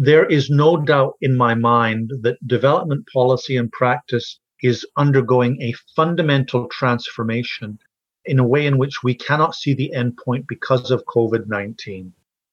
there 0.00 0.26
is 0.26 0.48
no 0.48 0.76
doubt 0.76 1.16
in 1.20 1.36
my 1.36 1.56
mind 1.56 2.12
that 2.22 2.38
development 2.46 3.04
policy 3.12 3.56
and 3.56 3.72
practice 3.72 4.38
is 4.62 4.86
undergoing 4.96 5.60
a 5.60 5.74
fundamental 5.96 6.68
transformation 6.68 7.76
in 8.24 8.38
a 8.38 8.46
way 8.46 8.64
in 8.64 8.78
which 8.78 9.02
we 9.02 9.12
cannot 9.12 9.56
see 9.56 9.74
the 9.74 9.92
endpoint 9.96 10.46
because 10.46 10.92
of 10.92 11.04
COVID 11.06 11.48
19. 11.48 12.12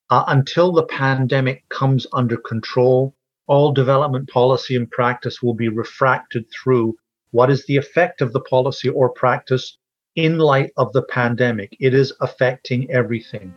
Uh, 0.09 0.23
until 0.27 0.71
the 0.71 0.87
pandemic 0.87 1.63
comes 1.69 2.07
under 2.13 2.35
control, 2.35 3.13
all 3.45 3.71
development 3.71 4.27
policy 4.27 4.75
and 4.75 4.89
practice 4.89 5.43
will 5.43 5.53
be 5.53 5.69
refracted 5.69 6.45
through 6.49 6.95
what 7.29 7.51
is 7.51 7.63
the 7.67 7.77
effect 7.77 8.21
of 8.21 8.33
the 8.33 8.41
policy 8.41 8.89
or 8.89 9.09
practice 9.09 9.77
in 10.15 10.39
light 10.39 10.71
of 10.77 10.91
the 10.93 11.03
pandemic. 11.03 11.77
It 11.79 11.93
is 11.93 12.11
affecting 12.21 12.89
everything. 12.89 13.53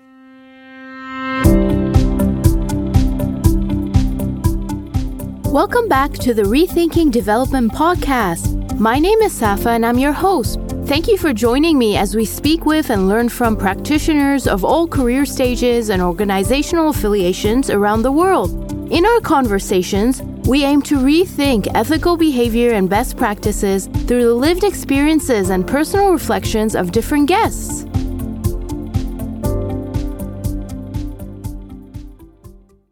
Welcome 5.58 5.88
back 5.88 6.12
to 6.12 6.34
the 6.34 6.44
Rethinking 6.44 7.10
Development 7.10 7.72
podcast. 7.72 8.78
My 8.78 9.00
name 9.00 9.18
is 9.22 9.32
Safa 9.32 9.70
and 9.70 9.84
I'm 9.84 9.98
your 9.98 10.12
host. 10.12 10.60
Thank 10.84 11.08
you 11.08 11.18
for 11.18 11.32
joining 11.32 11.76
me 11.76 11.96
as 11.96 12.14
we 12.14 12.24
speak 12.26 12.64
with 12.64 12.90
and 12.90 13.08
learn 13.08 13.28
from 13.28 13.56
practitioners 13.56 14.46
of 14.46 14.64
all 14.64 14.86
career 14.86 15.26
stages 15.26 15.90
and 15.90 16.00
organizational 16.00 16.90
affiliations 16.90 17.70
around 17.70 18.02
the 18.02 18.12
world. 18.12 18.70
In 18.92 19.04
our 19.04 19.20
conversations, 19.20 20.22
we 20.46 20.62
aim 20.62 20.80
to 20.82 20.96
rethink 20.96 21.66
ethical 21.74 22.16
behavior 22.16 22.74
and 22.74 22.88
best 22.88 23.16
practices 23.16 23.88
through 24.06 24.26
the 24.26 24.34
lived 24.34 24.62
experiences 24.62 25.50
and 25.50 25.66
personal 25.66 26.12
reflections 26.12 26.76
of 26.76 26.92
different 26.92 27.26
guests. 27.26 27.84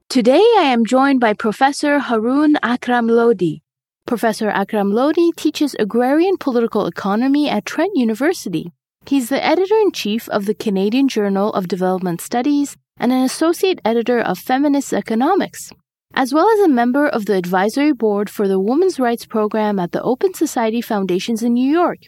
Today 0.09 0.45
I 0.57 0.63
am 0.73 0.87
joined 0.87 1.19
by 1.19 1.35
Professor 1.35 1.99
Haroon 1.99 2.57
Akram 2.63 3.09
Lodhi. 3.09 3.63
Professor 4.07 4.49
Akram 4.49 4.93
Lodhi 4.93 5.35
teaches 5.35 5.75
agrarian 5.81 6.37
political 6.39 6.87
economy 6.87 7.51
at 7.51 7.67
Trent 7.67 7.91
University. 7.97 8.71
He's 9.05 9.29
the 9.31 9.45
editor 9.45 9.75
in 9.75 9.91
chief 9.91 10.29
of 10.29 10.47
the 10.47 10.55
Canadian 10.55 11.09
Journal 11.09 11.53
of 11.55 11.67
Development 11.67 12.21
Studies 12.21 12.77
and 12.97 13.13
an 13.13 13.25
associate 13.25 13.81
editor 13.85 14.21
of 14.21 14.39
Feminist 14.39 14.93
Economics, 14.93 15.73
as 16.15 16.33
well 16.33 16.49
as 16.51 16.61
a 16.61 16.69
member 16.69 17.09
of 17.09 17.27
the 17.27 17.35
advisory 17.35 17.93
board 17.93 18.31
for 18.31 18.47
the 18.47 18.61
Women's 18.61 19.01
Rights 19.01 19.27
Program 19.27 19.81
at 19.81 19.91
the 19.91 20.03
Open 20.03 20.33
Society 20.35 20.81
Foundations 20.81 21.43
in 21.43 21.53
New 21.55 21.69
York. 21.69 21.99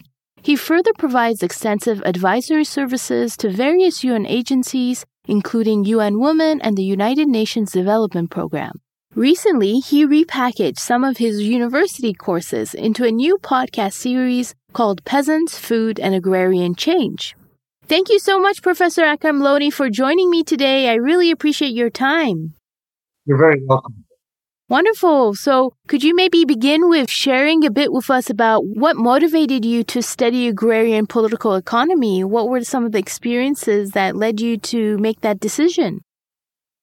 He 0.40 0.54
further 0.54 0.92
provides 0.96 1.42
extensive 1.42 2.00
advisory 2.06 2.64
services 2.64 3.36
to 3.38 3.50
various 3.50 4.04
UN 4.04 4.24
agencies 4.24 5.04
including 5.28 5.84
UN 5.84 6.18
Women 6.18 6.60
and 6.60 6.76
the 6.76 6.82
United 6.82 7.28
Nations 7.28 7.70
Development 7.70 8.30
Program. 8.30 8.80
Recently, 9.14 9.80
he 9.80 10.06
repackaged 10.06 10.78
some 10.78 11.04
of 11.04 11.18
his 11.18 11.40
university 11.42 12.12
courses 12.12 12.74
into 12.74 13.04
a 13.04 13.12
new 13.12 13.38
podcast 13.38 13.92
series 13.92 14.54
called 14.72 15.04
Peasants, 15.04 15.58
Food, 15.58 16.00
and 16.00 16.14
Agrarian 16.14 16.74
Change. 16.74 17.36
Thank 17.86 18.10
you 18.10 18.18
so 18.18 18.38
much, 18.38 18.62
Professor 18.62 19.02
Akram 19.02 19.40
Lodhi, 19.40 19.72
for 19.72 19.88
joining 19.88 20.28
me 20.28 20.44
today. 20.44 20.90
I 20.90 20.94
really 20.94 21.30
appreciate 21.30 21.72
your 21.72 21.90
time. 21.90 22.54
You're 23.24 23.38
very 23.38 23.62
welcome. 23.64 24.04
Wonderful. 24.70 25.34
So, 25.34 25.72
could 25.86 26.04
you 26.04 26.14
maybe 26.14 26.44
begin 26.44 26.90
with 26.90 27.10
sharing 27.10 27.64
a 27.64 27.70
bit 27.70 27.90
with 27.90 28.10
us 28.10 28.28
about 28.28 28.66
what 28.66 28.96
motivated 28.96 29.64
you 29.64 29.82
to 29.84 30.02
study 30.02 30.46
agrarian 30.46 31.06
political 31.06 31.54
economy? 31.54 32.22
What 32.22 32.50
were 32.50 32.62
some 32.62 32.84
of 32.84 32.92
the 32.92 32.98
experiences 32.98 33.92
that 33.92 34.14
led 34.14 34.42
you 34.42 34.58
to 34.58 34.98
make 34.98 35.22
that 35.22 35.40
decision? 35.40 36.02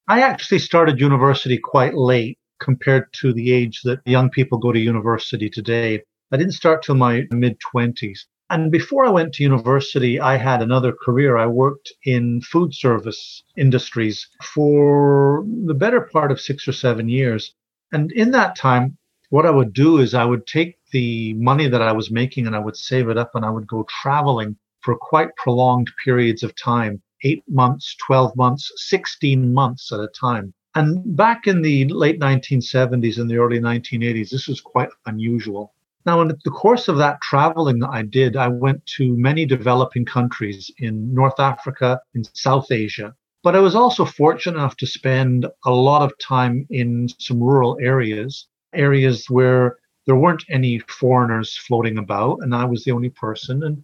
I 0.07 0.21
actually 0.21 0.57
started 0.59 0.99
university 0.99 1.59
quite 1.59 1.93
late 1.93 2.39
compared 2.59 3.13
to 3.21 3.31
the 3.31 3.51
age 3.51 3.81
that 3.83 3.99
young 4.05 4.31
people 4.31 4.57
go 4.57 4.71
to 4.71 4.79
university 4.79 5.47
today. 5.47 6.01
I 6.31 6.37
didn't 6.37 6.53
start 6.53 6.81
till 6.81 6.95
my 6.95 7.25
mid 7.29 7.57
20s. 7.71 8.17
And 8.49 8.71
before 8.71 9.05
I 9.05 9.11
went 9.11 9.33
to 9.35 9.43
university, 9.43 10.19
I 10.19 10.37
had 10.37 10.63
another 10.63 10.91
career. 10.91 11.37
I 11.37 11.45
worked 11.45 11.93
in 12.03 12.41
food 12.41 12.73
service 12.73 13.43
industries 13.55 14.27
for 14.41 15.45
the 15.65 15.75
better 15.75 16.01
part 16.01 16.31
of 16.31 16.41
six 16.41 16.67
or 16.67 16.73
seven 16.73 17.09
years. 17.09 17.53
And 17.95 18.11
in 18.11 18.31
that 18.31 18.57
time, 18.57 18.97
what 19.29 19.45
I 19.45 19.51
would 19.51 19.71
do 19.71 19.99
is 19.99 20.13
I 20.13 20.25
would 20.25 20.45
take 20.45 20.75
the 20.91 21.33
money 21.35 21.69
that 21.69 21.81
I 21.81 21.93
was 21.93 22.11
making 22.11 22.45
and 22.45 22.53
I 22.53 22.59
would 22.59 22.75
save 22.75 23.07
it 23.07 23.17
up 23.17 23.31
and 23.35 23.45
I 23.45 23.49
would 23.49 23.67
go 23.67 23.85
traveling 24.01 24.57
for 24.81 24.97
quite 24.97 25.33
prolonged 25.37 25.89
periods 26.03 26.43
of 26.43 26.53
time 26.57 27.01
eight 27.23 27.45
months, 27.47 27.95
12 28.05 28.35
months, 28.35 28.69
16 28.75 29.53
months 29.53 29.93
at 29.93 30.01
a 30.01 30.09
time. 30.09 30.53
And 30.75 31.15
back 31.15 31.47
in 31.47 31.61
the 31.61 31.85
late 31.85 32.19
1970s 32.19 33.17
and 33.17 33.29
the 33.29 33.37
early 33.37 33.61
1980s, 33.61 34.29
this 34.29 34.49
was 34.49 34.59
quite 34.59 34.89
unusual. 35.05 35.73
Now, 36.05 36.19
in 36.19 36.27
the 36.27 36.51
course 36.51 36.89
of 36.89 36.97
that 36.97 37.21
traveling 37.21 37.79
that 37.79 37.91
I 37.91 38.01
did, 38.01 38.35
I 38.35 38.49
went 38.49 38.85
to 38.97 39.15
many 39.15 39.45
developing 39.45 40.03
countries 40.03 40.69
in 40.79 41.13
North 41.13 41.39
Africa, 41.39 42.01
in 42.13 42.25
South 42.33 42.73
Asia, 42.73 43.15
but 43.45 43.55
I 43.55 43.59
was 43.59 43.75
also 43.75 44.05
fortunate 44.05 44.57
enough 44.57 44.75
to 44.77 44.87
spend 44.87 45.45
a 45.65 45.71
lot 45.71 46.01
of 46.01 46.17
time 46.17 46.65
in 46.71 47.07
some 47.19 47.39
rural 47.39 47.77
areas, 47.79 48.47
areas 48.73 49.29
where 49.29 49.77
there 50.07 50.15
weren't 50.15 50.43
any 50.49 50.79
foreigners 50.79 51.55
floating 51.55 51.99
about, 51.99 52.39
and 52.41 52.55
I 52.55 52.65
was 52.65 52.83
the 52.83 52.91
only 52.91 53.11
person. 53.11 53.61
And 53.61 53.83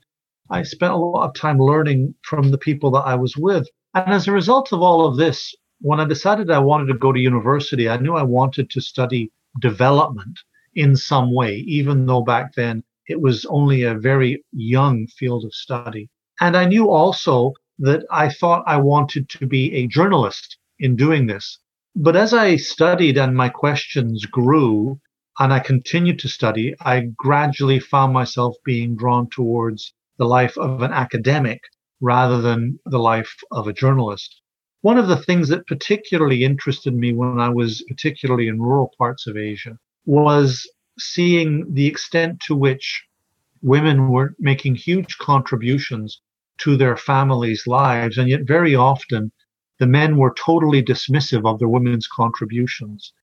I 0.50 0.64
spent 0.64 0.94
a 0.94 0.98
lot 0.98 1.28
of 1.28 1.36
time 1.36 1.60
learning 1.60 2.16
from 2.24 2.50
the 2.50 2.58
people 2.58 2.90
that 2.92 3.06
I 3.06 3.14
was 3.14 3.38
with. 3.38 3.68
And 3.94 4.12
as 4.12 4.28
a 4.28 4.32
result 4.32 4.74
of 4.74 4.82
all 4.82 5.06
of 5.06 5.18
this, 5.18 5.54
when 5.80 6.00
I 6.00 6.06
decided 6.06 6.50
I 6.50 6.58
wanted 6.58 6.88
to 6.88 6.98
go 6.98 7.12
to 7.12 7.20
university, 7.20 7.88
I 7.88 7.98
knew 7.98 8.16
I 8.16 8.24
wanted 8.24 8.68
to 8.72 8.82
study 8.82 9.32
development 9.60 10.40
in 10.74 10.96
some 10.96 11.36
way, 11.36 11.58
even 11.68 12.08
though 12.08 12.24
back 12.24 12.56
then 12.56 12.84
it 13.08 13.22
was 13.22 13.46
only 13.46 13.84
a 13.84 13.94
very 13.94 14.44
young 14.54 15.06
field 15.06 15.46
of 15.46 15.54
study. 15.54 16.10
And 16.40 16.58
I 16.58 16.66
knew 16.66 16.90
also 16.90 17.54
that 17.82 18.06
I 18.12 18.30
thought 18.30 18.64
I 18.68 18.78
wanted 18.78 19.28
to 19.30 19.48
be 19.48 19.74
a 19.74 19.88
journalist 19.88 20.58
in 20.80 20.96
doing 20.96 21.26
this. 21.26 21.58
But 21.96 22.16
as 22.16 22.34
I 22.34 22.56
studied 22.56 23.18
and 23.18 23.36
my 23.36 23.50
questions 23.50 24.26
grew, 24.26 25.00
and 25.40 25.52
I 25.52 25.60
continued 25.60 26.20
to 26.20 26.30
study, 26.30 26.76
I 26.80 27.08
gradually 27.18 27.80
found 27.80 28.14
myself 28.14 28.56
being 28.64 28.96
drawn 28.96 29.30
towards 29.30 29.94
the 30.18 30.26
life 30.26 30.58
of 30.58 30.84
an 30.84 30.92
academic 30.92 31.62
rather 32.00 32.40
than 32.40 32.80
the 32.86 33.00
life 33.00 33.36
of 33.52 33.68
a 33.68 33.74
journalist. 33.74 34.42
One 34.82 35.00
of 35.00 35.08
the 35.08 35.18
things 35.18 35.48
that 35.50 35.66
particularly 35.68 36.44
interested 36.44 36.94
me 36.94 37.14
when 37.14 37.40
I 37.40 37.50
was 37.50 37.84
particularly 37.88 38.48
in 38.48 38.62
rural 38.62 38.92
parts 38.98 39.26
of 39.26 39.38
Asia 39.38 39.78
was 40.06 40.70
seeing 41.00 41.74
the 41.74 41.88
extent 41.88 42.40
to 42.42 42.56
which 42.56 43.04
women 43.64 44.10
were 44.10 44.36
making 44.40 44.76
huge 44.76 45.18
contributions 45.18 46.22
to 46.64 46.78
their 46.78 46.98
families' 46.98 47.68
lives. 47.68 48.18
And 48.18 48.30
yet, 48.30 48.42
very 48.46 48.76
often, 48.76 49.32
the 49.80 49.88
men 49.88 50.18
were 50.18 50.34
totally 50.34 50.84
dismissive 50.84 51.46
of 51.46 51.60
their 51.60 51.68
women's 51.68 52.08
contributions. 52.08 53.14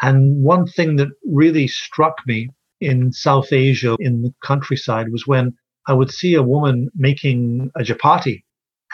And 0.00 0.42
one 0.42 0.66
thing 0.66 0.96
that 0.96 1.08
really 1.24 1.66
struck 1.66 2.16
me 2.26 2.50
in 2.80 3.12
South 3.12 3.52
Asia, 3.52 3.96
in 3.98 4.22
the 4.22 4.32
countryside, 4.42 5.10
was 5.10 5.26
when 5.26 5.54
I 5.86 5.94
would 5.94 6.10
see 6.10 6.34
a 6.34 6.42
woman 6.42 6.88
making 6.94 7.70
a 7.74 7.80
chapati 7.80 8.44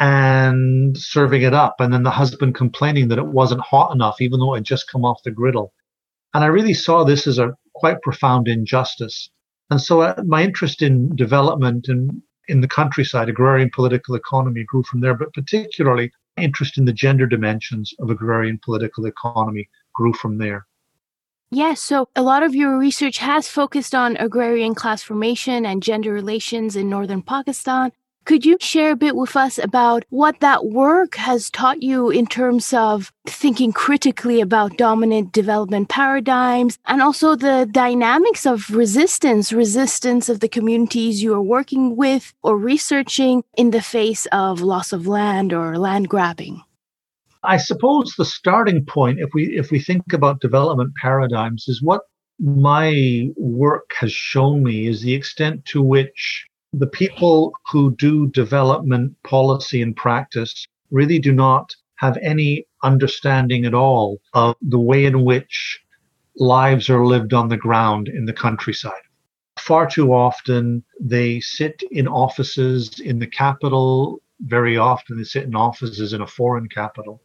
and 0.00 0.96
serving 0.96 1.42
it 1.42 1.54
up, 1.54 1.76
and 1.78 1.92
then 1.92 2.02
the 2.02 2.10
husband 2.10 2.54
complaining 2.54 3.08
that 3.08 3.18
it 3.18 3.26
wasn't 3.26 3.60
hot 3.60 3.92
enough, 3.94 4.20
even 4.20 4.40
though 4.40 4.54
it 4.54 4.58
had 4.58 4.64
just 4.64 4.90
come 4.90 5.04
off 5.04 5.22
the 5.24 5.30
griddle. 5.30 5.72
And 6.32 6.42
I 6.42 6.48
really 6.48 6.74
saw 6.74 7.04
this 7.04 7.26
as 7.26 7.38
a 7.38 7.54
quite 7.74 8.02
profound 8.02 8.48
injustice. 8.48 9.30
And 9.70 9.80
so 9.80 10.00
uh, 10.00 10.22
my 10.26 10.42
interest 10.42 10.82
in 10.82 11.14
development 11.14 11.86
and 11.88 12.22
in 12.48 12.60
the 12.60 12.68
countryside, 12.68 13.28
agrarian 13.28 13.70
political 13.74 14.14
economy 14.14 14.64
grew 14.64 14.82
from 14.82 15.00
there, 15.00 15.14
but 15.14 15.32
particularly 15.32 16.12
interest 16.36 16.78
in 16.78 16.84
the 16.84 16.92
gender 16.92 17.26
dimensions 17.26 17.94
of 18.00 18.10
agrarian 18.10 18.58
political 18.64 19.06
economy 19.06 19.68
grew 19.94 20.12
from 20.12 20.38
there. 20.38 20.66
Yes, 21.50 21.80
so 21.80 22.08
a 22.16 22.22
lot 22.22 22.42
of 22.42 22.54
your 22.54 22.76
research 22.78 23.18
has 23.18 23.46
focused 23.46 23.94
on 23.94 24.16
agrarian 24.16 24.74
class 24.74 25.02
formation 25.02 25.64
and 25.64 25.82
gender 25.82 26.12
relations 26.12 26.74
in 26.74 26.88
northern 26.88 27.22
Pakistan. 27.22 27.92
Could 28.24 28.46
you 28.46 28.56
share 28.58 28.92
a 28.92 28.96
bit 28.96 29.16
with 29.16 29.36
us 29.36 29.58
about 29.58 30.04
what 30.08 30.40
that 30.40 30.64
work 30.64 31.16
has 31.16 31.50
taught 31.50 31.82
you 31.82 32.08
in 32.08 32.26
terms 32.26 32.72
of 32.72 33.12
thinking 33.26 33.70
critically 33.70 34.40
about 34.40 34.78
dominant 34.78 35.32
development 35.32 35.90
paradigms 35.90 36.78
and 36.86 37.02
also 37.02 37.36
the 37.36 37.68
dynamics 37.70 38.46
of 38.46 38.70
resistance, 38.70 39.52
resistance 39.52 40.30
of 40.30 40.40
the 40.40 40.48
communities 40.48 41.22
you 41.22 41.34
are 41.34 41.42
working 41.42 41.96
with 41.96 42.32
or 42.42 42.56
researching 42.56 43.44
in 43.58 43.72
the 43.72 43.82
face 43.82 44.24
of 44.32 44.62
loss 44.62 44.94
of 44.94 45.06
land 45.06 45.52
or 45.52 45.76
land 45.76 46.08
grabbing? 46.08 46.62
I 47.42 47.58
suppose 47.58 48.14
the 48.16 48.24
starting 48.24 48.86
point, 48.86 49.18
if 49.20 49.28
we 49.34 49.54
if 49.54 49.70
we 49.70 49.78
think 49.78 50.14
about 50.14 50.40
development 50.40 50.94
paradigms, 50.98 51.68
is 51.68 51.82
what 51.82 52.00
my 52.38 53.28
work 53.36 53.92
has 53.98 54.12
shown 54.12 54.62
me 54.62 54.86
is 54.86 55.02
the 55.02 55.12
extent 55.12 55.66
to 55.66 55.82
which 55.82 56.46
the 56.78 56.86
people 56.88 57.52
who 57.70 57.94
do 57.96 58.28
development 58.28 59.14
policy 59.22 59.80
and 59.80 59.94
practice 59.94 60.66
really 60.90 61.18
do 61.18 61.32
not 61.32 61.74
have 61.96 62.18
any 62.22 62.66
understanding 62.82 63.64
at 63.64 63.74
all 63.74 64.20
of 64.32 64.56
the 64.60 64.80
way 64.80 65.04
in 65.04 65.24
which 65.24 65.80
lives 66.36 66.90
are 66.90 67.06
lived 67.06 67.32
on 67.32 67.48
the 67.48 67.56
ground 67.56 68.08
in 68.08 68.24
the 68.26 68.32
countryside. 68.32 68.92
Far 69.58 69.88
too 69.88 70.12
often, 70.12 70.82
they 71.00 71.38
sit 71.40 71.80
in 71.92 72.08
offices 72.08 72.98
in 72.98 73.20
the 73.20 73.26
capital. 73.26 74.20
Very 74.40 74.76
often, 74.76 75.16
they 75.16 75.24
sit 75.24 75.44
in 75.44 75.54
offices 75.54 76.12
in 76.12 76.20
a 76.20 76.26
foreign 76.26 76.68
capital. 76.68 77.22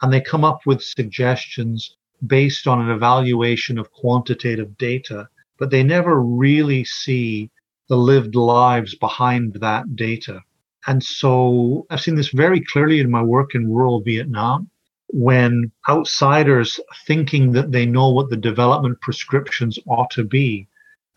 And 0.00 0.12
they 0.12 0.20
come 0.20 0.44
up 0.44 0.60
with 0.64 0.82
suggestions 0.82 1.96
based 2.26 2.68
on 2.68 2.80
an 2.80 2.90
evaluation 2.90 3.78
of 3.78 3.90
quantitative 3.90 4.78
data, 4.78 5.28
but 5.58 5.70
they 5.70 5.82
never 5.82 6.20
really 6.20 6.84
see 6.84 7.50
the 7.88 7.96
lived 7.96 8.34
lives 8.34 8.94
behind 8.94 9.54
that 9.54 9.96
data. 9.96 10.40
And 10.86 11.02
so 11.02 11.86
I've 11.90 12.00
seen 12.00 12.16
this 12.16 12.30
very 12.30 12.60
clearly 12.60 13.00
in 13.00 13.10
my 13.10 13.22
work 13.22 13.54
in 13.54 13.72
rural 13.72 14.00
Vietnam 14.00 14.68
when 15.08 15.70
outsiders 15.88 16.80
thinking 17.06 17.52
that 17.52 17.70
they 17.70 17.86
know 17.86 18.10
what 18.10 18.30
the 18.30 18.36
development 18.36 19.00
prescriptions 19.00 19.78
ought 19.86 20.10
to 20.10 20.24
be 20.24 20.66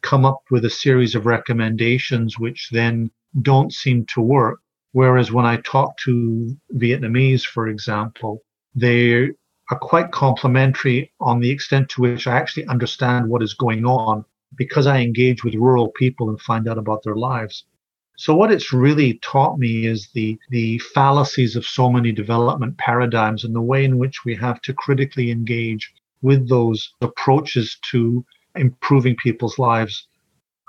come 0.01 0.25
up 0.25 0.41
with 0.51 0.65
a 0.65 0.69
series 0.69 1.15
of 1.15 1.25
recommendations 1.25 2.37
which 2.37 2.69
then 2.71 3.09
don't 3.41 3.73
seem 3.73 4.05
to 4.05 4.21
work. 4.21 4.59
Whereas 4.91 5.31
when 5.31 5.45
I 5.45 5.57
talk 5.57 5.97
to 6.05 6.55
Vietnamese, 6.75 7.43
for 7.43 7.67
example, 7.67 8.43
they 8.75 9.31
are 9.71 9.79
quite 9.79 10.11
complimentary 10.11 11.11
on 11.19 11.39
the 11.39 11.49
extent 11.49 11.89
to 11.89 12.01
which 12.01 12.27
I 12.27 12.37
actually 12.37 12.67
understand 12.67 13.29
what 13.29 13.41
is 13.41 13.53
going 13.55 13.85
on 13.85 14.25
because 14.57 14.87
I 14.87 15.01
engage 15.01 15.43
with 15.43 15.55
rural 15.55 15.89
people 15.89 16.29
and 16.29 16.39
find 16.41 16.67
out 16.67 16.77
about 16.77 17.03
their 17.03 17.15
lives. 17.15 17.65
So 18.17 18.33
what 18.33 18.51
it's 18.51 18.71
really 18.71 19.19
taught 19.21 19.59
me 19.59 19.85
is 19.85 20.09
the 20.13 20.37
the 20.49 20.79
fallacies 20.79 21.55
of 21.55 21.65
so 21.65 21.91
many 21.91 22.11
development 22.13 22.77
paradigms 22.77 23.43
and 23.43 23.53
the 23.53 23.61
way 23.61 23.83
in 23.83 23.97
which 23.97 24.23
we 24.23 24.35
have 24.35 24.61
to 24.61 24.73
critically 24.73 25.31
engage 25.31 25.93
with 26.21 26.47
those 26.47 26.93
approaches 27.01 27.77
to 27.91 28.25
improving 28.55 29.15
people's 29.17 29.59
lives. 29.59 30.07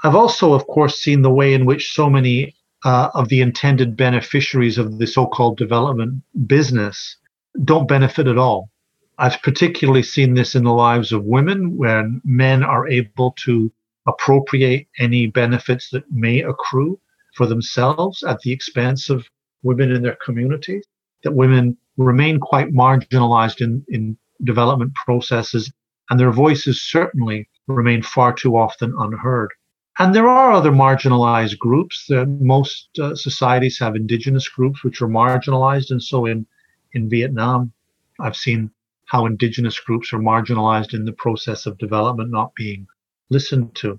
I've 0.03 0.17
also, 0.17 0.53
of 0.53 0.67
course, 0.67 0.99
seen 0.99 1.23
the 1.23 1.31
way 1.31 1.55
in 1.55 1.65
which 1.67 1.93
so 1.93 2.11
many 2.11 2.55
uh, 2.85 3.11
of 3.15 3.29
the 3.29 3.41
intended 3.41 3.97
beneficiaries 3.97 4.77
of 4.77 4.99
the 4.99 5.07
so-called 5.07 5.57
development 5.57 6.23
business 6.47 7.17
don't 7.65 7.89
benefit 7.89 8.27
at 8.27 8.39
all. 8.39 8.71
I've 9.19 9.41
particularly 9.43 10.03
seen 10.03 10.35
this 10.35 10.55
in 10.55 10.65
the 10.65 10.73
lives 10.73 11.13
of 11.13 11.25
women 11.25 11.77
when 11.77 12.21
men 12.25 12.63
are 12.63 12.87
able 12.87 13.33
to 13.45 13.73
appropriate 14.07 14.89
any 14.99 15.27
benefits 15.27 15.91
that 15.91 16.11
may 16.13 16.43
accrue 16.43 17.01
for 17.35 17.47
themselves 17.47 18.23
at 18.23 18.41
the 18.41 18.53
expense 18.53 19.11
of 19.11 19.27
women 19.63 19.91
in 19.91 20.03
their 20.03 20.19
communities, 20.25 20.85
that 21.23 21.33
women 21.33 21.77
remain 21.97 22.39
quite 22.39 22.73
marginalized 22.73 23.61
in, 23.61 23.85
in 23.89 24.17
development 24.45 24.95
processes, 24.95 25.73
and 26.11 26.21
their 26.21 26.31
voices 26.31 26.83
certainly 26.83 27.49
remain 27.67 28.03
far 28.03 28.33
too 28.33 28.57
often 28.57 28.95
unheard. 28.99 29.51
And 29.99 30.15
there 30.15 30.29
are 30.29 30.53
other 30.53 30.71
marginalized 30.71 31.59
groups. 31.59 32.07
Most 32.11 32.99
uh, 32.99 33.15
societies 33.15 33.79
have 33.79 33.97
indigenous 33.97 34.47
groups 34.47 34.85
which 34.85 35.01
are 35.01 35.09
marginalized. 35.09 35.91
And 35.91 36.03
so 36.03 36.27
in, 36.27 36.47
in 36.93 37.09
Vietnam, 37.09 37.73
I've 38.21 38.37
seen 38.37 38.71
how 39.07 39.27
indigenous 39.27 39.79
groups 39.81 40.13
are 40.13 40.19
marginalized 40.19 40.95
in 40.95 41.05
the 41.05 41.13
process 41.13 41.67
of 41.67 41.79
development 41.79 42.31
not 42.31 42.55
being 42.55 42.87
listened 43.31 43.75
to. 43.77 43.99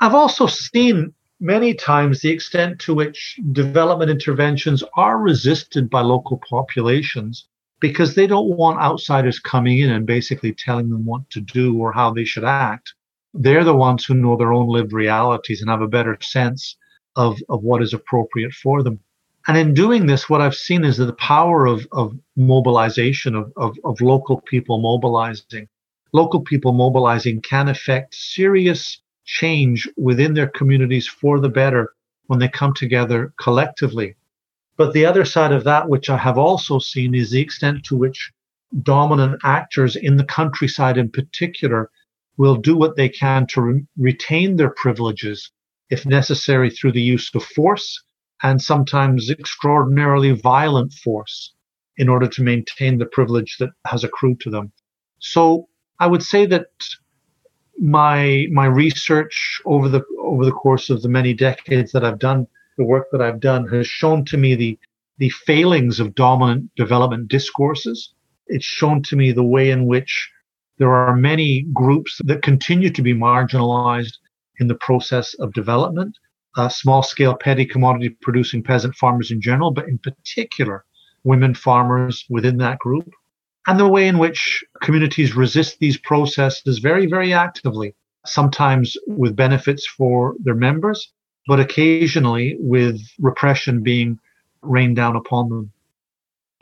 I've 0.00 0.14
also 0.14 0.46
seen 0.46 1.14
many 1.40 1.74
times 1.74 2.20
the 2.20 2.30
extent 2.30 2.80
to 2.80 2.94
which 2.94 3.38
development 3.52 4.10
interventions 4.10 4.82
are 4.96 5.18
resisted 5.18 5.88
by 5.88 6.00
local 6.00 6.40
populations 6.48 7.46
because 7.80 8.14
they 8.14 8.26
don't 8.26 8.56
want 8.56 8.80
outsiders 8.80 9.38
coming 9.38 9.78
in 9.78 9.90
and 9.90 10.06
basically 10.06 10.52
telling 10.52 10.88
them 10.88 11.04
what 11.04 11.28
to 11.30 11.40
do 11.40 11.76
or 11.78 11.92
how 11.92 12.10
they 12.12 12.24
should 12.24 12.44
act. 12.44 12.94
They're 13.34 13.64
the 13.64 13.76
ones 13.76 14.04
who 14.04 14.14
know 14.14 14.36
their 14.36 14.52
own 14.52 14.68
lived 14.68 14.92
realities 14.94 15.60
and 15.60 15.70
have 15.70 15.82
a 15.82 15.88
better 15.88 16.16
sense 16.22 16.76
of, 17.16 17.38
of 17.50 17.62
what 17.62 17.82
is 17.82 17.92
appropriate 17.92 18.52
for 18.52 18.82
them. 18.82 19.00
And 19.48 19.56
in 19.56 19.74
doing 19.74 20.06
this, 20.06 20.28
what 20.28 20.40
I've 20.40 20.56
seen 20.56 20.84
is 20.84 20.96
that 20.96 21.04
the 21.04 21.12
power 21.12 21.66
of, 21.66 21.86
of 21.92 22.18
mobilization, 22.36 23.36
of, 23.36 23.52
of, 23.56 23.78
of 23.84 24.00
local 24.00 24.40
people 24.40 24.80
mobilizing. 24.80 25.68
Local 26.12 26.40
people 26.40 26.72
mobilizing 26.72 27.40
can 27.42 27.68
affect 27.68 28.14
serious 28.14 29.00
change 29.24 29.88
within 29.96 30.34
their 30.34 30.48
communities 30.48 31.06
for 31.06 31.38
the 31.38 31.48
better 31.48 31.92
when 32.26 32.40
they 32.40 32.48
come 32.48 32.74
together 32.74 33.32
collectively. 33.40 34.16
But 34.76 34.92
the 34.92 35.06
other 35.06 35.24
side 35.24 35.52
of 35.52 35.62
that, 35.64 35.88
which 35.88 36.10
I 36.10 36.16
have 36.16 36.38
also 36.38 36.80
seen, 36.80 37.14
is 37.14 37.30
the 37.30 37.40
extent 37.40 37.84
to 37.84 37.96
which 37.96 38.32
dominant 38.82 39.40
actors 39.44 39.94
in 39.94 40.16
the 40.16 40.24
countryside 40.24 40.98
in 40.98 41.10
particular 41.10 41.90
will 42.36 42.56
do 42.56 42.76
what 42.76 42.96
they 42.96 43.08
can 43.08 43.46
to 43.46 43.60
re- 43.62 43.86
retain 43.96 44.56
their 44.56 44.70
privileges, 44.70 45.50
if 45.88 46.04
necessary, 46.04 46.68
through 46.68 46.92
the 46.92 47.00
use 47.00 47.32
of 47.34 47.44
force 47.44 48.02
and 48.42 48.60
sometimes 48.60 49.30
extraordinarily 49.30 50.32
violent 50.32 50.92
force 50.92 51.52
in 51.96 52.08
order 52.08 52.28
to 52.28 52.42
maintain 52.42 52.98
the 52.98 53.06
privilege 53.06 53.56
that 53.58 53.70
has 53.86 54.04
accrued 54.04 54.40
to 54.40 54.50
them. 54.50 54.72
So 55.18 55.68
I 55.98 56.06
would 56.06 56.22
say 56.22 56.46
that 56.46 56.66
my 57.78 58.46
my 58.50 58.66
research 58.66 59.60
over 59.64 59.88
the 59.88 60.02
over 60.18 60.44
the 60.44 60.52
course 60.52 60.90
of 60.90 61.02
the 61.02 61.08
many 61.08 61.34
decades 61.34 61.92
that 61.92 62.04
I've 62.04 62.18
done 62.18 62.46
the 62.78 62.84
work 62.84 63.06
that 63.12 63.22
I've 63.22 63.40
done 63.40 63.66
has 63.68 63.86
shown 63.86 64.24
to 64.26 64.36
me 64.36 64.54
the 64.54 64.78
the 65.18 65.30
failings 65.30 65.98
of 65.98 66.14
dominant 66.14 66.70
development 66.76 67.28
discourses. 67.28 68.12
It's 68.48 68.64
shown 68.64 69.02
to 69.04 69.16
me 69.16 69.32
the 69.32 69.42
way 69.42 69.70
in 69.70 69.86
which 69.86 70.30
there 70.78 70.94
are 70.94 71.16
many 71.16 71.62
groups 71.72 72.20
that 72.24 72.42
continue 72.42 72.90
to 72.90 73.02
be 73.02 73.14
marginalized 73.14 74.18
in 74.60 74.68
the 74.68 74.74
process 74.74 75.34
of 75.34 75.54
development. 75.54 76.16
Uh, 76.56 76.68
small 76.70 77.02
scale 77.02 77.34
petty 77.34 77.66
commodity 77.66 78.08
producing 78.08 78.62
peasant 78.62 78.94
farmers 78.94 79.30
in 79.30 79.40
general, 79.40 79.70
but 79.70 79.86
in 79.88 79.98
particular 79.98 80.84
women 81.22 81.54
farmers 81.54 82.24
within 82.30 82.56
that 82.56 82.78
group 82.78 83.12
and 83.66 83.80
the 83.80 83.88
way 83.88 84.06
in 84.06 84.18
which 84.18 84.64
communities 84.80 85.34
resist 85.34 85.78
these 85.78 85.98
processes 85.98 86.78
very, 86.78 87.06
very 87.06 87.32
actively, 87.32 87.94
sometimes 88.24 88.96
with 89.06 89.34
benefits 89.34 89.86
for 89.86 90.34
their 90.40 90.54
members, 90.54 91.12
but 91.46 91.60
occasionally 91.60 92.56
with 92.60 93.00
repression 93.18 93.82
being 93.82 94.18
rained 94.62 94.96
down 94.96 95.16
upon 95.16 95.48
them. 95.48 95.72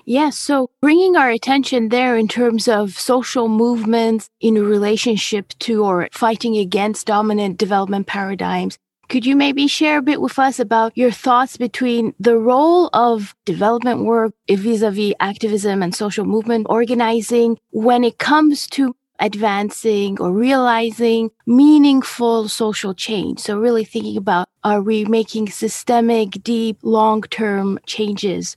Yes, 0.07 0.39
so 0.39 0.69
bringing 0.83 1.17
our 1.17 1.31
attention 1.31 1.89
there 1.89 2.17
in 2.17 2.29
terms 2.29 2.69
of 2.69 2.99
social 2.99 3.49
movements 3.49 4.29
in 4.41 4.55
relationship 4.55 5.55
to 5.61 5.83
or 5.83 6.09
fighting 6.13 6.59
against 6.59 7.07
dominant 7.07 7.57
development 7.57 8.07
paradigms 8.07 8.79
could 9.15 9.25
you 9.25 9.37
maybe 9.37 9.69
share 9.69 9.99
a 9.99 10.03
bit 10.03 10.21
with 10.21 10.41
us 10.41 10.59
about 10.59 10.99
your 10.99 11.13
thoughts 11.13 11.57
between 11.57 12.13
the 12.19 12.37
role 12.37 12.91
of 12.93 13.33
development 13.45 14.05
work 14.05 14.35
vis-a-vis 14.51 15.15
activism 15.21 15.85
and 15.85 15.95
social 15.95 16.25
movement 16.25 16.67
organizing 16.69 17.57
when 17.71 18.03
it 18.03 18.19
comes 18.19 18.67
to 18.67 18.97
advancing 19.21 20.21
or 20.21 20.33
realizing 20.33 21.31
meaningful 21.47 22.49
social 22.49 22.93
change? 22.93 23.39
So 23.39 23.57
really 23.57 23.85
thinking 23.85 24.17
about 24.17 24.49
are 24.65 24.83
we 24.83 25.05
making 25.05 25.49
systemic, 25.49 26.31
deep, 26.43 26.79
long-term 26.83 27.79
changes? 27.87 28.57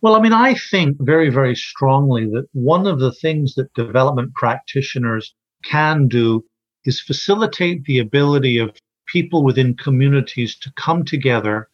Well, 0.00 0.14
I 0.14 0.22
mean, 0.22 0.32
I 0.32 0.54
think 0.54 0.96
very, 1.00 1.28
very 1.28 1.54
strongly 1.54 2.24
that 2.28 2.46
one 2.54 2.86
of 2.86 2.98
the 2.98 3.12
things 3.12 3.56
that 3.56 3.74
development 3.74 4.32
practitioners 4.36 5.34
can 5.64 6.08
do 6.08 6.46
is 6.86 6.98
facilitate 6.98 7.84
the 7.84 7.98
ability 7.98 8.56
of 8.56 8.74
people 9.14 9.44
within 9.44 9.76
communities 9.76 10.56
to 10.56 10.72
come 10.72 11.04
together 11.04 11.68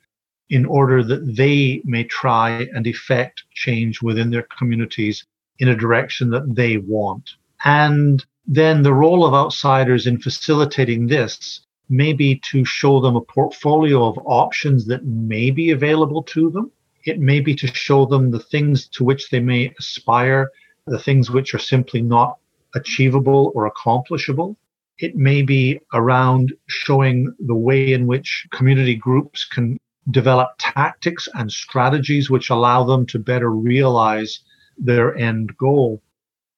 in 0.50 0.66
order 0.66 1.02
that 1.02 1.24
they 1.40 1.80
may 1.84 2.04
try 2.04 2.66
and 2.74 2.86
effect 2.86 3.44
change 3.54 4.02
within 4.02 4.30
their 4.30 4.46
communities 4.58 5.24
in 5.58 5.68
a 5.68 5.80
direction 5.84 6.28
that 6.28 6.54
they 6.54 6.76
want. 6.76 7.30
And 7.64 8.22
then 8.46 8.82
the 8.82 8.92
role 8.92 9.24
of 9.24 9.32
outsiders 9.32 10.06
in 10.06 10.20
facilitating 10.20 11.06
this 11.06 11.62
may 11.88 12.12
be 12.12 12.30
to 12.50 12.62
show 12.64 13.00
them 13.00 13.16
a 13.16 13.28
portfolio 13.38 14.06
of 14.06 14.18
options 14.26 14.86
that 14.86 15.06
may 15.06 15.50
be 15.50 15.70
available 15.70 16.22
to 16.34 16.50
them. 16.50 16.70
It 17.06 17.18
may 17.20 17.40
be 17.40 17.54
to 17.54 17.66
show 17.68 18.04
them 18.04 18.30
the 18.30 18.44
things 18.52 18.86
to 18.88 19.02
which 19.02 19.30
they 19.30 19.40
may 19.40 19.72
aspire, 19.78 20.50
the 20.86 20.98
things 20.98 21.30
which 21.30 21.54
are 21.54 21.66
simply 21.74 22.02
not 22.02 22.36
achievable 22.74 23.50
or 23.54 23.64
accomplishable. 23.64 24.58
It 25.00 25.16
may 25.16 25.40
be 25.40 25.80
around 25.94 26.52
showing 26.68 27.34
the 27.38 27.54
way 27.54 27.94
in 27.94 28.06
which 28.06 28.46
community 28.52 28.94
groups 28.94 29.46
can 29.46 29.78
develop 30.10 30.50
tactics 30.58 31.26
and 31.34 31.50
strategies 31.50 32.28
which 32.28 32.50
allow 32.50 32.84
them 32.84 33.06
to 33.06 33.18
better 33.18 33.50
realize 33.50 34.40
their 34.76 35.16
end 35.16 35.56
goal. 35.56 36.02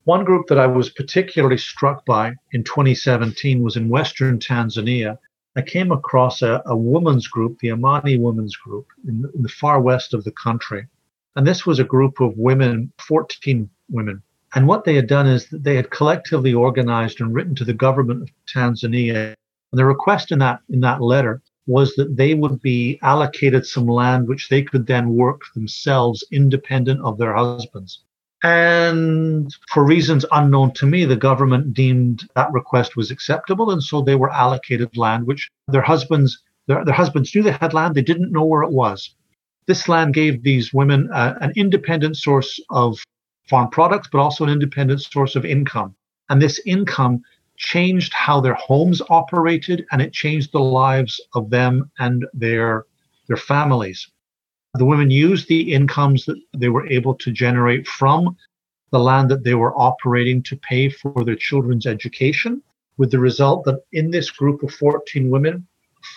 One 0.05 0.25
group 0.25 0.49
that 0.49 0.59
I 0.59 0.67
was 0.67 0.91
particularly 0.91 1.59
struck 1.59 2.05
by 2.05 2.35
in 2.53 2.65
2017 2.65 3.63
was 3.63 3.77
in 3.77 3.89
Western 3.89 4.41
Tanzania. 4.41 5.19
I 5.55 5.63
came 5.63 5.93
across 5.93 6.43
a, 6.43 6.63
a 6.67 6.77
women's 6.77 7.29
group, 7.29 7.59
the 7.61 7.71
Amani 7.71 8.19
Women's 8.19 8.57
Group, 8.57 8.87
in, 9.07 9.25
in 9.35 9.43
the 9.43 9.49
far 9.49 9.81
west 9.81 10.15
of 10.15 10.25
the 10.25 10.33
country. 10.33 10.89
And 11.37 11.47
this 11.47 11.65
was 11.65 11.79
a 11.79 11.85
group 11.85 12.21
of 12.21 12.37
women, 12.37 12.93
14 13.07 13.71
women. 13.89 14.23
And 14.55 14.67
what 14.67 14.85
they 14.85 14.95
had 14.95 15.07
done 15.07 15.27
is 15.27 15.49
that 15.49 15.65
they 15.65 15.77
had 15.77 15.91
collectively 15.91 16.53
organized 16.53 17.21
and 17.21 17.35
written 17.35 17.55
to 17.57 17.65
the 17.65 17.73
government 17.73 18.23
of 18.23 18.31
Tanzania. 18.47 19.35
And 19.73 19.79
the 19.79 19.87
request 19.87 20.31
in 20.31 20.39
that 20.41 20.61
in 20.69 20.81
that 20.81 21.01
letter 21.01 21.41
was 21.67 21.95
that 21.95 22.17
they 22.17 22.35
would 22.35 22.61
be 22.61 22.99
allocated 23.03 23.65
some 23.65 23.87
land 23.87 24.29
which 24.29 24.49
they 24.49 24.63
could 24.63 24.87
then 24.87 25.15
work 25.15 25.41
themselves 25.55 26.25
independent 26.31 27.01
of 27.01 27.19
their 27.19 27.35
husbands. 27.35 28.01
And 28.43 29.55
for 29.69 29.85
reasons 29.85 30.27
unknown 30.33 30.73
to 30.75 30.87
me, 30.87 31.05
the 31.05 31.17
government 31.17 31.75
deemed 31.75 32.29
that 32.35 32.53
request 32.53 32.97
was 32.97 33.13
acceptable. 33.13 33.71
And 33.71 33.83
so 33.83 34.03
they 34.03 34.17
were 34.17 34.33
allocated 34.33 34.97
land, 34.97 35.27
which 35.27 35.49
their 35.69 35.83
husbands, 35.83 36.43
their, 36.67 36.85
their 36.85 36.95
husbands 36.95 37.33
knew 37.35 37.43
they 37.43 37.53
had 37.53 37.73
land. 37.73 37.95
They 37.95 38.03
didn't 38.03 38.33
know 38.33 38.45
where 38.45 38.65
it 38.65 38.73
was. 38.73 39.15
This 39.67 39.89
land 39.89 40.15
gave 40.15 40.43
these 40.43 40.75
women 40.75 41.09
uh, 41.13 41.39
an 41.41 41.53
independent 41.55 42.17
source 42.17 42.59
of 42.71 42.99
farm 43.49 43.69
products, 43.71 44.09
but 44.11 44.21
also 44.21 44.45
an 44.45 44.51
independent 44.51 45.03
source 45.03 45.37
of 45.37 45.45
income. 45.45 45.95
And 46.29 46.41
this 46.41 46.61
income 46.67 47.23
changed 47.57 48.13
how 48.15 48.41
their 48.41 48.55
homes 48.55 49.03
operated 49.11 49.85
and 49.93 50.01
it 50.01 50.13
changed 50.13 50.53
the 50.53 50.61
lives 50.61 51.21
of 51.35 51.51
them 51.51 51.91
and 51.99 52.27
their, 52.33 52.87
their 53.29 53.37
families. 53.37 54.09
The 54.75 54.87
women 54.87 55.11
used 55.11 55.49
the 55.49 55.73
incomes 55.73 56.25
that 56.25 56.41
they 56.57 56.71
were 56.71 56.89
able 56.89 57.15
to 57.17 57.31
generate 57.31 57.87
from 57.87 58.37
the 58.91 58.99
land 58.99 59.31
that 59.31 59.43
they 59.45 59.55
were 59.55 59.79
operating 59.79 60.43
to 60.45 60.57
pay 60.57 60.89
for 60.89 61.25
their 61.25 61.37
children's 61.37 61.87
education, 61.87 62.63
with 62.99 63.11
the 63.11 63.19
result 63.19 63.65
that 63.65 63.81
in 63.93 64.11
this 64.11 64.31
group 64.31 64.63
of 64.63 64.73
14 64.75 65.31
women, 65.31 65.67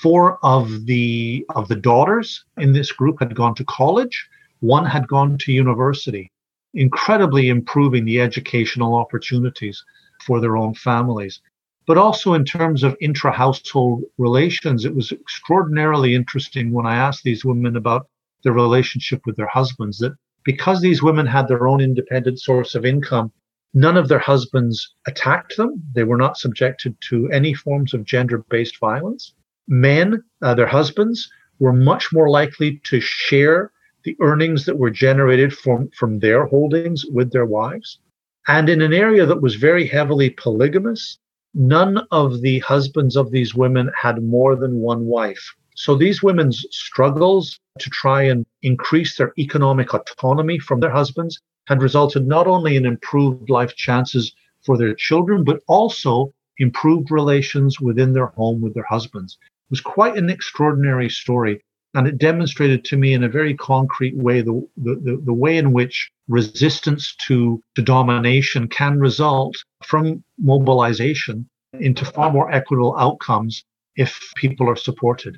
four 0.01 0.37
of 0.43 0.85
the 0.85 1.45
of 1.55 1.67
the 1.67 1.75
daughters 1.75 2.43
in 2.57 2.73
this 2.73 2.91
group 2.91 3.17
had 3.19 3.35
gone 3.35 3.55
to 3.55 3.63
college, 3.65 4.27
one 4.59 4.85
had 4.85 5.07
gone 5.07 5.37
to 5.37 5.53
university, 5.53 6.31
incredibly 6.75 7.47
improving 7.47 8.05
the 8.05 8.21
educational 8.21 8.95
opportunities 8.95 9.83
for 10.25 10.39
their 10.39 10.57
own 10.57 10.73
families. 10.73 11.39
But 11.87 11.97
also 11.97 12.33
in 12.33 12.45
terms 12.45 12.83
of 12.83 12.97
intra 12.99 13.31
household 13.31 14.03
relations, 14.17 14.85
it 14.85 14.95
was 14.95 15.11
extraordinarily 15.11 16.15
interesting 16.15 16.71
when 16.71 16.85
I 16.85 16.95
asked 16.95 17.23
these 17.23 17.45
women 17.45 17.75
about 17.75 18.07
their 18.43 18.53
relationship 18.53 19.21
with 19.25 19.37
their 19.37 19.47
husbands. 19.47 19.99
That 19.99 20.15
because 20.43 20.81
these 20.81 21.03
women 21.03 21.25
had 21.25 21.47
their 21.47 21.67
own 21.67 21.81
independent 21.81 22.39
source 22.39 22.75
of 22.75 22.85
income, 22.85 23.31
none 23.73 23.97
of 23.97 24.07
their 24.07 24.19
husbands 24.19 24.93
attacked 25.07 25.57
them. 25.57 25.83
They 25.93 26.03
were 26.03 26.17
not 26.17 26.37
subjected 26.37 26.95
to 27.09 27.29
any 27.29 27.53
forms 27.53 27.93
of 27.93 28.03
gender 28.03 28.39
based 28.49 28.79
violence. 28.79 29.33
Men, 29.67 30.23
uh, 30.41 30.53
their 30.55 30.67
husbands, 30.67 31.29
were 31.59 31.73
much 31.73 32.11
more 32.11 32.29
likely 32.29 32.81
to 32.85 32.99
share 32.99 33.71
the 34.05 34.15
earnings 34.21 34.65
that 34.65 34.77
were 34.77 34.89
generated 34.89 35.51
from, 35.51 35.89
from 35.89 36.19
their 36.19 36.45
holdings 36.45 37.05
with 37.05 37.31
their 37.31 37.45
wives. 37.45 37.99
And 38.47 38.69
in 38.69 38.81
an 38.81 38.93
area 38.93 39.25
that 39.25 39.41
was 39.41 39.55
very 39.55 39.87
heavily 39.87 40.29
polygamous, 40.29 41.17
none 41.53 42.05
of 42.11 42.41
the 42.41 42.59
husbands 42.59 43.15
of 43.15 43.31
these 43.31 43.55
women 43.55 43.91
had 43.99 44.23
more 44.23 44.55
than 44.55 44.79
one 44.79 45.05
wife. 45.05 45.53
So 45.75 45.95
these 45.95 46.23
women's 46.23 46.65
struggles 46.71 47.59
to 47.79 47.89
try 47.89 48.23
and 48.23 48.45
increase 48.61 49.17
their 49.17 49.33
economic 49.37 49.93
autonomy 49.93 50.59
from 50.59 50.79
their 50.79 50.91
husbands 50.91 51.41
had 51.67 51.81
resulted 51.81 52.27
not 52.27 52.47
only 52.47 52.75
in 52.75 52.85
improved 52.85 53.49
life 53.49 53.75
chances 53.75 54.33
for 54.63 54.77
their 54.77 54.93
children, 54.93 55.43
but 55.43 55.61
also 55.67 56.33
improved 56.59 57.11
relations 57.11 57.81
within 57.81 58.13
their 58.13 58.27
home 58.27 58.61
with 58.61 58.73
their 58.73 58.85
husbands. 58.87 59.37
It 59.41 59.71
was 59.71 59.81
quite 59.81 60.15
an 60.15 60.29
extraordinary 60.29 61.09
story. 61.09 61.61
And 61.95 62.07
it 62.07 62.17
demonstrated 62.17 62.83
to 62.85 62.97
me 62.97 63.13
in 63.13 63.23
a 63.23 63.29
very 63.29 63.55
concrete 63.55 64.17
way 64.17 64.41
the, 64.41 64.67
the, 64.75 65.21
the, 65.23 65.33
way 65.33 65.57
in 65.57 65.71
which 65.71 66.11
resistance 66.27 67.15
to, 67.27 67.63
to 67.75 67.81
domination 67.81 68.67
can 68.67 68.99
result 68.99 69.55
from 69.81 70.21
mobilization 70.37 71.49
into 71.79 72.03
far 72.03 72.31
more 72.31 72.51
equitable 72.51 72.97
outcomes 72.97 73.63
if 73.95 74.19
people 74.35 74.69
are 74.69 74.75
supported. 74.75 75.37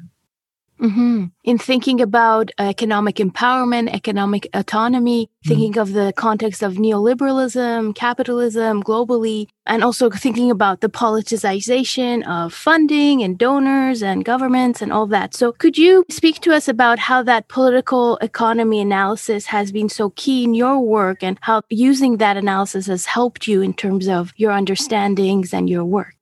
Mm-hmm. 0.79 1.25
In 1.43 1.57
thinking 1.57 2.01
about 2.01 2.51
economic 2.59 3.15
empowerment, 3.15 3.93
economic 3.93 4.47
autonomy, 4.53 5.25
mm-hmm. 5.25 5.49
thinking 5.49 5.77
of 5.77 5.93
the 5.93 6.13
context 6.15 6.61
of 6.61 6.73
neoliberalism, 6.73 7.95
capitalism 7.95 8.83
globally, 8.83 9.47
and 9.65 9.83
also 9.83 10.09
thinking 10.09 10.51
about 10.51 10.81
the 10.81 10.89
politicization 10.89 12.27
of 12.27 12.53
funding 12.53 13.23
and 13.23 13.37
donors 13.37 14.03
and 14.03 14.23
governments 14.23 14.81
and 14.81 14.91
all 14.91 15.07
that. 15.07 15.33
So, 15.33 15.51
could 15.51 15.77
you 15.77 16.05
speak 16.09 16.41
to 16.41 16.53
us 16.53 16.67
about 16.67 16.99
how 16.99 17.23
that 17.23 17.47
political 17.47 18.17
economy 18.17 18.79
analysis 18.79 19.47
has 19.47 19.71
been 19.71 19.89
so 19.89 20.11
key 20.11 20.43
in 20.43 20.53
your 20.53 20.79
work 20.79 21.23
and 21.23 21.37
how 21.41 21.61
using 21.69 22.17
that 22.17 22.37
analysis 22.37 22.87
has 22.87 23.05
helped 23.05 23.47
you 23.47 23.61
in 23.61 23.73
terms 23.73 24.07
of 24.07 24.33
your 24.37 24.51
understandings 24.51 25.53
and 25.53 25.69
your 25.69 25.85
work? 25.85 26.16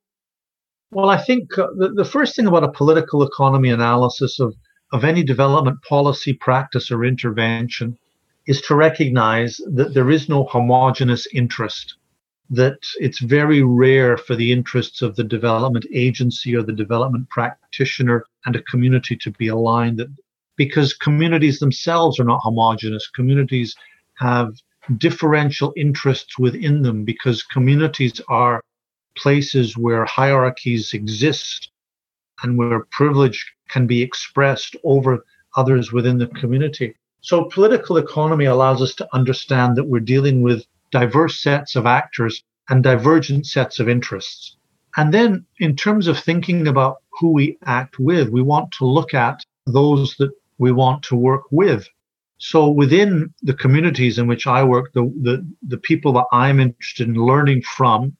Well, 0.96 1.10
I 1.10 1.22
think 1.22 1.58
uh, 1.58 1.68
the, 1.78 1.90
the 1.90 2.06
first 2.06 2.38
thing 2.38 2.48
about 2.48 2.64
a 2.64 2.72
political 2.72 3.22
economy 3.22 3.70
analysis 3.70 4.40
of, 4.40 4.56
of 4.94 5.04
any 5.04 5.24
development 5.24 5.82
policy, 5.82 6.32
practice, 6.32 6.90
or 6.90 7.04
intervention 7.04 7.98
is 8.48 8.62
to 8.62 8.76
recognize 8.76 9.60
that 9.74 9.94
there 9.94 10.10
is 10.10 10.30
no 10.30 10.46
homogenous 10.46 11.28
interest, 11.34 11.98
that 12.50 12.78
it's 13.02 13.20
very 13.20 13.62
rare 13.62 14.16
for 14.16 14.38
the 14.38 14.54
interests 14.54 15.02
of 15.02 15.18
the 15.18 15.24
development 15.26 15.86
agency 15.94 16.56
or 16.56 16.64
the 16.64 16.72
development 16.72 17.28
practitioner 17.30 18.24
and 18.46 18.56
a 18.56 18.64
community 18.64 19.18
to 19.18 19.32
be 19.32 19.50
aligned, 19.50 20.00
that, 20.00 20.08
because 20.56 20.94
communities 20.94 21.60
themselves 21.60 22.22
are 22.22 22.24
not 22.32 22.40
homogenous. 22.42 23.10
Communities 23.10 23.76
have 24.14 24.54
differential 24.96 25.74
interests 25.76 26.40
within 26.40 26.84
them 26.84 27.04
because 27.04 27.44
communities 27.44 28.22
are 28.30 28.62
places 29.16 29.78
where 29.78 30.06
hierarchies 30.06 30.94
exist 30.94 31.72
and 32.44 32.58
where 32.58 32.86
privilege 32.92 33.54
can 33.70 33.88
be 33.88 34.02
expressed 34.02 34.76
over 34.84 35.26
others 35.56 35.92
within 35.92 36.18
the 36.18 36.28
community. 36.28 36.96
So 37.22 37.46
political 37.46 37.98
economy 37.98 38.46
allows 38.46 38.82
us 38.82 38.94
to 38.96 39.08
understand 39.14 39.76
that 39.76 39.86
we're 39.86 40.00
dealing 40.00 40.42
with 40.42 40.66
diverse 40.92 41.42
sets 41.42 41.76
of 41.76 41.86
actors 41.86 42.44
and 42.70 42.84
divergent 42.84 43.48
sets 43.48 43.80
of 43.80 43.90
interests. 43.90 44.58
And 44.98 45.14
then 45.14 45.46
in 45.60 45.76
terms 45.76 46.08
of 46.08 46.20
thinking 46.20 46.68
about 46.68 46.98
who 47.20 47.32
we 47.32 47.58
act 47.66 48.00
with, 48.00 48.30
we 48.30 48.42
want 48.42 48.72
to 48.74 48.86
look 48.86 49.14
at 49.14 49.44
those 49.66 50.16
that 50.18 50.32
we 50.58 50.72
want 50.72 51.04
to 51.04 51.16
work 51.16 51.44
with. 51.52 51.88
So 52.38 52.70
within 52.70 53.34
the 53.42 53.54
communities 53.54 54.18
in 54.18 54.28
which 54.28 54.46
I 54.46 54.64
work, 54.64 54.94
the, 54.94 55.04
the, 55.22 55.48
the 55.68 55.78
people 55.78 56.14
that 56.14 56.26
I'm 56.32 56.60
interested 56.60 57.08
in 57.08 57.16
learning 57.16 57.64
from 57.64 58.16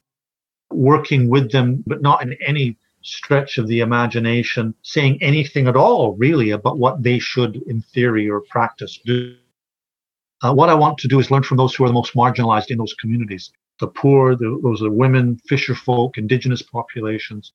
working 0.70 1.28
with 1.28 1.52
them, 1.52 1.82
but 1.86 2.02
not 2.02 2.22
in 2.22 2.36
any 2.46 2.76
stretch 3.02 3.56
of 3.58 3.68
the 3.68 3.80
imagination 3.80 4.74
saying 4.82 5.18
anything 5.22 5.68
at 5.68 5.76
all, 5.76 6.16
really, 6.16 6.50
about 6.50 6.78
what 6.78 7.02
they 7.02 7.18
should, 7.18 7.56
in 7.66 7.80
theory 7.80 8.28
or 8.28 8.40
practice, 8.40 8.98
do. 9.04 9.36
Uh, 10.42 10.52
what 10.52 10.68
I 10.68 10.74
want 10.74 10.98
to 10.98 11.08
do 11.08 11.18
is 11.18 11.30
learn 11.30 11.42
from 11.42 11.56
those 11.56 11.74
who 11.74 11.84
are 11.84 11.88
the 11.88 11.94
most 11.94 12.14
marginalized 12.14 12.70
in 12.70 12.78
those 12.78 12.94
communities 12.94 13.50
the 13.78 13.86
poor, 13.86 14.34
the, 14.34 14.58
those 14.62 14.82
are 14.82 14.90
women, 14.90 15.38
fisher 15.48 15.74
folk, 15.74 16.16
indigenous 16.16 16.62
populations. 16.62 17.52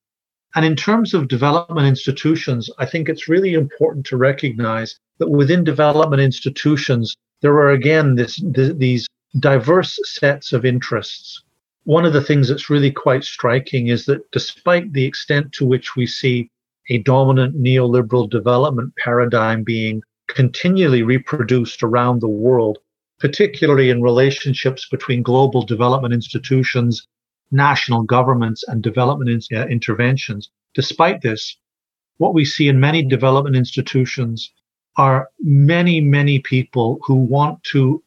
And 0.56 0.66
in 0.66 0.76
terms 0.76 1.14
of 1.14 1.28
development 1.28 1.88
institutions, 1.88 2.70
I 2.78 2.86
think 2.86 3.08
it's 3.08 3.30
really 3.30 3.54
important 3.54 4.06
to 4.08 4.18
recognize 4.18 5.00
that 5.18 5.30
within 5.30 5.64
development 5.64 6.22
institutions, 6.22 7.16
there 7.42 7.54
are 7.54 7.72
again 7.72 8.16
this, 8.16 8.36
th- 8.54 8.78
these 8.78 9.08
diverse 9.40 9.98
sets 10.04 10.52
of 10.52 10.66
interests 10.66 11.42
one 11.84 12.06
of 12.06 12.14
the 12.14 12.22
things 12.22 12.48
that's 12.48 12.70
really 12.70 12.92
quite 12.92 13.24
striking 13.24 13.88
is 13.88 14.06
that 14.06 14.30
despite 14.32 14.94
the 14.94 15.06
extent 15.06 15.52
to 15.54 15.66
which 15.66 15.96
we 15.96 16.06
see 16.06 16.50
a 16.90 17.00
dominant 17.00 17.62
neoliberal 17.62 18.30
development 18.30 18.94
paradigm 18.98 19.64
being 19.64 20.02
continually 20.28 21.04
reproduced 21.04 21.84
around 21.84 22.20
the 22.20 22.28
world, 22.28 22.78
particularly 23.20 23.90
in 23.90 24.02
relationships 24.02 24.88
between 24.90 25.24
global 25.24 25.64
development 25.64 26.14
institutions, 26.14 27.08
national 27.52 28.04
governments, 28.04 28.64
and 28.68 28.82
development 28.82 29.30
in- 29.30 29.58
uh, 29.58 29.66
interventions. 29.68 30.50
Despite 30.74 31.22
this, 31.22 31.58
what 32.18 32.34
we 32.34 32.46
see 32.46 32.68
in 32.68 32.80
many 32.80 33.04
development 33.04 33.56
institutions 33.56 34.52
are 34.98 35.30
many, 35.40 36.02
many 36.02 36.40
people 36.40 37.00
who 37.06 37.16
want 37.16 37.64
to 37.64 38.04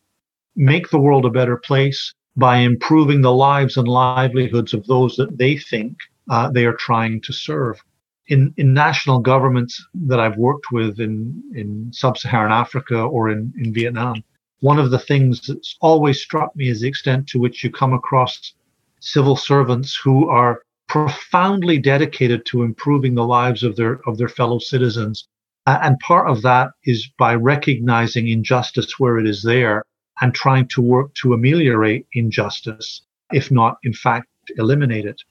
make 0.56 0.90
the 0.90 0.98
world 0.98 1.24
a 1.24 1.30
better 1.30 1.56
place, 1.56 2.14
by 2.36 2.58
improving 2.58 3.20
the 3.22 3.32
lives 3.32 3.76
and 3.76 3.88
livelihoods 3.88 4.74
of 4.74 4.86
those 4.86 5.16
that 5.16 5.38
they 5.38 5.56
think 5.56 5.96
uh, 6.30 6.50
they 6.50 6.64
are 6.66 6.74
trying 6.74 7.20
to 7.22 7.32
serve. 7.32 7.80
In, 8.28 8.54
in 8.56 8.72
national 8.74 9.20
governments 9.20 9.84
that 10.06 10.20
I've 10.20 10.38
worked 10.38 10.66
with 10.72 10.98
in, 10.98 11.42
in 11.54 11.92
sub-Saharan 11.92 12.52
Africa 12.52 13.00
or 13.00 13.30
in, 13.30 13.52
in 13.58 13.72
Vietnam, 13.74 14.24
one 14.60 14.78
of 14.78 14.90
the 14.90 14.98
things 14.98 15.46
that's 15.46 15.76
always 15.80 16.20
struck 16.20 16.56
me 16.56 16.68
is 16.68 16.80
the 16.80 16.88
extent 16.88 17.28
to 17.28 17.38
which 17.38 17.62
you 17.62 17.70
come 17.70 17.92
across 17.92 18.54
civil 19.00 19.36
servants 19.36 19.98
who 20.02 20.28
are 20.28 20.62
profoundly 20.88 21.78
dedicated 21.78 22.46
to 22.46 22.62
improving 22.62 23.14
the 23.14 23.26
lives 23.26 23.62
of 23.62 23.76
their 23.76 24.00
of 24.06 24.16
their 24.16 24.28
fellow 24.28 24.58
citizens 24.58 25.28
And 25.66 25.98
part 26.00 26.28
of 26.28 26.42
that 26.42 26.70
is 26.84 27.08
by 27.18 27.34
recognizing 27.34 28.28
injustice 28.28 28.98
where 28.98 29.18
it 29.18 29.26
is 29.26 29.42
there 29.42 29.84
and 30.20 30.34
trying 30.34 30.68
to 30.68 30.82
work 30.82 31.14
to 31.14 31.34
ameliorate 31.34 32.06
injustice, 32.12 33.02
if 33.32 33.50
not, 33.50 33.78
in 33.82 33.92
fact, 33.92 34.28
eliminate 34.56 35.04
it. 35.04 35.22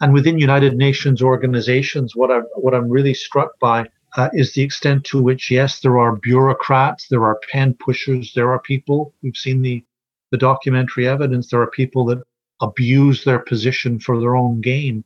And 0.00 0.12
within 0.12 0.38
United 0.38 0.76
Nations 0.76 1.22
organizations, 1.22 2.14
what 2.14 2.30
I'm, 2.30 2.44
what 2.54 2.74
I'm 2.74 2.88
really 2.88 3.14
struck 3.14 3.58
by 3.58 3.86
uh, 4.16 4.28
is 4.32 4.52
the 4.52 4.62
extent 4.62 5.04
to 5.04 5.22
which, 5.22 5.50
yes, 5.50 5.80
there 5.80 5.98
are 5.98 6.16
bureaucrats, 6.16 7.08
there 7.08 7.24
are 7.24 7.40
pen 7.50 7.74
pushers, 7.74 8.32
there 8.34 8.50
are 8.50 8.60
people, 8.60 9.12
we've 9.22 9.36
seen 9.36 9.62
the, 9.62 9.84
the 10.30 10.38
documentary 10.38 11.06
evidence, 11.08 11.50
there 11.50 11.60
are 11.60 11.70
people 11.70 12.04
that 12.06 12.22
abuse 12.60 13.24
their 13.24 13.38
position 13.38 13.98
for 13.98 14.20
their 14.20 14.36
own 14.36 14.60
gain. 14.60 15.04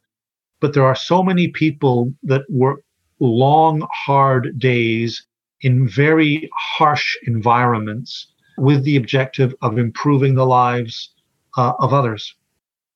But 0.61 0.75
there 0.75 0.85
are 0.85 0.95
so 0.95 1.23
many 1.23 1.49
people 1.49 2.13
that 2.23 2.43
work 2.49 2.81
long, 3.19 3.87
hard 3.93 4.59
days 4.59 5.27
in 5.63 5.89
very 5.89 6.51
harsh 6.55 7.17
environments 7.27 8.32
with 8.57 8.85
the 8.85 8.97
objective 8.97 9.55
of 9.63 9.79
improving 9.79 10.35
the 10.35 10.47
lives 10.47 11.11
uh, 11.57 11.73
of 11.79 11.93
others. 11.93 12.35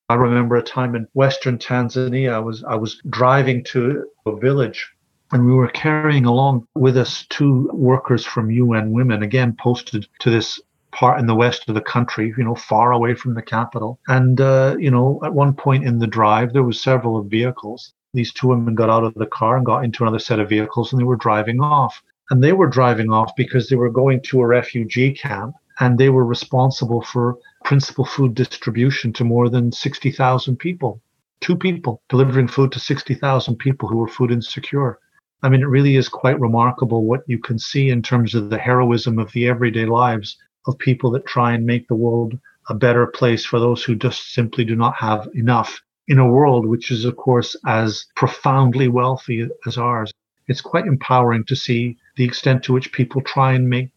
I 0.09 0.15
remember 0.15 0.55
a 0.55 0.63
time 0.63 0.95
in 0.95 1.07
Western 1.13 1.57
Tanzania. 1.57 2.33
I 2.33 2.39
was 2.39 2.63
I 2.63 2.75
was 2.75 3.01
driving 3.09 3.63
to 3.65 4.05
a 4.25 4.35
village, 4.37 4.89
and 5.31 5.45
we 5.45 5.53
were 5.53 5.67
carrying 5.67 6.25
along 6.25 6.65
with 6.75 6.95
us 6.95 7.25
two 7.29 7.69
workers 7.73 8.25
from 8.25 8.49
UN 8.49 8.91
Women, 8.91 9.21
again 9.21 9.55
posted 9.59 10.07
to 10.19 10.29
this 10.29 10.61
part 10.91 11.19
in 11.19 11.27
the 11.27 11.35
west 11.35 11.67
of 11.67 11.75
the 11.75 11.81
country, 11.81 12.33
you 12.37 12.43
know, 12.43 12.55
far 12.55 12.91
away 12.91 13.13
from 13.13 13.33
the 13.33 13.41
capital. 13.41 13.99
And 14.07 14.39
uh, 14.39 14.77
you 14.79 14.89
know, 14.89 15.19
at 15.23 15.33
one 15.33 15.53
point 15.53 15.85
in 15.85 15.99
the 15.99 16.07
drive, 16.07 16.53
there 16.53 16.63
was 16.63 16.81
several 16.81 17.21
vehicles. 17.23 17.93
These 18.13 18.31
two 18.31 18.47
women 18.47 18.75
got 18.75 18.89
out 18.89 19.03
of 19.03 19.13
the 19.15 19.25
car 19.25 19.57
and 19.57 19.65
got 19.65 19.83
into 19.83 20.03
another 20.03 20.19
set 20.19 20.39
of 20.39 20.49
vehicles, 20.49 20.91
and 20.91 20.99
they 20.99 21.05
were 21.05 21.17
driving 21.17 21.59
off. 21.59 22.01
And 22.29 22.43
they 22.43 22.53
were 22.53 22.67
driving 22.67 23.11
off 23.11 23.35
because 23.35 23.69
they 23.69 23.75
were 23.75 23.89
going 23.89 24.21
to 24.23 24.41
a 24.41 24.47
refugee 24.47 25.13
camp 25.13 25.55
and 25.79 25.97
they 25.97 26.09
were 26.09 26.25
responsible 26.25 27.01
for 27.01 27.37
principal 27.63 28.05
food 28.05 28.35
distribution 28.35 29.13
to 29.13 29.23
more 29.23 29.49
than 29.49 29.71
60,000 29.71 30.57
people. 30.57 31.01
Two 31.39 31.55
people 31.55 32.01
delivering 32.09 32.47
food 32.47 32.71
to 32.71 32.79
60,000 32.79 33.55
people 33.57 33.87
who 33.87 33.97
were 33.97 34.07
food 34.07 34.31
insecure. 34.31 34.99
I 35.43 35.49
mean, 35.49 35.61
it 35.61 35.67
really 35.67 35.95
is 35.95 36.09
quite 36.09 36.39
remarkable 36.39 37.05
what 37.05 37.21
you 37.27 37.37
can 37.37 37.59
see 37.59 37.89
in 37.89 38.01
terms 38.01 38.33
of 38.33 38.49
the 38.49 38.57
heroism 38.57 39.19
of 39.19 39.31
the 39.31 39.47
everyday 39.47 39.85
lives 39.85 40.37
of 40.65 40.77
people 40.79 41.11
that 41.11 41.27
try 41.27 41.53
and 41.53 41.65
make 41.65 41.87
the 41.87 41.95
world 41.95 42.37
a 42.69 42.73
better 42.73 43.07
place 43.07 43.45
for 43.45 43.59
those 43.59 43.83
who 43.83 43.95
just 43.95 44.33
simply 44.33 44.65
do 44.65 44.75
not 44.75 44.95
have 44.95 45.29
enough 45.35 45.79
in 46.07 46.19
a 46.19 46.27
world 46.27 46.65
which 46.65 46.89
is, 46.89 47.05
of 47.05 47.15
course, 47.15 47.55
as 47.65 48.05
profoundly 48.15 48.87
wealthy 48.87 49.47
as 49.65 49.77
ours. 49.77 50.11
It's 50.47 50.61
quite 50.61 50.85
empowering 50.85 51.43
to 51.45 51.55
see 51.55 51.97
the 52.17 52.25
extent 52.25 52.63
to 52.63 52.73
which 52.73 52.91
people 52.91 53.21
try 53.21 53.53
and 53.53 53.69
make 53.69 53.89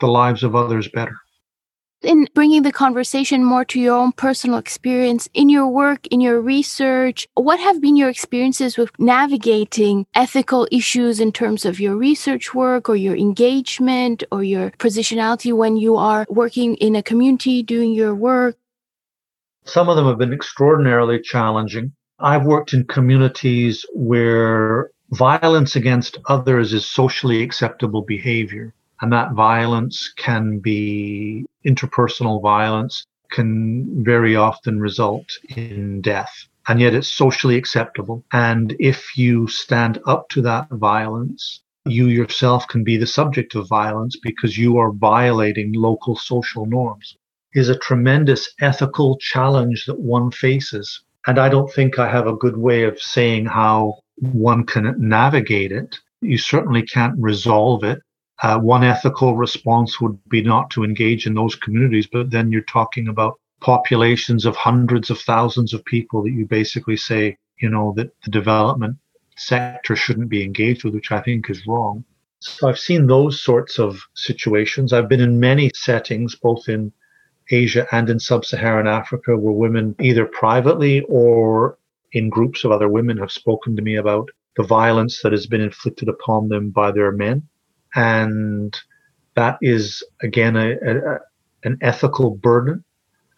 the 0.00 0.06
lives 0.06 0.44
of 0.44 0.54
others 0.54 0.88
better. 0.88 1.16
In 2.02 2.26
bringing 2.34 2.64
the 2.64 2.72
conversation 2.72 3.44
more 3.44 3.64
to 3.66 3.78
your 3.78 3.96
own 3.96 4.10
personal 4.10 4.58
experience 4.58 5.28
in 5.34 5.48
your 5.48 5.68
work, 5.68 6.08
in 6.08 6.20
your 6.20 6.40
research, 6.40 7.28
what 7.34 7.60
have 7.60 7.80
been 7.80 7.94
your 7.94 8.08
experiences 8.08 8.76
with 8.76 8.90
navigating 8.98 10.04
ethical 10.14 10.66
issues 10.72 11.20
in 11.20 11.30
terms 11.30 11.64
of 11.64 11.78
your 11.78 11.96
research 11.96 12.54
work 12.54 12.88
or 12.88 12.96
your 12.96 13.16
engagement 13.16 14.24
or 14.32 14.42
your 14.42 14.72
positionality 14.72 15.52
when 15.52 15.76
you 15.76 15.96
are 15.96 16.26
working 16.28 16.74
in 16.76 16.96
a 16.96 17.04
community 17.04 17.62
doing 17.62 17.92
your 17.92 18.16
work? 18.16 18.56
Some 19.64 19.88
of 19.88 19.94
them 19.94 20.06
have 20.06 20.18
been 20.18 20.32
extraordinarily 20.32 21.20
challenging. 21.20 21.92
I've 22.18 22.44
worked 22.44 22.72
in 22.72 22.84
communities 22.84 23.86
where 23.94 24.91
violence 25.12 25.76
against 25.76 26.18
others 26.26 26.72
is 26.72 26.86
socially 26.86 27.42
acceptable 27.42 28.02
behavior. 28.02 28.74
And 29.00 29.12
that 29.12 29.32
violence 29.32 30.12
can 30.16 30.58
be 30.58 31.44
interpersonal 31.66 32.40
violence, 32.40 33.06
can 33.30 34.04
very 34.04 34.36
often 34.36 34.78
result 34.80 35.26
in 35.56 36.00
death. 36.00 36.32
And 36.68 36.80
yet 36.80 36.94
it's 36.94 37.12
socially 37.12 37.56
acceptable. 37.56 38.24
And 38.32 38.76
if 38.78 39.16
you 39.16 39.48
stand 39.48 39.98
up 40.06 40.28
to 40.30 40.42
that 40.42 40.68
violence, 40.70 41.60
you 41.84 42.06
yourself 42.06 42.68
can 42.68 42.84
be 42.84 42.96
the 42.96 43.06
subject 43.06 43.54
of 43.54 43.68
violence 43.68 44.16
because 44.22 44.56
you 44.56 44.78
are 44.78 44.92
violating 44.92 45.72
local 45.72 46.16
social 46.16 46.64
norms 46.66 47.16
is 47.54 47.68
a 47.68 47.78
tremendous 47.78 48.48
ethical 48.60 49.18
challenge 49.18 49.84
that 49.86 50.00
one 50.00 50.30
faces. 50.30 51.02
And 51.26 51.38
I 51.38 51.48
don't 51.48 51.72
think 51.72 51.98
I 51.98 52.10
have 52.10 52.26
a 52.26 52.36
good 52.36 52.56
way 52.56 52.84
of 52.84 53.00
saying 53.00 53.46
how 53.46 53.98
one 54.16 54.64
can 54.64 54.94
navigate 54.98 55.72
it. 55.72 55.98
You 56.20 56.38
certainly 56.38 56.82
can't 56.82 57.14
resolve 57.18 57.84
it. 57.84 58.00
Uh, 58.42 58.58
one 58.58 58.82
ethical 58.82 59.36
response 59.36 60.00
would 60.00 60.18
be 60.28 60.42
not 60.42 60.70
to 60.70 60.82
engage 60.82 61.26
in 61.26 61.34
those 61.34 61.54
communities, 61.54 62.08
but 62.10 62.30
then 62.30 62.50
you're 62.50 62.62
talking 62.62 63.06
about 63.06 63.38
populations 63.60 64.44
of 64.44 64.56
hundreds 64.56 65.10
of 65.10 65.20
thousands 65.20 65.72
of 65.72 65.84
people 65.84 66.22
that 66.24 66.32
you 66.32 66.44
basically 66.44 66.96
say, 66.96 67.36
you 67.60 67.70
know, 67.70 67.94
that 67.96 68.10
the 68.24 68.30
development 68.30 68.96
sector 69.36 69.94
shouldn't 69.94 70.28
be 70.28 70.42
engaged 70.42 70.82
with, 70.84 70.94
which 70.94 71.12
I 71.12 71.20
think 71.20 71.48
is 71.48 71.66
wrong. 71.66 72.04
So 72.40 72.68
I've 72.68 72.78
seen 72.78 73.06
those 73.06 73.40
sorts 73.40 73.78
of 73.78 74.00
situations. 74.14 74.92
I've 74.92 75.08
been 75.08 75.20
in 75.20 75.38
many 75.38 75.70
settings, 75.74 76.34
both 76.34 76.68
in 76.68 76.92
Asia 77.52 77.86
and 77.92 78.10
in 78.10 78.18
sub 78.18 78.44
Saharan 78.44 78.86
Africa, 78.86 79.36
where 79.36 79.52
women 79.52 79.94
either 80.00 80.26
privately 80.26 81.04
or 81.08 81.78
in 82.12 82.28
groups 82.28 82.64
of 82.64 82.72
other 82.72 82.88
women 82.88 83.18
have 83.18 83.32
spoken 83.32 83.76
to 83.76 83.82
me 83.82 83.96
about 83.96 84.30
the 84.56 84.62
violence 84.62 85.22
that 85.22 85.32
has 85.32 85.46
been 85.46 85.60
inflicted 85.60 86.08
upon 86.08 86.48
them 86.48 86.70
by 86.70 86.90
their 86.90 87.12
men 87.12 87.48
and 87.94 88.78
that 89.34 89.58
is 89.62 90.02
again 90.22 90.56
a, 90.56 90.72
a, 90.72 91.18
an 91.64 91.78
ethical 91.80 92.30
burden 92.30 92.84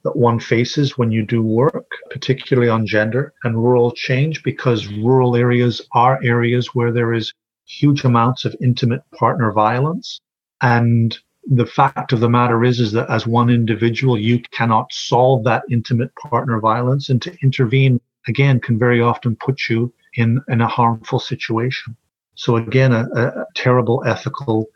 that 0.03 0.16
one 0.16 0.38
faces 0.38 0.98
when 0.98 1.11
you 1.11 1.24
do 1.24 1.42
work, 1.42 1.87
particularly 2.11 2.68
on 2.68 2.87
gender 2.87 3.33
and 3.42 3.57
rural 3.57 3.90
change, 3.90 4.42
because 4.42 4.87
rural 4.87 5.35
areas 5.35 5.81
are 5.92 6.20
areas 6.22 6.74
where 6.74 6.92
there 6.92 7.14
is 7.14 7.33
huge 7.64 8.05
amounts 8.05 8.44
of 8.44 8.55
intimate 8.61 9.00
partner 9.18 9.50
violence. 9.50 10.20
And 10.61 11.16
the 11.47 11.67
fact 11.67 12.13
of 12.13 12.21
the 12.21 12.29
matter 12.29 12.65
is, 12.65 12.81
is 12.81 12.93
that 12.93 13.11
as 13.11 13.27
one 13.27 13.51
individual, 13.51 14.19
you 14.19 14.41
cannot 14.51 14.93
solve 14.93 15.45
that 15.45 15.65
intimate 15.71 16.15
partner 16.17 16.59
violence 16.61 17.09
and 17.09 17.21
to 17.23 17.37
intervene 17.43 18.01
again 18.29 18.61
can 18.61 18.79
very 18.79 19.01
often 19.01 19.37
put 19.37 19.69
you 19.69 19.93
in, 20.15 20.41
in 20.49 20.61
a 20.61 20.69
harmful 20.69 21.19
situation. 21.19 21.97
So 22.35 22.57
again, 22.57 22.93
a, 22.93 23.05
a 23.15 23.47
terrible 23.55 24.03
ethical 24.07 24.67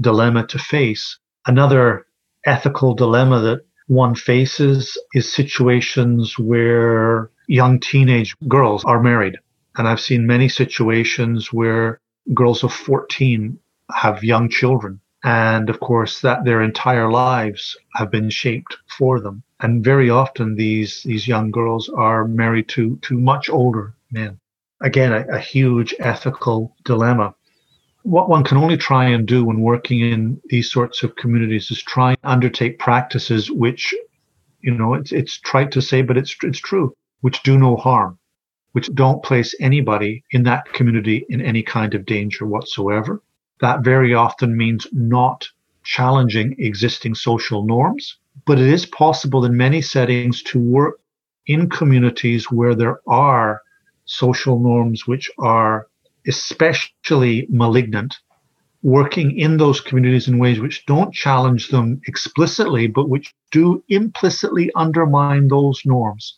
dilemma 0.00 0.46
to 0.48 0.58
face. 0.58 1.18
Another 1.46 2.06
ethical 2.46 2.94
dilemma 2.94 3.40
that 3.40 3.64
one 3.88 4.14
faces 4.14 4.96
is 5.14 5.32
situations 5.32 6.38
where 6.38 7.30
young 7.48 7.80
teenage 7.80 8.34
girls 8.48 8.84
are 8.84 9.02
married. 9.02 9.36
And 9.76 9.88
I've 9.88 10.00
seen 10.00 10.26
many 10.26 10.48
situations 10.48 11.52
where 11.52 12.00
girls 12.34 12.62
of 12.62 12.72
14 12.72 13.58
have 13.94 14.22
young 14.22 14.48
children. 14.48 15.00
And 15.24 15.70
of 15.70 15.80
course, 15.80 16.20
that 16.20 16.44
their 16.44 16.62
entire 16.62 17.10
lives 17.10 17.76
have 17.94 18.10
been 18.10 18.30
shaped 18.30 18.76
for 18.98 19.20
them. 19.20 19.42
And 19.60 19.84
very 19.84 20.10
often 20.10 20.56
these, 20.56 21.02
these 21.04 21.28
young 21.28 21.50
girls 21.50 21.88
are 21.88 22.26
married 22.26 22.68
to, 22.70 22.96
to 23.02 23.18
much 23.18 23.48
older 23.48 23.94
men 24.10 24.40
again, 24.82 25.12
a, 25.12 25.24
a 25.28 25.38
huge 25.38 25.94
ethical 25.98 26.76
dilemma. 26.84 27.34
What 28.02 28.28
one 28.28 28.44
can 28.44 28.56
only 28.58 28.76
try 28.76 29.06
and 29.06 29.26
do 29.26 29.44
when 29.44 29.60
working 29.60 30.00
in 30.00 30.40
these 30.46 30.70
sorts 30.70 31.02
of 31.02 31.14
communities 31.16 31.70
is 31.70 31.82
try 31.82 32.10
and 32.10 32.18
undertake 32.24 32.78
practices 32.78 33.50
which, 33.50 33.94
you 34.60 34.74
know, 34.74 34.94
it's, 34.94 35.12
it's 35.12 35.38
trite 35.38 35.70
to 35.72 35.80
say, 35.82 36.02
but 36.02 36.16
it's, 36.16 36.36
it's 36.42 36.58
true, 36.58 36.94
which 37.20 37.42
do 37.44 37.56
no 37.56 37.76
harm, 37.76 38.18
which 38.72 38.92
don't 38.94 39.22
place 39.22 39.54
anybody 39.60 40.24
in 40.32 40.42
that 40.42 40.72
community 40.72 41.24
in 41.28 41.40
any 41.40 41.62
kind 41.62 41.94
of 41.94 42.04
danger 42.04 42.44
whatsoever. 42.44 43.22
That 43.62 43.84
very 43.84 44.12
often 44.12 44.56
means 44.56 44.88
not 44.92 45.48
challenging 45.84 46.56
existing 46.58 47.14
social 47.14 47.64
norms, 47.64 48.18
but 48.44 48.58
it 48.58 48.66
is 48.66 48.86
possible 48.86 49.44
in 49.44 49.56
many 49.56 49.80
settings 49.80 50.42
to 50.50 50.58
work 50.58 50.98
in 51.46 51.70
communities 51.70 52.50
where 52.50 52.74
there 52.74 52.98
are 53.06 53.62
social 54.04 54.58
norms 54.58 55.06
which 55.06 55.30
are 55.38 55.86
especially 56.26 57.46
malignant, 57.50 58.16
working 58.82 59.38
in 59.38 59.58
those 59.58 59.80
communities 59.80 60.26
in 60.26 60.38
ways 60.38 60.58
which 60.58 60.84
don't 60.86 61.14
challenge 61.14 61.68
them 61.68 62.00
explicitly, 62.08 62.88
but 62.88 63.08
which 63.08 63.32
do 63.52 63.82
implicitly 63.88 64.72
undermine 64.74 65.46
those 65.46 65.82
norms. 65.84 66.36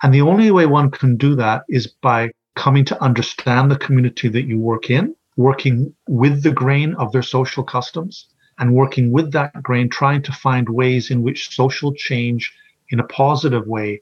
And 0.00 0.14
the 0.14 0.22
only 0.22 0.52
way 0.52 0.66
one 0.66 0.92
can 0.92 1.16
do 1.16 1.34
that 1.34 1.64
is 1.68 1.88
by 1.88 2.30
coming 2.54 2.84
to 2.84 3.02
understand 3.02 3.68
the 3.68 3.78
community 3.78 4.28
that 4.28 4.46
you 4.46 4.60
work 4.60 4.90
in, 4.90 5.16
working 5.36 5.94
with 6.08 6.42
the 6.42 6.52
grain 6.52 6.94
of 6.94 7.12
their 7.12 7.22
social 7.22 7.64
customs, 7.64 8.28
and 8.58 8.74
working 8.74 9.10
with 9.10 9.32
that 9.32 9.62
grain, 9.62 9.88
trying 9.88 10.22
to 10.22 10.32
find 10.32 10.68
ways 10.68 11.10
in 11.10 11.22
which 11.22 11.54
social 11.54 11.92
change 11.94 12.52
in 12.90 13.00
a 13.00 13.04
positive 13.04 13.66
way 13.66 14.00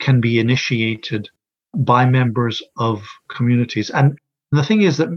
can 0.00 0.20
be 0.20 0.38
initiated 0.38 1.28
by 1.74 2.04
members 2.04 2.62
of 2.78 3.02
communities. 3.28 3.90
And 3.90 4.18
the 4.50 4.64
thing 4.64 4.82
is 4.82 4.96
that 4.96 5.08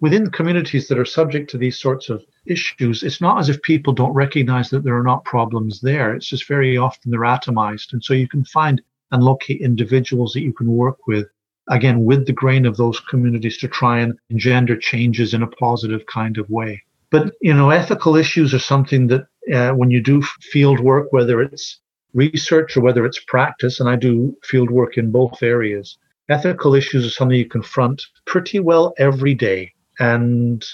within 0.00 0.30
communities 0.30 0.88
that 0.88 0.98
are 0.98 1.04
subject 1.04 1.48
to 1.50 1.58
these 1.58 1.78
sorts 1.78 2.10
of 2.10 2.24
issues, 2.44 3.04
it's 3.04 3.20
not 3.20 3.38
as 3.38 3.48
if 3.48 3.62
people 3.62 3.92
don't 3.92 4.12
recognize 4.12 4.70
that 4.70 4.82
there 4.82 4.98
are 4.98 5.04
not 5.04 5.24
problems 5.24 5.80
there. 5.80 6.12
It's 6.12 6.26
just 6.26 6.48
very 6.48 6.76
often 6.76 7.12
they're 7.12 7.20
atomized. 7.20 7.92
And 7.92 8.02
so 8.02 8.12
you 8.12 8.28
can 8.28 8.44
find 8.44 8.82
and 9.12 9.22
locate 9.22 9.60
individuals 9.60 10.32
that 10.32 10.40
you 10.40 10.52
can 10.52 10.66
work 10.66 11.06
with, 11.06 11.28
again, 11.72 12.04
with 12.04 12.26
the 12.26 12.32
grain 12.32 12.66
of 12.66 12.76
those 12.76 13.00
communities 13.00 13.58
to 13.58 13.68
try 13.68 13.98
and 13.98 14.18
engender 14.30 14.76
changes 14.76 15.34
in 15.34 15.42
a 15.42 15.46
positive 15.46 16.04
kind 16.06 16.38
of 16.38 16.48
way. 16.50 16.82
But, 17.10 17.34
you 17.40 17.52
know, 17.54 17.70
ethical 17.70 18.16
issues 18.16 18.54
are 18.54 18.58
something 18.58 19.08
that 19.08 19.26
uh, 19.52 19.72
when 19.72 19.90
you 19.90 20.02
do 20.02 20.22
field 20.52 20.80
work, 20.80 21.12
whether 21.12 21.42
it's 21.42 21.80
research 22.14 22.76
or 22.76 22.82
whether 22.82 23.04
it's 23.04 23.20
practice, 23.26 23.80
and 23.80 23.88
I 23.88 23.96
do 23.96 24.36
field 24.44 24.70
work 24.70 24.96
in 24.96 25.10
both 25.10 25.42
areas, 25.42 25.98
ethical 26.28 26.74
issues 26.74 27.06
are 27.06 27.10
something 27.10 27.38
you 27.38 27.46
confront 27.46 28.02
pretty 28.26 28.60
well 28.60 28.94
every 28.98 29.34
day. 29.34 29.72
And 29.98 30.64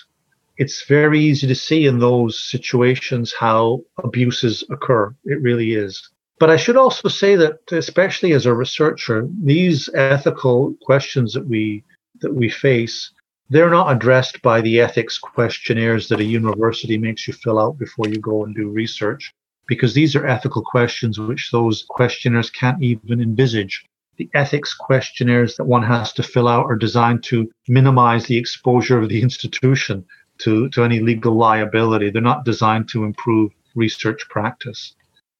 it's 0.59 0.87
very 0.87 1.21
easy 1.21 1.47
to 1.47 1.55
see 1.55 1.87
in 1.87 2.01
those 2.01 2.39
situations 2.39 3.35
how 3.39 3.83
abuses 4.03 4.65
occur. 4.71 5.15
It 5.25 5.41
really 5.41 5.75
is. 5.75 6.11
But 6.41 6.51
I 6.51 6.57
should 6.57 6.77
also 6.77 7.09
say 7.09 7.35
that, 7.37 7.59
especially 7.73 8.33
as 8.33 8.47
a 8.47 8.55
researcher, 8.55 9.29
these 9.43 9.89
ethical 9.95 10.75
questions 10.83 11.33
that 11.33 11.47
we 11.47 11.83
that 12.21 12.35
we 12.35 12.49
face, 12.49 13.11
they're 13.51 13.71
not 13.71 13.95
addressed 13.95 14.41
by 14.43 14.61
the 14.61 14.81
ethics 14.81 15.19
questionnaires 15.19 16.09
that 16.09 16.21
a 16.21 16.25
university 16.25 16.99
makes 16.99 17.27
you 17.27 17.35
fill 17.35 17.59
out 17.59 17.79
before 17.79 18.09
you 18.09 18.19
go 18.19 18.45
and 18.45 18.55
do 18.55 18.69
research, 18.69 19.33
because 19.67 19.95
these 19.95 20.15
are 20.15 20.27
ethical 20.27 20.63
questions 20.63 21.19
which 21.19 21.51
those 21.51 21.85
questionnaires 21.89 22.51
can't 22.51 22.83
even 22.83 23.21
envisage. 23.21 23.85
The 24.17 24.29
ethics 24.35 24.75
questionnaires 24.75 25.57
that 25.57 25.65
one 25.65 25.85
has 25.85 26.13
to 26.15 26.23
fill 26.23 26.49
out 26.49 26.67
are 26.67 26.77
designed 26.77 27.23
to 27.25 27.51
minimize 27.69 28.27
the 28.27 28.37
exposure 28.37 29.01
of 29.01 29.09
the 29.09 29.23
institution 29.23 30.05
to, 30.39 30.69
to 30.71 30.83
any 30.83 31.01
legal 31.01 31.35
liability. 31.35 32.11
They're 32.11 32.23
not 32.23 32.45
designed 32.45 32.89
to 32.91 33.05
improve 33.05 33.53
research 33.75 34.29
practice. 34.29 34.95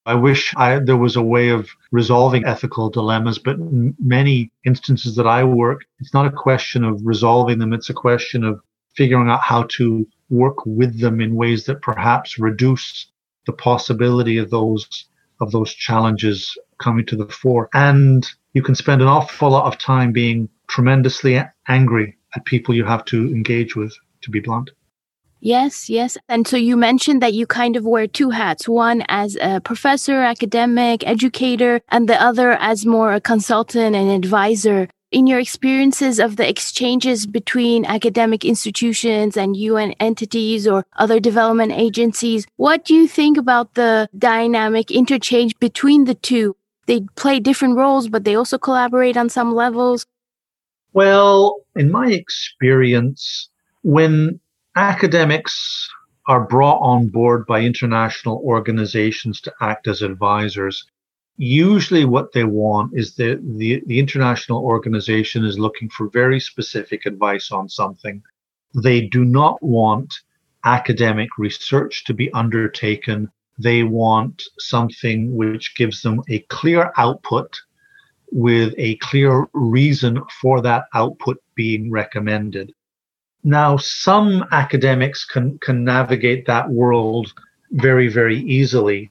I 0.09 0.15
wish 0.15 0.55
I, 0.57 0.79
there 0.79 0.97
was 0.97 1.17
a 1.17 1.23
way 1.23 1.51
of 1.51 1.69
resolving 1.93 2.47
ethical 2.47 2.89
dilemmas, 2.89 3.39
but 3.39 3.57
in 3.57 3.95
many 3.99 4.51
instances 4.65 5.17
that 5.17 5.27
I 5.27 5.45
work, 5.45 5.85
it's 6.01 6.15
not 6.15 6.25
a 6.25 6.31
question 6.33 6.83
of 6.83 6.99
resolving 7.05 7.59
them. 7.59 7.75
It's 7.75 7.91
a 7.91 7.95
question 8.09 8.43
of 8.43 8.59
figuring 8.97 9.29
out 9.29 9.43
how 9.43 9.65
to 9.77 10.09
work 10.31 10.65
with 10.65 10.99
them 10.99 11.21
in 11.21 11.35
ways 11.35 11.67
that 11.67 11.83
perhaps 11.83 12.39
reduce 12.39 13.13
the 13.45 13.53
possibility 13.53 14.39
of 14.39 14.49
those 14.49 15.05
of 15.41 15.53
those 15.53 15.75
challenges 15.75 16.57
coming 16.79 17.05
to 17.05 17.17
the 17.17 17.29
fore. 17.29 17.69
And 17.75 18.27
you 18.55 18.63
can 18.63 18.75
spend 18.75 19.03
an 19.03 19.09
awful 19.09 19.51
lot 19.51 19.67
of 19.67 19.79
time 19.79 20.13
being 20.13 20.49
tremendously 20.69 21.39
angry 21.69 22.17
at 22.35 22.47
people 22.47 22.75
you 22.75 22.87
have 22.87 23.05
to 23.07 23.27
engage 23.27 23.77
with, 23.77 23.95
to 24.23 24.31
be 24.31 24.41
blunt. 24.41 24.71
Yes, 25.41 25.89
yes. 25.89 26.19
And 26.29 26.49
so 26.49 26.57
you 26.57 26.77
mentioned 26.77 27.23
that 27.23 27.35
you 27.35 27.47
kind 27.47 27.77
of 27.77 27.85
wear 27.85 28.07
two 28.07 28.31
hats 28.31 28.69
one 28.69 29.05
as 29.09 29.37
a 29.41 29.61
professor, 29.61 30.21
academic, 30.21 31.07
educator, 31.07 31.81
and 31.89 32.09
the 32.09 32.21
other 32.21 32.53
as 32.53 32.85
more 32.85 33.13
a 33.13 33.21
consultant 33.21 33.95
and 33.95 34.11
advisor. 34.11 34.89
In 35.11 35.27
your 35.27 35.39
experiences 35.39 36.19
of 36.19 36.37
the 36.37 36.47
exchanges 36.47 37.27
between 37.27 37.87
academic 37.87 38.45
institutions 38.45 39.39
and 39.39 39.57
UN 39.57 39.93
entities 39.93 40.67
or 40.67 40.85
other 40.99 41.19
development 41.19 41.73
agencies, 41.73 42.47
what 42.57 42.85
do 42.85 42.95
you 42.95 43.09
think 43.09 43.39
about 43.39 43.75
the 43.75 44.09
dynamic 44.19 44.91
interchange 44.91 45.59
between 45.61 46.05
the 46.05 46.15
two? 46.15 46.57
They 46.87 47.03
play 47.17 47.41
different 47.41 47.77
roles, 47.77 48.09
but 48.09 48.25
they 48.25 48.35
also 48.35 48.59
collaborate 48.59 49.17
on 49.17 49.31
some 49.31 49.55
levels. 49.55 50.05
Well, 50.93 51.57
in 51.75 51.91
my 51.91 52.09
experience, 52.11 53.49
when 53.83 54.41
academics 54.79 55.89
are 56.29 56.45
brought 56.47 56.79
on 56.79 57.09
board 57.09 57.45
by 57.47 57.61
international 57.61 58.41
organizations 58.45 59.41
to 59.41 59.53
act 59.61 59.89
as 59.89 60.03
advisors. 60.03 60.87
Usually, 61.37 62.05
what 62.05 62.33
they 62.33 62.45
want 62.45 62.93
is 62.95 63.17
that 63.17 63.41
the, 63.59 63.83
the 63.87 63.99
international 63.99 64.63
organization 64.65 65.45
is 65.45 65.59
looking 65.59 65.89
for 65.89 66.09
very 66.11 66.39
specific 66.39 67.07
advice 67.07 67.51
on 67.51 67.69
something. 67.69 68.23
They 68.75 69.01
do 69.01 69.25
not 69.25 69.61
want 69.63 70.15
academic 70.65 71.31
research 71.39 72.05
to 72.05 72.15
be 72.15 72.33
undertaken. 72.33 73.31
They 73.59 73.83
want 73.83 74.43
something 74.59 75.35
which 75.35 75.75
gives 75.77 76.03
them 76.03 76.23
a 76.29 76.41
clear 76.51 76.93
output 76.97 77.59
with 78.31 78.75
a 78.79 78.97
clear 78.97 79.47
reason 79.55 80.23
for 80.41 80.61
that 80.63 80.85
output 80.95 81.39
being 81.57 81.91
recommended. 81.91 82.73
Now, 83.45 83.77
some 83.77 84.45
academics 84.51 85.25
can, 85.25 85.59
can 85.59 85.85
navigate 85.85 86.47
that 86.47 86.71
world 86.71 87.33
very, 87.71 88.09
very 88.09 88.41
easily. 88.41 89.11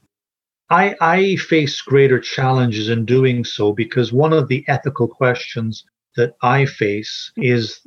I, 0.69 0.95
I 0.99 1.35
face 1.37 1.81
greater 1.81 2.19
challenges 2.19 2.89
in 2.89 3.05
doing 3.05 3.45
so 3.45 3.71
because 3.71 4.11
one 4.11 4.33
of 4.33 4.49
the 4.49 4.65
ethical 4.67 5.07
questions 5.07 5.85
that 6.17 6.35
I 6.41 6.65
face 6.65 7.31
is 7.37 7.79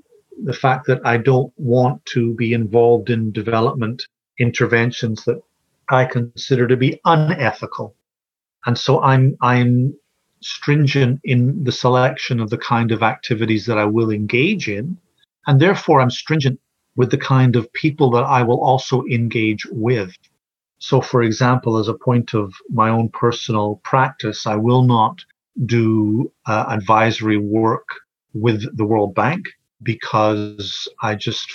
the 0.42 0.54
fact 0.54 0.86
that 0.86 1.04
I 1.04 1.18
don't 1.18 1.52
want 1.56 2.04
to 2.06 2.34
be 2.34 2.54
involved 2.54 3.10
in 3.10 3.32
development 3.32 4.02
interventions 4.38 5.24
that 5.24 5.42
I 5.90 6.06
consider 6.06 6.66
to 6.68 6.76
be 6.76 6.98
unethical. 7.04 7.94
And 8.64 8.78
so 8.78 9.02
I'm, 9.02 9.36
I'm 9.42 9.94
stringent 10.40 11.20
in 11.24 11.64
the 11.64 11.72
selection 11.72 12.40
of 12.40 12.48
the 12.48 12.58
kind 12.58 12.92
of 12.92 13.02
activities 13.02 13.66
that 13.66 13.76
I 13.76 13.84
will 13.84 14.10
engage 14.10 14.68
in 14.68 14.96
and 15.46 15.60
therefore, 15.60 16.00
I'm 16.00 16.10
stringent 16.10 16.60
with 16.96 17.10
the 17.10 17.18
kind 17.18 17.56
of 17.56 17.72
people 17.72 18.10
that 18.10 18.24
I 18.24 18.42
will 18.42 18.60
also 18.62 19.04
engage 19.04 19.66
with. 19.70 20.12
So, 20.78 21.00
for 21.00 21.22
example, 21.22 21.76
as 21.76 21.88
a 21.88 21.94
point 21.94 22.34
of 22.34 22.52
my 22.70 22.88
own 22.90 23.10
personal 23.10 23.80
practice, 23.84 24.46
I 24.46 24.56
will 24.56 24.82
not 24.82 25.24
do 25.66 26.32
uh, 26.46 26.64
advisory 26.68 27.36
work 27.36 27.86
with 28.32 28.76
the 28.76 28.84
World 28.84 29.14
Bank 29.14 29.44
because 29.82 30.88
I 31.02 31.14
just 31.14 31.46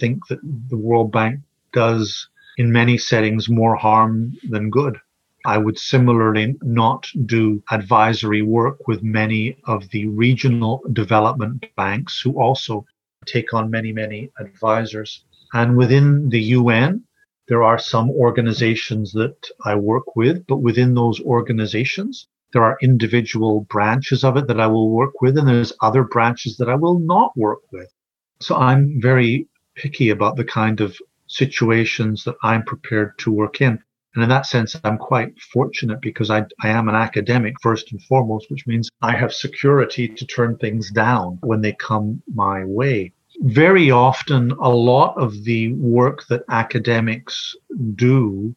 think 0.00 0.26
that 0.28 0.40
the 0.68 0.76
World 0.76 1.12
Bank 1.12 1.40
does, 1.72 2.28
in 2.58 2.72
many 2.72 2.98
settings, 2.98 3.48
more 3.48 3.76
harm 3.76 4.36
than 4.48 4.70
good. 4.70 4.98
I 5.44 5.58
would 5.58 5.78
similarly 5.78 6.56
not 6.62 7.06
do 7.24 7.62
advisory 7.70 8.42
work 8.42 8.88
with 8.88 9.02
many 9.02 9.56
of 9.64 9.88
the 9.90 10.08
regional 10.08 10.82
development 10.92 11.66
banks 11.76 12.20
who 12.20 12.32
also 12.40 12.84
take 13.26 13.52
on 13.52 13.70
many, 13.70 13.92
many 13.92 14.30
advisors. 14.38 15.24
And 15.52 15.76
within 15.76 16.28
the 16.28 16.40
UN, 16.40 17.04
there 17.48 17.62
are 17.62 17.78
some 17.78 18.10
organizations 18.10 19.12
that 19.12 19.36
I 19.64 19.76
work 19.76 20.16
with, 20.16 20.46
but 20.46 20.58
within 20.58 20.94
those 20.94 21.20
organizations, 21.20 22.26
there 22.52 22.64
are 22.64 22.78
individual 22.82 23.66
branches 23.68 24.24
of 24.24 24.36
it 24.36 24.46
that 24.48 24.60
I 24.60 24.66
will 24.66 24.90
work 24.90 25.20
with, 25.20 25.36
and 25.38 25.46
there's 25.46 25.72
other 25.80 26.04
branches 26.04 26.56
that 26.56 26.68
I 26.68 26.74
will 26.74 26.98
not 26.98 27.36
work 27.36 27.60
with. 27.70 27.92
So 28.40 28.56
I'm 28.56 29.00
very 29.00 29.48
picky 29.74 30.10
about 30.10 30.36
the 30.36 30.44
kind 30.44 30.80
of 30.80 30.98
situations 31.26 32.24
that 32.24 32.36
I'm 32.42 32.62
prepared 32.62 33.18
to 33.18 33.32
work 33.32 33.60
in. 33.60 33.78
And 34.14 34.22
in 34.22 34.30
that 34.30 34.46
sense, 34.46 34.74
I'm 34.82 34.96
quite 34.96 35.38
fortunate 35.52 36.00
because 36.00 36.30
I, 36.30 36.46
I 36.62 36.68
am 36.68 36.88
an 36.88 36.94
academic 36.94 37.54
first 37.60 37.92
and 37.92 38.02
foremost, 38.04 38.50
which 38.50 38.66
means 38.66 38.88
I 39.02 39.14
have 39.14 39.32
security 39.32 40.08
to 40.08 40.26
turn 40.26 40.56
things 40.56 40.90
down 40.90 41.38
when 41.42 41.60
they 41.60 41.74
come 41.74 42.22
my 42.34 42.64
way 42.64 43.12
very 43.40 43.90
often 43.90 44.52
a 44.52 44.68
lot 44.68 45.14
of 45.16 45.44
the 45.44 45.72
work 45.74 46.26
that 46.28 46.44
academics 46.48 47.54
do 47.94 48.54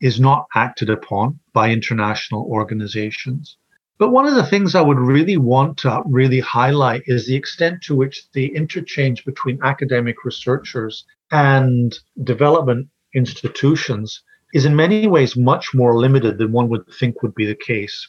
is 0.00 0.20
not 0.20 0.46
acted 0.54 0.90
upon 0.90 1.38
by 1.52 1.70
international 1.70 2.44
organizations. 2.50 3.56
But 3.96 4.10
one 4.10 4.26
of 4.26 4.34
the 4.34 4.46
things 4.46 4.74
I 4.74 4.82
would 4.82 4.98
really 4.98 5.36
want 5.36 5.78
to 5.78 6.02
really 6.06 6.40
highlight 6.40 7.02
is 7.06 7.26
the 7.26 7.36
extent 7.36 7.80
to 7.82 7.94
which 7.94 8.24
the 8.32 8.54
interchange 8.54 9.24
between 9.24 9.62
academic 9.62 10.24
researchers 10.24 11.04
and 11.30 11.96
development 12.24 12.88
institutions 13.14 14.22
is 14.52 14.64
in 14.64 14.74
many 14.74 15.06
ways 15.06 15.36
much 15.36 15.74
more 15.74 15.96
limited 15.96 16.38
than 16.38 16.52
one 16.52 16.68
would 16.68 16.86
think 16.98 17.22
would 17.22 17.34
be 17.34 17.46
the 17.46 17.54
case. 17.54 18.08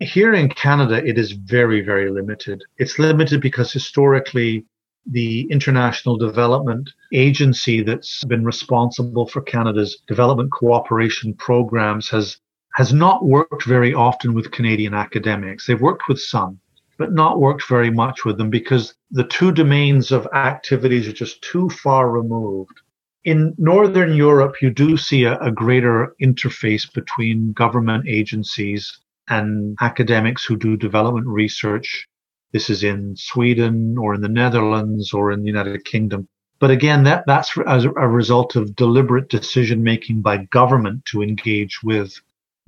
Here 0.00 0.34
in 0.34 0.48
Canada, 0.48 1.04
it 1.06 1.16
is 1.18 1.32
very, 1.32 1.80
very 1.82 2.10
limited. 2.10 2.62
It's 2.78 2.98
limited 2.98 3.40
because 3.40 3.72
historically 3.72 4.66
the 5.06 5.46
International 5.50 6.16
Development 6.16 6.88
Agency 7.12 7.82
that's 7.82 8.24
been 8.24 8.44
responsible 8.44 9.26
for 9.26 9.40
Canada's 9.42 9.98
development 10.06 10.52
cooperation 10.52 11.34
programs 11.34 12.08
has 12.08 12.38
has 12.74 12.92
not 12.92 13.24
worked 13.24 13.64
very 13.64 13.92
often 13.92 14.32
with 14.32 14.50
Canadian 14.50 14.94
academics. 14.94 15.66
They've 15.66 15.80
worked 15.80 16.08
with 16.08 16.18
some, 16.20 16.58
but 16.96 17.12
not 17.12 17.38
worked 17.38 17.68
very 17.68 17.90
much 17.90 18.24
with 18.24 18.38
them 18.38 18.48
because 18.48 18.94
the 19.10 19.24
two 19.24 19.52
domains 19.52 20.10
of 20.10 20.26
activities 20.32 21.06
are 21.06 21.12
just 21.12 21.42
too 21.42 21.68
far 21.68 22.10
removed. 22.10 22.80
In 23.24 23.54
Northern 23.58 24.14
Europe, 24.14 24.62
you 24.62 24.70
do 24.70 24.96
see 24.96 25.24
a, 25.24 25.38
a 25.40 25.52
greater 25.52 26.16
interface 26.20 26.92
between 26.92 27.52
government 27.52 28.08
agencies 28.08 28.98
and 29.28 29.76
academics 29.80 30.44
who 30.44 30.56
do 30.56 30.76
development 30.76 31.26
research 31.26 32.08
this 32.52 32.68
is 32.68 32.84
in 32.84 33.16
Sweden 33.16 33.96
or 33.98 34.14
in 34.14 34.20
the 34.20 34.28
Netherlands 34.28 35.12
or 35.12 35.32
in 35.32 35.40
the 35.40 35.46
United 35.46 35.84
Kingdom. 35.84 36.28
But 36.60 36.70
again, 36.70 37.02
that, 37.04 37.24
that's 37.26 37.58
as 37.66 37.84
a 37.84 37.90
result 37.90 38.54
of 38.54 38.76
deliberate 38.76 39.28
decision 39.28 39.82
making 39.82 40.22
by 40.22 40.44
government 40.44 41.04
to 41.06 41.22
engage 41.22 41.82
with 41.82 42.20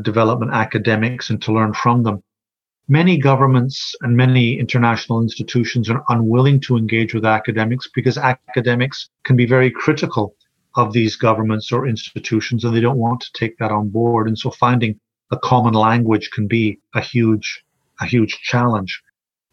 development 0.02 0.52
academics 0.52 1.30
and 1.30 1.40
to 1.42 1.52
learn 1.52 1.74
from 1.74 2.02
them. 2.02 2.22
Many 2.88 3.18
governments 3.18 3.94
and 4.00 4.16
many 4.16 4.58
international 4.58 5.22
institutions 5.22 5.88
are 5.88 6.04
unwilling 6.08 6.60
to 6.62 6.76
engage 6.76 7.14
with 7.14 7.24
academics 7.24 7.88
because 7.94 8.18
academics 8.18 9.08
can 9.24 9.36
be 9.36 9.46
very 9.46 9.70
critical 9.70 10.34
of 10.76 10.92
these 10.92 11.16
governments 11.16 11.70
or 11.70 11.86
institutions 11.86 12.64
and 12.64 12.74
they 12.74 12.80
don't 12.80 12.98
want 12.98 13.20
to 13.20 13.32
take 13.32 13.56
that 13.58 13.70
on 13.70 13.90
board. 13.90 14.26
And 14.26 14.36
so 14.38 14.50
finding 14.50 14.98
a 15.30 15.38
common 15.38 15.74
language 15.74 16.30
can 16.32 16.48
be 16.48 16.80
a 16.94 17.00
huge, 17.00 17.64
a 18.00 18.06
huge 18.06 18.40
challenge. 18.42 19.00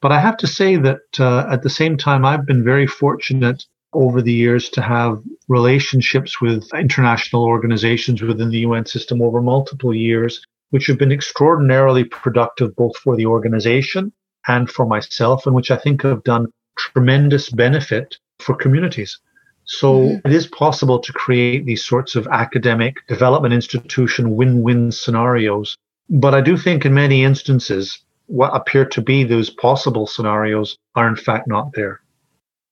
But 0.02 0.12
I 0.12 0.20
have 0.20 0.38
to 0.38 0.48
say 0.48 0.78
that 0.78 1.20
uh, 1.20 1.46
at 1.50 1.62
the 1.62 1.70
same 1.70 1.96
time, 1.96 2.26
I've 2.26 2.46
been 2.46 2.64
very 2.64 2.88
fortunate 2.88 3.66
over 3.94 4.22
the 4.22 4.34
years 4.34 4.70
to 4.70 4.82
have 4.82 5.22
relationships 5.48 6.42
with 6.42 6.74
international 6.74 7.44
organizations 7.44 8.22
within 8.22 8.50
the 8.50 8.60
UN 8.60 8.86
system 8.86 9.22
over 9.22 9.42
multiple 9.42 9.94
years, 9.94 10.44
which 10.72 10.88
have 10.88 10.98
been 10.98 11.12
extraordinarily 11.12 12.04
productive 12.04 12.76
both 12.76 12.98
for 12.98 13.16
the 13.16 13.26
organization 13.26 14.12
and 14.48 14.70
for 14.70 14.86
myself, 14.86 15.46
and 15.46 15.56
which 15.56 15.70
I 15.70 15.78
think 15.78 16.02
have 16.02 16.24
done 16.24 16.52
tremendous 16.78 17.50
benefit 17.50 18.18
for 18.40 18.56
communities. 18.56 19.20
So 19.66 19.94
mm-hmm. 19.94 20.28
it 20.28 20.34
is 20.34 20.48
possible 20.48 21.00
to 21.00 21.14
create 21.14 21.66
these 21.66 21.86
sorts 21.86 22.16
of 22.16 22.28
academic 22.28 23.06
development 23.08 23.54
institution 23.54 24.36
win-win 24.36 24.92
scenarios. 24.92 25.78
But 26.10 26.34
I 26.34 26.42
do 26.42 26.58
think 26.58 26.86
in 26.86 26.94
many 26.94 27.24
instances, 27.24 28.00
what 28.32 28.56
appear 28.56 28.86
to 28.86 29.02
be 29.02 29.24
those 29.24 29.50
possible 29.50 30.08
scenarios 30.08 30.78
are 30.96 31.08
in 31.10 31.18
fact 31.18 31.48
not 31.48 31.74
there. 31.74 32.00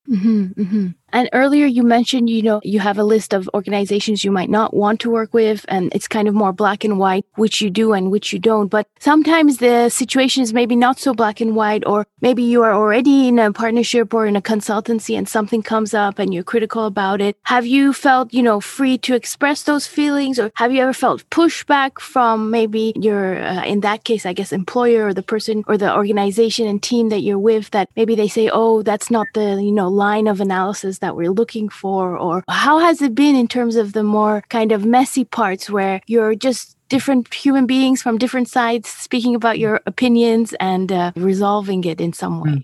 Mm-hmm, 0.10 0.62
mm-hmm. 0.62 0.88
And 1.12 1.30
earlier 1.34 1.66
you 1.66 1.84
mentioned, 1.84 2.30
you 2.30 2.42
know, 2.42 2.62
you 2.64 2.80
have 2.80 2.98
a 2.98 3.04
list 3.04 3.34
of 3.34 3.50
organizations 3.54 4.24
you 4.24 4.32
might 4.32 4.50
not 4.50 4.74
want 4.74 5.00
to 5.02 5.10
work 5.10 5.34
with, 5.34 5.66
and 5.68 5.92
it's 5.94 6.08
kind 6.08 6.28
of 6.28 6.34
more 6.34 6.54
black 6.54 6.84
and 6.84 7.00
white, 7.00 7.26
which 7.36 7.62
you 7.62 7.70
do 7.70 7.94
and 7.94 8.12
which 8.12 8.34
you 8.34 8.40
don't. 8.40 8.68
But 8.68 8.88
sometimes 9.00 9.58
the 9.58 9.90
situation 9.90 10.44
is 10.44 10.54
maybe 10.54 10.76
not 10.76 11.00
so 11.00 11.14
black 11.14 11.42
and 11.42 11.56
white, 11.56 11.84
or 11.86 12.06
maybe 12.22 12.44
you 12.44 12.64
are 12.64 12.74
already 12.74 13.28
in 13.28 13.40
a 13.40 13.52
partnership 13.52 14.14
or 14.14 14.26
in 14.26 14.36
a 14.36 14.42
consultancy 14.42 15.18
and 15.18 15.28
something 15.28 15.62
comes 15.64 15.94
up 15.94 16.20
and 16.20 16.34
you're 16.34 16.44
critical 16.44 16.86
about 16.86 17.22
it. 17.22 17.38
Have 17.44 17.66
you 17.66 17.94
felt, 17.94 18.34
you 18.34 18.44
know, 18.44 18.60
free 18.60 18.98
to 19.00 19.16
express 19.16 19.64
those 19.64 19.88
feelings, 19.88 20.40
or 20.40 20.52
have 20.56 20.72
you 20.72 20.82
ever 20.82 20.94
felt 20.94 21.30
pushback 21.30 22.00
from 22.00 22.52
maybe 22.52 22.94
your, 22.96 23.40
uh, 23.42 23.64
in 23.66 23.80
that 23.82 24.04
case, 24.04 24.26
I 24.26 24.34
guess, 24.34 24.52
employer 24.52 25.08
or 25.08 25.14
the 25.14 25.24
person 25.24 25.64
or 25.68 25.78
the 25.78 25.96
organization 25.96 26.68
and 26.68 26.82
team 26.82 27.10
that 27.10 27.22
you're 27.22 27.40
with 27.40 27.72
that 27.72 27.90
maybe 27.96 28.16
they 28.16 28.28
say, 28.28 28.50
oh, 28.52 28.84
that's 28.84 29.10
not 29.10 29.28
the, 29.34 29.62
you 29.62 29.72
know, 29.72 29.88
line 29.88 30.28
of 30.28 30.42
analysis 30.42 30.99
that 31.00 31.16
we're 31.16 31.32
looking 31.32 31.70
for? 31.70 32.18
Or 32.18 32.44
how 32.48 32.80
has 32.80 33.02
it 33.02 33.16
been 33.16 33.36
in 33.36 33.48
terms 33.48 33.76
of 33.76 33.94
the 33.94 34.04
more 34.04 34.44
kind 34.50 34.72
of 34.72 34.86
messy 34.86 35.26
parts 35.26 35.70
where 35.70 36.02
you're 36.08 36.36
just 36.36 36.78
different 36.90 37.34
human 37.34 37.66
beings 37.66 38.02
from 38.02 38.18
different 38.18 38.50
sides 38.50 38.90
speaking 38.90 39.36
about 39.36 39.60
your 39.60 39.80
opinions 39.86 40.54
and 40.60 40.92
uh, 40.92 41.12
resolving 41.16 41.84
it 41.84 42.02
in 42.02 42.14
some 42.14 42.42
way? 42.42 42.52
Hmm. 42.52 42.58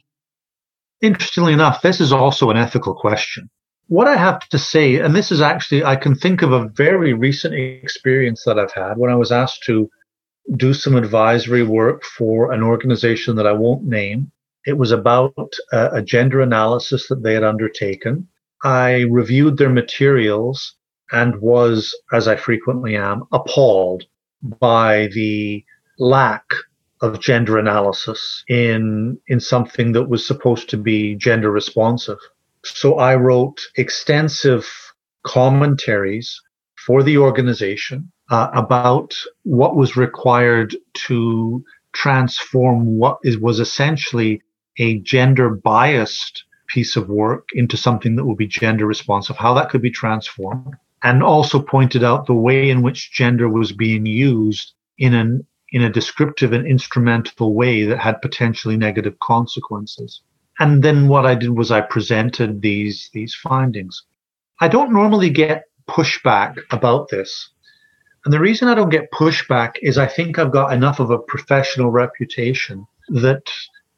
Interestingly 1.02 1.54
enough, 1.54 1.82
this 1.82 2.02
is 2.02 2.12
also 2.12 2.50
an 2.50 2.58
ethical 2.58 2.95
question. 2.95 3.50
What 3.88 4.08
I 4.08 4.15
have 4.15 4.39
to 4.50 4.58
say, 4.58 4.95
and 4.95 5.15
this 5.15 5.32
is 5.32 5.41
actually, 5.41 5.84
I 5.84 5.95
can 5.95 6.15
think 6.15 6.41
of 6.41 6.52
a 6.52 6.67
very 6.69 7.13
recent 7.13 7.54
experience 7.54 8.43
that 8.45 8.58
I've 8.58 8.74
had 8.74 8.98
when 8.98 9.12
I 9.12 9.15
was 9.15 9.32
asked 9.32 9.63
to 9.63 9.89
do 10.56 10.74
some 10.74 10.95
advisory 10.95 11.63
work 11.63 12.04
for 12.04 12.52
an 12.52 12.63
organization 12.63 13.36
that 13.36 13.45
I 13.45 13.52
won't 13.52 13.84
name. 13.84 14.32
It 14.65 14.78
was 14.78 14.91
about 14.91 15.54
a, 15.71 15.97
a 15.97 16.01
gender 16.01 16.41
analysis 16.41 17.08
that 17.08 17.23
they 17.23 17.34
had 17.34 17.43
undertaken. 17.43 18.28
I 18.63 19.01
reviewed 19.10 19.58
their 19.58 19.69
materials 19.69 20.75
and 21.12 21.39
was, 21.39 21.95
as 22.12 22.28
I 22.28 22.36
frequently 22.36 22.95
am, 22.95 23.23
appalled 23.32 24.04
by 24.41 25.08
the 25.13 25.63
lack 25.99 26.45
of 27.01 27.19
gender 27.19 27.58
analysis 27.58 28.43
in 28.47 29.19
in 29.28 29.39
something 29.39 29.91
that 29.91 30.10
was 30.10 30.25
supposed 30.25 30.69
to 30.69 30.78
be 30.78 31.15
gender 31.15 31.51
responsive. 31.51 32.17
So 32.63 32.95
I 32.95 33.15
wrote 33.15 33.60
extensive 33.75 34.65
commentaries 35.23 36.41
for 36.86 37.04
the 37.04 37.17
organization 37.17 38.12
uh, 38.32 38.49
about 38.54 39.15
what 39.43 39.75
was 39.75 39.95
required 39.95 40.75
to 41.08 41.63
transform 41.93 42.97
what 42.97 43.19
is 43.23 43.38
was 43.38 43.60
essentially 43.60 44.41
a 44.77 44.99
gender 44.99 45.49
biased 45.49 46.43
piece 46.67 46.95
of 46.95 47.09
work 47.09 47.49
into 47.53 47.77
something 47.77 48.15
that 48.15 48.25
will 48.25 48.35
be 48.35 48.47
gender 48.47 48.85
responsive, 48.85 49.38
how 49.38 49.53
that 49.53 49.69
could 49.69 49.81
be 49.81 49.91
transformed, 49.91 50.75
and 51.03 51.21
also 51.21 51.61
pointed 51.61 52.03
out 52.03 52.25
the 52.25 52.33
way 52.33 52.69
in 52.69 52.81
which 52.81 53.11
gender 53.11 53.47
was 53.47 53.71
being 53.71 54.05
used 54.05 54.73
in 54.97 55.13
an 55.13 55.45
in 55.69 55.81
a 55.81 55.89
descriptive 55.89 56.53
and 56.53 56.65
instrumental 56.65 57.53
way 57.53 57.83
that 57.85 57.99
had 57.99 58.21
potentially 58.21 58.77
negative 58.77 59.19
consequences. 59.19 60.21
And 60.59 60.83
then 60.83 61.07
what 61.07 61.25
I 61.25 61.35
did 61.35 61.49
was 61.49 61.71
I 61.71 61.81
presented 61.81 62.61
these 62.61 63.09
these 63.13 63.35
findings. 63.35 64.03
I 64.61 64.67
don't 64.67 64.93
normally 64.93 65.29
get 65.29 65.65
pushback 65.89 66.57
about 66.71 67.09
this. 67.09 67.49
And 68.23 68.33
the 68.33 68.39
reason 68.39 68.67
I 68.67 68.75
don't 68.75 68.89
get 68.89 69.11
pushback 69.11 69.73
is 69.81 69.97
I 69.97 70.07
think 70.07 70.39
I've 70.39 70.51
got 70.51 70.73
enough 70.73 70.99
of 70.99 71.11
a 71.11 71.19
professional 71.19 71.91
reputation 71.91 72.88
that 73.09 73.43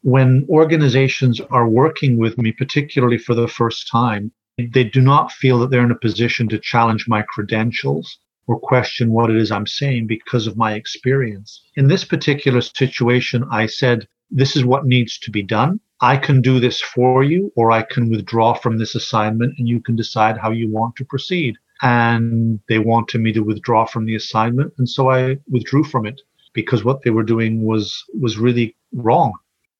when 0.02 0.46
organizations 0.48 1.40
are 1.50 1.68
working 1.68 2.18
with 2.18 2.38
me, 2.38 2.52
particularly 2.52 3.18
for 3.18 3.34
the 3.34 3.48
first 3.48 3.88
time, 3.90 4.32
they 4.56 4.84
do 4.84 5.00
not 5.00 5.32
feel 5.32 5.58
that 5.58 5.70
they're 5.70 5.84
in 5.84 5.90
a 5.90 5.98
position 5.98 6.48
to 6.48 6.58
challenge 6.58 7.06
my 7.08 7.22
credentials 7.22 8.18
or 8.46 8.58
question 8.58 9.12
what 9.12 9.30
it 9.30 9.36
is 9.36 9.52
I'm 9.52 9.66
saying 9.66 10.06
because 10.06 10.46
of 10.46 10.56
my 10.56 10.74
experience. 10.74 11.62
In 11.76 11.88
this 11.88 12.04
particular 12.04 12.60
situation, 12.60 13.44
I 13.50 13.66
said, 13.66 14.08
this 14.30 14.56
is 14.56 14.64
what 14.64 14.86
needs 14.86 15.18
to 15.20 15.30
be 15.30 15.42
done. 15.42 15.80
I 16.00 16.16
can 16.16 16.40
do 16.40 16.60
this 16.60 16.80
for 16.80 17.22
you, 17.22 17.52
or 17.56 17.70
I 17.70 17.82
can 17.82 18.08
withdraw 18.08 18.54
from 18.54 18.78
this 18.78 18.94
assignment 18.94 19.54
and 19.58 19.68
you 19.68 19.80
can 19.80 19.96
decide 19.96 20.38
how 20.38 20.50
you 20.50 20.70
want 20.70 20.96
to 20.96 21.04
proceed. 21.04 21.56
And 21.82 22.60
they 22.68 22.78
wanted 22.78 23.20
me 23.20 23.32
to 23.32 23.40
withdraw 23.40 23.84
from 23.84 24.06
the 24.06 24.16
assignment. 24.16 24.72
And 24.78 24.88
so 24.88 25.10
I 25.10 25.38
withdrew 25.48 25.84
from 25.84 26.06
it 26.06 26.20
because 26.52 26.84
what 26.84 27.02
they 27.02 27.10
were 27.10 27.22
doing 27.22 27.62
was, 27.62 28.04
was 28.20 28.38
really 28.38 28.76
wrong. 28.92 29.32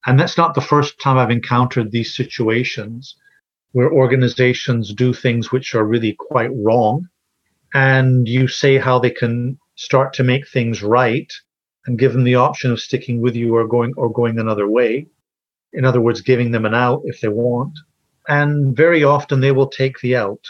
And 0.09 0.18
that's 0.18 0.38
not 0.38 0.55
the 0.55 0.62
first 0.62 0.99
time 0.99 1.18
I've 1.18 1.31
encountered 1.31 1.92
these 1.92 2.16
situations 2.16 3.14
where 3.73 3.92
organizations 3.92 4.94
do 4.94 5.12
things 5.12 5.53
which 5.53 5.75
are 5.75 5.85
really 5.85 6.16
quite 6.18 6.49
wrong. 6.55 7.09
And 7.75 8.27
you 8.27 8.49
say 8.49 8.79
how 8.79 8.99
they 9.01 9.11
can 9.11 9.59
start 9.75 10.14
to 10.14 10.25
make 10.25 10.49
things 10.49 10.83
right 10.83 11.31
and 11.85 11.99
give 11.99 12.14
them 12.14 12.25
the 12.25 12.37
option 12.37 12.73
of 12.73 12.81
sticking 12.81 13.21
with 13.21 13.37
you 13.37 13.55
or 13.55 13.68
going 13.68 13.92
or 13.99 14.11
going 14.11 14.38
another 14.38 14.66
way. 14.66 15.09
In 15.75 15.85
other 15.85 16.01
words, 16.01 16.23
giving 16.23 16.53
them 16.53 16.64
an 16.64 16.75
out 16.75 17.03
if 17.05 17.21
they 17.21 17.29
want. 17.29 17.79
And 18.29 18.75
very 18.75 19.05
often 19.05 19.40
they 19.40 19.53
will 19.53 19.68
take 19.68 20.01
the 20.01 20.16
out. 20.16 20.40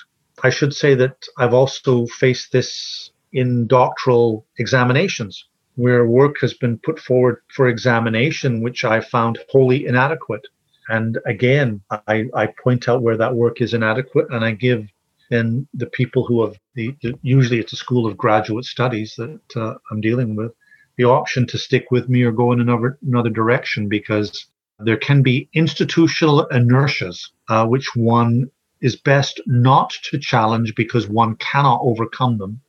I 0.45 0.51
should 0.51 0.73
say 0.73 0.95
that 0.95 1.17
I've 1.37 1.53
also 1.53 2.07
faced 2.07 2.53
this 2.53 3.11
in 3.33 3.67
doctoral 3.67 4.47
examinations 4.57 5.48
where 5.79 6.05
work 6.05 6.35
has 6.41 6.55
been 6.55 6.77
put 6.77 6.99
forward 6.99 7.41
for 7.55 7.69
examination, 7.69 8.63
which 8.63 8.85
I 8.85 9.01
found 9.01 9.39
wholly 9.49 9.87
inadequate. 9.87 10.45
And 10.89 11.19
again, 11.25 11.81
I, 12.09 12.25
I 12.35 12.49
point 12.65 12.89
out 12.89 13.03
where 13.03 13.17
that 13.17 13.37
work 13.37 13.61
is 13.61 13.75
inadequate 13.75 14.27
and 14.31 14.45
I 14.45 14.51
give 14.51 14.89
then 15.31 15.69
the 15.75 15.87
people 15.87 16.27
who 16.27 16.45
have 16.45 16.57
the, 16.75 16.97
usually 17.23 17.61
it's 17.61 17.73
a 17.73 17.77
school 17.77 18.07
of 18.07 18.17
graduate 18.17 18.65
studies 18.65 19.15
that 19.19 19.41
uh, 19.55 19.75
I'm 19.93 20.01
dealing 20.01 20.35
with 20.35 20.53
the 20.97 21.05
option 21.05 21.47
to 21.47 21.59
stick 21.59 21.93
with 21.93 22.09
me 22.09 22.25
or 22.25 22.33
go 22.33 22.51
in 22.51 22.61
another 22.61 22.99
another 23.07 23.31
direction 23.31 23.89
because 23.89 24.49
there 24.81 24.97
can 24.97 25.23
be 25.23 25.49
institutional 25.55 26.49
inertias 26.51 27.31
uh, 27.49 27.65
which 27.67 27.95
one 27.95 28.51
is 28.81 28.97
best 28.97 29.41
not 29.47 29.91
to 30.11 30.19
challenge 30.19 30.75
because 30.75 31.07
one 31.07 31.37
cannot 31.37 31.81
overcome 31.83 32.39
them 32.39 32.61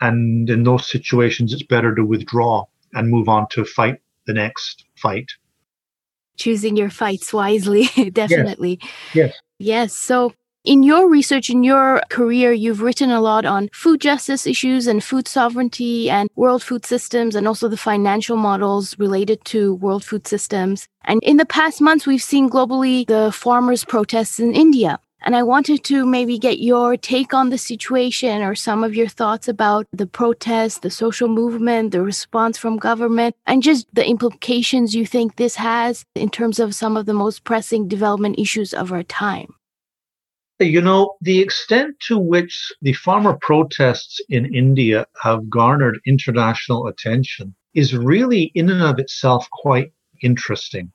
and 0.00 0.48
in 0.48 0.64
those 0.64 0.90
situations, 0.90 1.52
it's 1.52 1.62
better 1.62 1.94
to 1.94 2.04
withdraw 2.04 2.64
and 2.94 3.10
move 3.10 3.28
on 3.28 3.48
to 3.50 3.64
fight 3.64 4.00
the 4.26 4.32
next 4.32 4.84
fight. 4.96 5.30
Choosing 6.36 6.76
your 6.76 6.90
fights 6.90 7.32
wisely, 7.32 7.86
definitely. 8.12 8.78
Yes. 8.80 9.14
yes. 9.14 9.40
Yes. 9.58 9.92
So, 9.92 10.32
in 10.64 10.82
your 10.82 11.08
research, 11.08 11.50
in 11.50 11.64
your 11.64 12.02
career, 12.10 12.52
you've 12.52 12.82
written 12.82 13.10
a 13.10 13.20
lot 13.20 13.44
on 13.46 13.70
food 13.72 14.00
justice 14.00 14.46
issues 14.46 14.86
and 14.86 15.02
food 15.02 15.26
sovereignty 15.26 16.10
and 16.10 16.28
world 16.36 16.62
food 16.62 16.84
systems 16.84 17.34
and 17.34 17.48
also 17.48 17.68
the 17.68 17.76
financial 17.76 18.36
models 18.36 18.98
related 18.98 19.44
to 19.46 19.74
world 19.76 20.04
food 20.04 20.26
systems. 20.26 20.86
And 21.04 21.20
in 21.22 21.38
the 21.38 21.46
past 21.46 21.80
months, 21.80 22.06
we've 22.06 22.22
seen 22.22 22.50
globally 22.50 23.06
the 23.06 23.32
farmers' 23.32 23.84
protests 23.84 24.38
in 24.38 24.52
India. 24.52 25.00
And 25.28 25.36
I 25.36 25.42
wanted 25.42 25.84
to 25.84 26.06
maybe 26.06 26.38
get 26.38 26.58
your 26.58 26.96
take 26.96 27.34
on 27.34 27.50
the 27.50 27.58
situation 27.58 28.40
or 28.40 28.54
some 28.54 28.82
of 28.82 28.94
your 28.94 29.08
thoughts 29.08 29.46
about 29.46 29.86
the 29.92 30.06
protests, 30.06 30.78
the 30.78 30.88
social 30.88 31.28
movement, 31.28 31.90
the 31.90 32.00
response 32.00 32.56
from 32.56 32.78
government, 32.78 33.36
and 33.44 33.62
just 33.62 33.94
the 33.94 34.08
implications 34.08 34.94
you 34.94 35.04
think 35.04 35.36
this 35.36 35.56
has 35.56 36.02
in 36.14 36.30
terms 36.30 36.58
of 36.58 36.74
some 36.74 36.96
of 36.96 37.04
the 37.04 37.12
most 37.12 37.44
pressing 37.44 37.88
development 37.88 38.38
issues 38.38 38.72
of 38.72 38.90
our 38.90 39.02
time. 39.02 39.48
You 40.60 40.80
know, 40.80 41.16
the 41.20 41.40
extent 41.40 42.00
to 42.06 42.18
which 42.18 42.72
the 42.80 42.94
farmer 42.94 43.36
protests 43.42 44.22
in 44.30 44.54
India 44.54 45.04
have 45.20 45.50
garnered 45.50 46.00
international 46.06 46.86
attention 46.86 47.54
is 47.74 47.94
really, 47.94 48.50
in 48.54 48.70
and 48.70 48.82
of 48.82 48.98
itself, 48.98 49.46
quite 49.50 49.92
interesting. 50.22 50.90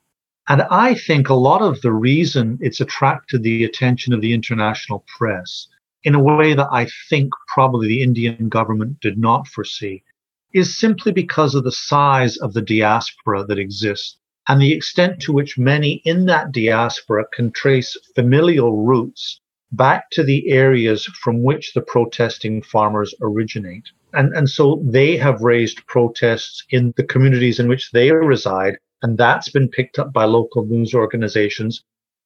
And 0.48 0.62
I 0.70 0.94
think 0.94 1.28
a 1.28 1.34
lot 1.34 1.62
of 1.62 1.80
the 1.80 1.92
reason 1.92 2.58
it's 2.60 2.80
attracted 2.80 3.42
the 3.42 3.64
attention 3.64 4.12
of 4.12 4.20
the 4.20 4.34
international 4.34 5.04
press 5.16 5.68
in 6.02 6.14
a 6.14 6.22
way 6.22 6.52
that 6.52 6.68
I 6.70 6.86
think 7.08 7.32
probably 7.48 7.88
the 7.88 8.02
Indian 8.02 8.48
government 8.50 9.00
did 9.00 9.18
not 9.18 9.48
foresee 9.48 10.02
is 10.52 10.76
simply 10.76 11.12
because 11.12 11.54
of 11.54 11.64
the 11.64 11.72
size 11.72 12.36
of 12.36 12.52
the 12.52 12.62
diaspora 12.62 13.44
that 13.44 13.58
exists 13.58 14.18
and 14.48 14.60
the 14.60 14.72
extent 14.72 15.20
to 15.20 15.32
which 15.32 15.58
many 15.58 16.02
in 16.04 16.26
that 16.26 16.52
diaspora 16.52 17.24
can 17.32 17.50
trace 17.50 17.96
familial 18.14 18.84
roots 18.84 19.40
back 19.72 20.10
to 20.10 20.22
the 20.22 20.50
areas 20.50 21.06
from 21.06 21.42
which 21.42 21.72
the 21.72 21.80
protesting 21.80 22.62
farmers 22.62 23.14
originate. 23.20 23.88
And, 24.12 24.32
and 24.34 24.48
so 24.48 24.82
they 24.84 25.16
have 25.16 25.40
raised 25.40 25.84
protests 25.86 26.64
in 26.70 26.92
the 26.96 27.02
communities 27.02 27.58
in 27.58 27.66
which 27.66 27.90
they 27.90 28.12
reside, 28.12 28.76
and 29.04 29.18
that's 29.18 29.50
been 29.50 29.68
picked 29.68 29.98
up 29.98 30.14
by 30.14 30.24
local 30.24 30.64
news 30.64 30.94
organizations. 30.94 31.84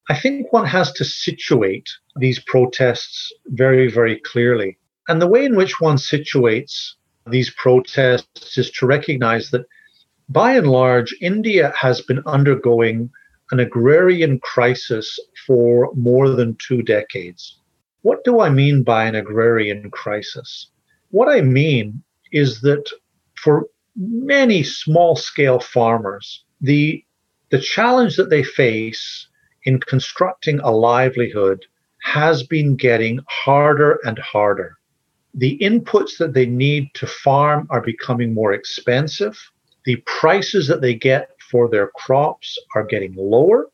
I 0.09 0.17
think 0.17 0.53
one 0.53 0.64
has 0.67 0.93
to 0.93 1.05
situate 1.05 1.91
these 2.14 2.38
protests 2.38 3.33
very, 3.47 3.91
very 3.91 4.21
clearly. 4.21 4.79
And 5.09 5.21
the 5.21 5.27
way 5.27 5.45
in 5.45 5.57
which 5.57 5.81
one 5.81 5.97
situates 5.97 6.93
these 7.27 7.51
protests 7.51 8.57
is 8.57 8.71
to 8.71 8.87
recognize 8.87 9.51
that 9.51 9.67
by 10.29 10.53
and 10.53 10.69
large, 10.69 11.12
India 11.21 11.73
has 11.77 12.01
been 12.01 12.23
undergoing 12.27 13.11
an 13.51 13.59
agrarian 13.59 14.38
crisis 14.38 15.19
for 15.49 15.91
more 15.97 16.31
than 16.31 16.57
two 16.64 16.83
decades. 16.83 17.59
What 18.03 18.23
do 18.23 18.38
I 18.41 18.51
mean 18.51 18.85
by 18.85 19.07
an 19.07 19.17
agrarian 19.17 19.91
crisis? 19.91 20.69
What 21.11 21.29
I 21.29 21.41
mean 21.41 22.05
is 22.31 22.61
that 22.61 22.88
for 23.35 23.67
many 23.97 24.62
small 24.62 25.17
scale 25.17 25.59
farmers, 25.59 26.45
the, 26.61 27.05
the 27.51 27.61
challenge 27.61 28.16
that 28.16 28.31
they 28.31 28.42
face 28.42 29.29
in 29.64 29.81
constructing 29.81 30.61
a 30.61 30.71
livelihood 30.71 31.64
has 32.03 32.42
been 32.42 32.77
getting 32.77 33.21
harder 33.29 33.99
and 34.05 34.18
harder. 34.18 34.77
The 35.35 35.59
inputs 35.59 36.16
that 36.18 36.33
they 36.35 36.47
need 36.47 36.88
to 36.94 37.07
farm 37.07 37.66
are 37.71 37.83
becoming 37.83 38.35
more 38.35 38.53
expensive. 38.53 39.38
The 39.85 39.97
prices 40.07 40.66
that 40.68 40.81
they 40.81 40.94
get 40.94 41.31
for 41.51 41.68
their 41.68 41.88
crops 41.97 42.59
are 42.75 42.85
getting 42.85 43.14
lower. 43.14 43.66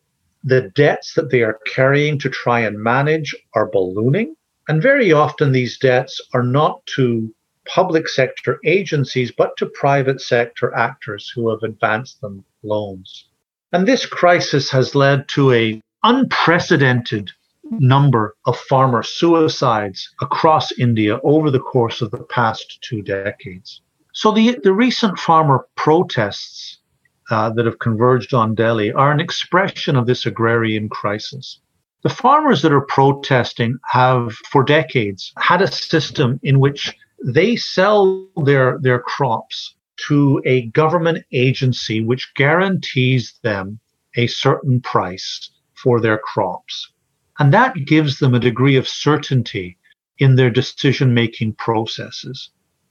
The 0.42 0.70
debts 0.74 1.14
that 1.14 1.30
they 1.30 1.42
are 1.42 1.58
carrying 1.66 2.18
to 2.18 2.28
try 2.28 2.60
and 2.60 2.78
manage 2.82 3.34
are 3.54 3.70
ballooning. 3.70 4.34
And 4.68 4.82
very 4.82 5.12
often 5.12 5.52
these 5.52 5.78
debts 5.78 6.20
are 6.34 6.42
not 6.42 6.84
to 6.96 7.34
public 7.66 8.08
sector 8.08 8.58
agencies, 8.64 9.32
but 9.32 9.56
to 9.56 9.66
private 9.66 10.20
sector 10.20 10.74
actors 10.74 11.30
who 11.34 11.50
have 11.50 11.62
advanced 11.62 12.20
them 12.20 12.44
loans. 12.64 13.28
And 13.72 13.86
this 13.86 14.06
crisis 14.06 14.70
has 14.70 14.94
led 14.94 15.28
to 15.28 15.52
a 15.52 15.80
unprecedented 16.02 17.30
number 17.70 18.36
of 18.46 18.58
farmer 18.58 19.02
suicides 19.02 20.08
across 20.20 20.70
India 20.78 21.18
over 21.24 21.50
the 21.50 21.60
course 21.60 22.02
of 22.02 22.10
the 22.10 22.24
past 22.24 22.78
two 22.82 23.02
decades. 23.02 23.80
So 24.12 24.30
the, 24.30 24.58
the 24.62 24.72
recent 24.72 25.18
farmer 25.18 25.66
protests 25.76 26.78
uh, 27.30 27.50
that 27.50 27.64
have 27.66 27.78
converged 27.78 28.34
on 28.34 28.54
Delhi 28.54 28.92
are 28.92 29.10
an 29.10 29.20
expression 29.20 29.96
of 29.96 30.06
this 30.06 30.26
agrarian 30.26 30.88
crisis. 30.88 31.60
The 32.02 32.10
farmers 32.10 32.60
that 32.62 32.72
are 32.72 32.82
protesting 32.82 33.78
have, 33.90 34.32
for 34.52 34.62
decades, 34.62 35.32
had 35.38 35.62
a 35.62 35.72
system 35.72 36.38
in 36.42 36.60
which 36.60 36.94
they 37.24 37.56
sell 37.56 38.28
their, 38.44 38.78
their 38.78 39.00
crops 39.00 39.74
to 40.08 40.42
a 40.44 40.66
government 40.68 41.24
agency 41.32 42.00
which 42.00 42.32
guarantees 42.34 43.38
them 43.42 43.78
a 44.16 44.26
certain 44.26 44.80
price 44.80 45.50
for 45.74 46.00
their 46.00 46.18
crops. 46.18 46.92
And 47.38 47.52
that 47.52 47.74
gives 47.86 48.18
them 48.18 48.34
a 48.34 48.40
degree 48.40 48.76
of 48.76 48.88
certainty 48.88 49.78
in 50.18 50.36
their 50.36 50.50
decision 50.50 51.14
making 51.14 51.54
processes. 51.54 52.50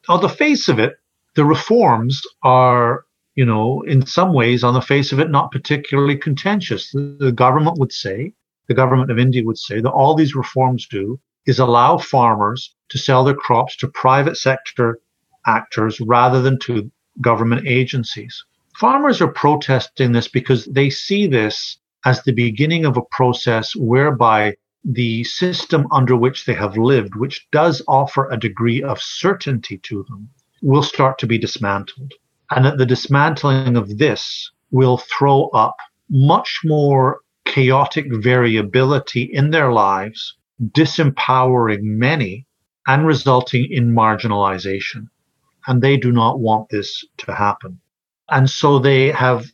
On 0.09 0.21
the 0.21 0.29
face 0.29 0.67
of 0.67 0.79
it, 0.79 0.97
the 1.35 1.45
reforms 1.45 2.21
are 2.43 3.05
you 3.35 3.45
know, 3.45 3.81
in 3.81 4.05
some 4.05 4.33
ways, 4.33 4.63
on 4.63 4.73
the 4.73 4.81
face 4.81 5.11
of 5.11 5.19
it, 5.19 5.29
not 5.29 5.51
particularly 5.51 6.15
contentious. 6.15 6.91
The, 6.91 7.17
the, 7.19 7.31
government 7.31 7.79
would 7.79 7.91
say, 7.91 8.33
the 8.67 8.75
government 8.75 9.11
of 9.11 9.17
India 9.17 9.43
would 9.43 9.57
say 9.57 9.81
that 9.81 9.91
all 9.91 10.15
these 10.15 10.35
reforms 10.35 10.87
do 10.87 11.19
is 11.45 11.59
allow 11.59 11.97
farmers 11.97 12.75
to 12.89 12.97
sell 12.97 13.23
their 13.23 13.35
crops 13.35 13.75
to 13.77 13.87
private 13.87 14.37
sector 14.37 14.99
actors 15.45 15.99
rather 16.01 16.41
than 16.41 16.59
to 16.59 16.91
government 17.21 17.67
agencies. 17.67 18.43
Farmers 18.79 19.21
are 19.21 19.31
protesting 19.31 20.11
this 20.11 20.27
because 20.27 20.65
they 20.65 20.89
see 20.89 21.27
this 21.27 21.77
as 22.05 22.23
the 22.23 22.33
beginning 22.33 22.85
of 22.85 22.97
a 22.97 23.05
process 23.11 23.75
whereby 23.75 24.55
the 24.83 25.23
system 25.23 25.87
under 25.91 26.15
which 26.15 26.45
they 26.45 26.53
have 26.53 26.77
lived, 26.77 27.15
which 27.15 27.47
does 27.51 27.81
offer 27.87 28.29
a 28.29 28.39
degree 28.39 28.83
of 28.83 29.01
certainty 29.01 29.77
to 29.77 30.03
them, 30.09 30.29
will 30.61 30.83
start 30.83 31.17
to 31.19 31.27
be 31.27 31.37
dismantled 31.37 32.13
and 32.51 32.65
that 32.65 32.77
the 32.77 32.85
dismantling 32.85 33.75
of 33.75 33.97
this 33.97 34.51
will 34.71 34.97
throw 34.97 35.47
up 35.49 35.75
much 36.09 36.61
more 36.63 37.19
chaotic 37.45 38.05
variability 38.09 39.23
in 39.23 39.51
their 39.51 39.71
lives, 39.71 40.35
disempowering 40.61 41.81
many 41.81 42.45
and 42.87 43.07
resulting 43.07 43.67
in 43.71 43.93
marginalization. 43.93 45.07
And 45.67 45.81
they 45.81 45.97
do 45.97 46.11
not 46.11 46.39
want 46.39 46.69
this 46.69 47.03
to 47.19 47.33
happen. 47.33 47.79
And 48.29 48.49
so 48.49 48.79
they 48.79 49.11
have 49.11 49.45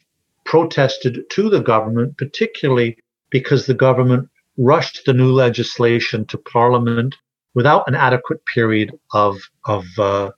protested 0.46 1.30
to 1.30 1.50
the 1.50 1.62
government, 1.62 2.18
particularly 2.18 2.98
because 3.30 3.66
the 3.66 3.74
government 3.74 4.30
rushed 4.58 5.06
the 5.06 5.14
new 5.14 5.32
legislation 5.32 6.26
to 6.26 6.38
parliament 6.38 7.16
without 7.54 7.88
an 7.88 7.96
adequate 7.96 8.44
period 8.46 8.92
of, 9.14 9.38
of 9.66 9.86
uh, 9.98 10.32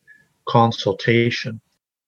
consultation. 0.48 1.62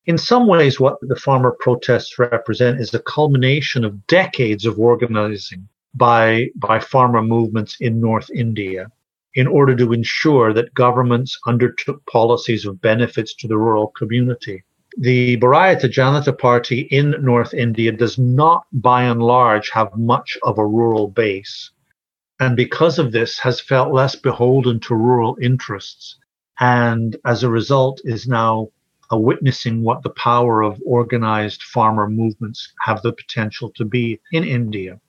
In 0.05 0.17
some 0.17 0.47
ways, 0.47 0.79
what 0.79 0.97
the 1.01 1.15
farmer 1.15 1.55
protests 1.59 2.19
represent 2.19 2.81
is 2.81 2.93
a 2.93 2.99
culmination 2.99 3.85
of 3.85 4.05
decades 4.07 4.65
of 4.65 4.79
organizing 4.79 5.67
by, 5.93 6.47
by 6.55 6.79
farmer 6.79 7.21
movements 7.21 7.77
in 7.79 8.01
North 8.01 8.29
India 8.31 8.87
in 9.35 9.47
order 9.47 9.75
to 9.75 9.93
ensure 9.93 10.53
that 10.53 10.73
governments 10.73 11.39
undertook 11.47 12.05
policies 12.05 12.65
of 12.65 12.81
benefits 12.81 13.33
to 13.35 13.47
the 13.47 13.57
rural 13.57 13.87
community. 13.87 14.63
The 14.97 15.37
Bharatiya 15.37 15.89
Janata 15.89 16.37
Party 16.37 16.81
in 16.81 17.15
North 17.19 17.53
India 17.53 17.91
does 17.91 18.19
not, 18.19 18.65
by 18.71 19.03
and 19.03 19.23
large, 19.23 19.71
have 19.71 19.97
much 19.97 20.37
of 20.43 20.59
a 20.59 20.67
rural 20.67 21.07
base. 21.07 21.71
And 22.39 22.55
because 22.55 22.99
of 22.99 23.11
this, 23.11 23.39
has 23.39 23.59
felt 23.59 23.91
less 23.91 24.15
beholden 24.15 24.79
to 24.81 24.95
rural 24.95 25.37
interests. 25.41 26.17
And 26.59 27.15
as 27.25 27.43
a 27.43 27.49
result, 27.49 28.01
is 28.03 28.27
now 28.27 28.69
uh, 29.11 29.17
witnessing 29.17 29.83
what 29.83 30.03
the 30.03 30.11
power 30.11 30.61
of 30.61 30.79
organized 30.85 31.63
farmer 31.63 32.07
movements 32.07 32.71
have 32.81 33.01
the 33.01 33.13
potential 33.13 33.71
to 33.75 33.85
be 33.85 34.19
in 34.31 34.43
India. 34.43 34.99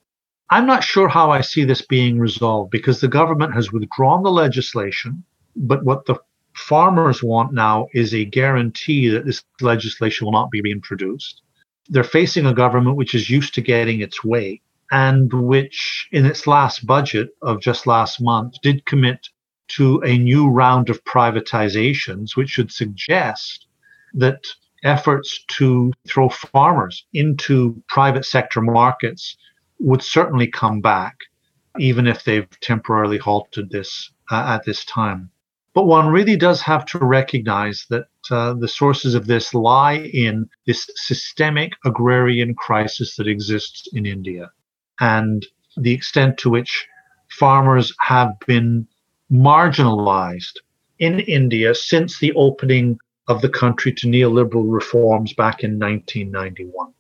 I'm 0.50 0.66
not 0.66 0.84
sure 0.84 1.08
how 1.08 1.30
I 1.30 1.40
see 1.40 1.64
this 1.64 1.82
being 1.82 2.18
resolved 2.18 2.70
because 2.70 3.00
the 3.00 3.08
government 3.08 3.54
has 3.54 3.72
withdrawn 3.72 4.22
the 4.22 4.30
legislation, 4.30 5.24
but 5.56 5.84
what 5.84 6.06
the 6.06 6.16
farmers 6.54 7.22
want 7.22 7.52
now 7.52 7.88
is 7.92 8.14
a 8.14 8.24
guarantee 8.24 9.08
that 9.08 9.24
this 9.24 9.42
legislation 9.60 10.24
will 10.24 10.32
not 10.32 10.50
be 10.50 10.60
reintroduced. 10.60 11.42
They're 11.88 12.04
facing 12.04 12.46
a 12.46 12.54
government 12.54 12.96
which 12.96 13.14
is 13.14 13.30
used 13.30 13.54
to 13.54 13.60
getting 13.60 14.00
its 14.00 14.22
way 14.22 14.60
and 14.90 15.32
which, 15.32 16.08
in 16.12 16.26
its 16.26 16.46
last 16.46 16.86
budget 16.86 17.30
of 17.42 17.60
just 17.60 17.86
last 17.86 18.20
month, 18.20 18.54
did 18.62 18.86
commit 18.86 19.28
to 19.68 20.00
a 20.04 20.18
new 20.18 20.48
round 20.48 20.90
of 20.90 21.02
privatizations, 21.04 22.36
which 22.36 22.50
should 22.50 22.70
suggest 22.70 23.66
that 24.12 24.44
efforts 24.84 25.42
to 25.48 25.92
throw 26.06 26.28
farmers 26.28 27.06
into 27.14 27.82
private 27.88 28.24
sector 28.24 28.60
markets 28.60 29.36
would 29.78 30.02
certainly 30.02 30.46
come 30.46 30.80
back, 30.80 31.16
even 31.78 32.06
if 32.06 32.24
they've 32.24 32.48
temporarily 32.60 33.18
halted 33.18 33.70
this 33.70 34.10
uh, 34.30 34.54
at 34.56 34.64
this 34.64 34.84
time. 34.84 35.30
But 35.74 35.86
one 35.86 36.08
really 36.08 36.36
does 36.36 36.62
have 36.62 36.86
to 36.86 36.98
recognize 36.98 37.86
that 37.90 38.06
uh, 38.30 38.54
the 38.54 38.68
sources 38.68 39.14
of 39.14 39.26
this 39.26 39.52
lie 39.52 40.08
in 40.12 40.48
this 40.66 40.88
systemic 40.94 41.72
agrarian 41.84 42.54
crisis 42.54 43.16
that 43.16 43.26
exists 43.26 43.88
in 43.92 44.06
India 44.06 44.50
and 45.00 45.44
the 45.76 45.92
extent 45.92 46.38
to 46.38 46.50
which 46.50 46.86
farmers 47.28 47.92
have 48.00 48.38
been 48.46 48.86
marginalized 49.32 50.58
in 51.00 51.18
India 51.20 51.74
since 51.74 52.18
the 52.18 52.32
opening 52.34 52.98
of 53.26 53.40
the 53.40 53.48
country 53.48 53.92
to 53.92 54.06
neoliberal 54.06 54.72
reforms 54.72 55.32
back 55.32 55.64
in 55.64 55.78
1991. 55.78 56.92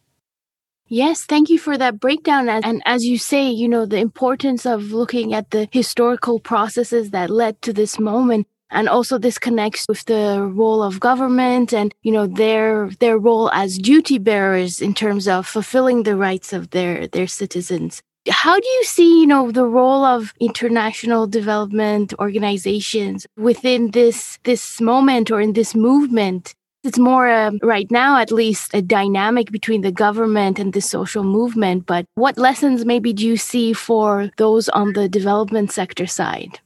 Yes, 0.88 1.24
thank 1.24 1.48
you 1.48 1.58
for 1.58 1.78
that 1.78 1.98
breakdown. 1.98 2.48
And 2.48 2.82
as 2.84 3.06
you 3.06 3.16
say, 3.16 3.48
you 3.48 3.68
know, 3.68 3.86
the 3.86 3.96
importance 3.98 4.66
of 4.66 4.92
looking 4.92 5.32
at 5.32 5.50
the 5.50 5.66
historical 5.72 6.38
processes 6.38 7.10
that 7.10 7.30
led 7.30 7.60
to 7.62 7.72
this 7.72 7.98
moment. 7.98 8.46
And 8.70 8.88
also 8.88 9.18
this 9.18 9.38
connects 9.38 9.86
with 9.88 10.04
the 10.04 10.42
role 10.42 10.82
of 10.82 11.00
government 11.00 11.72
and, 11.72 11.94
you 12.02 12.12
know, 12.12 12.26
their, 12.26 12.90
their 12.98 13.18
role 13.18 13.50
as 13.52 13.78
duty 13.78 14.18
bearers 14.18 14.82
in 14.82 14.94
terms 14.94 15.26
of 15.28 15.46
fulfilling 15.46 16.02
the 16.02 16.16
rights 16.16 16.52
of 16.52 16.70
their, 16.70 17.06
their 17.06 17.28
citizens. 17.28 18.02
How 18.28 18.58
do 18.58 18.66
you 18.66 18.84
see, 18.84 19.20
you 19.20 19.26
know, 19.26 19.50
the 19.52 19.66
role 19.66 20.04
of 20.04 20.34
international 20.40 21.26
development 21.26 22.14
organizations 22.18 23.26
within 23.36 23.92
this, 23.92 24.38
this 24.44 24.80
moment 24.80 25.30
or 25.30 25.40
in 25.40 25.52
this 25.52 25.74
movement? 25.74 26.54
It's 26.84 26.98
more, 26.98 27.30
um, 27.30 27.58
right 27.62 27.90
now 27.90 28.18
at 28.18 28.30
least, 28.30 28.74
a 28.74 28.82
dynamic 28.82 29.50
between 29.50 29.80
the 29.80 29.90
government 29.90 30.58
and 30.58 30.74
the 30.74 30.82
social 30.82 31.24
movement. 31.24 31.86
But 31.86 32.04
what 32.14 32.36
lessons 32.36 32.84
maybe 32.84 33.14
do 33.14 33.26
you 33.26 33.38
see 33.38 33.72
for 33.72 34.30
those 34.36 34.68
on 34.68 34.92
the 34.92 35.08
development 35.08 35.72
sector 35.72 36.06
side? 36.06 36.60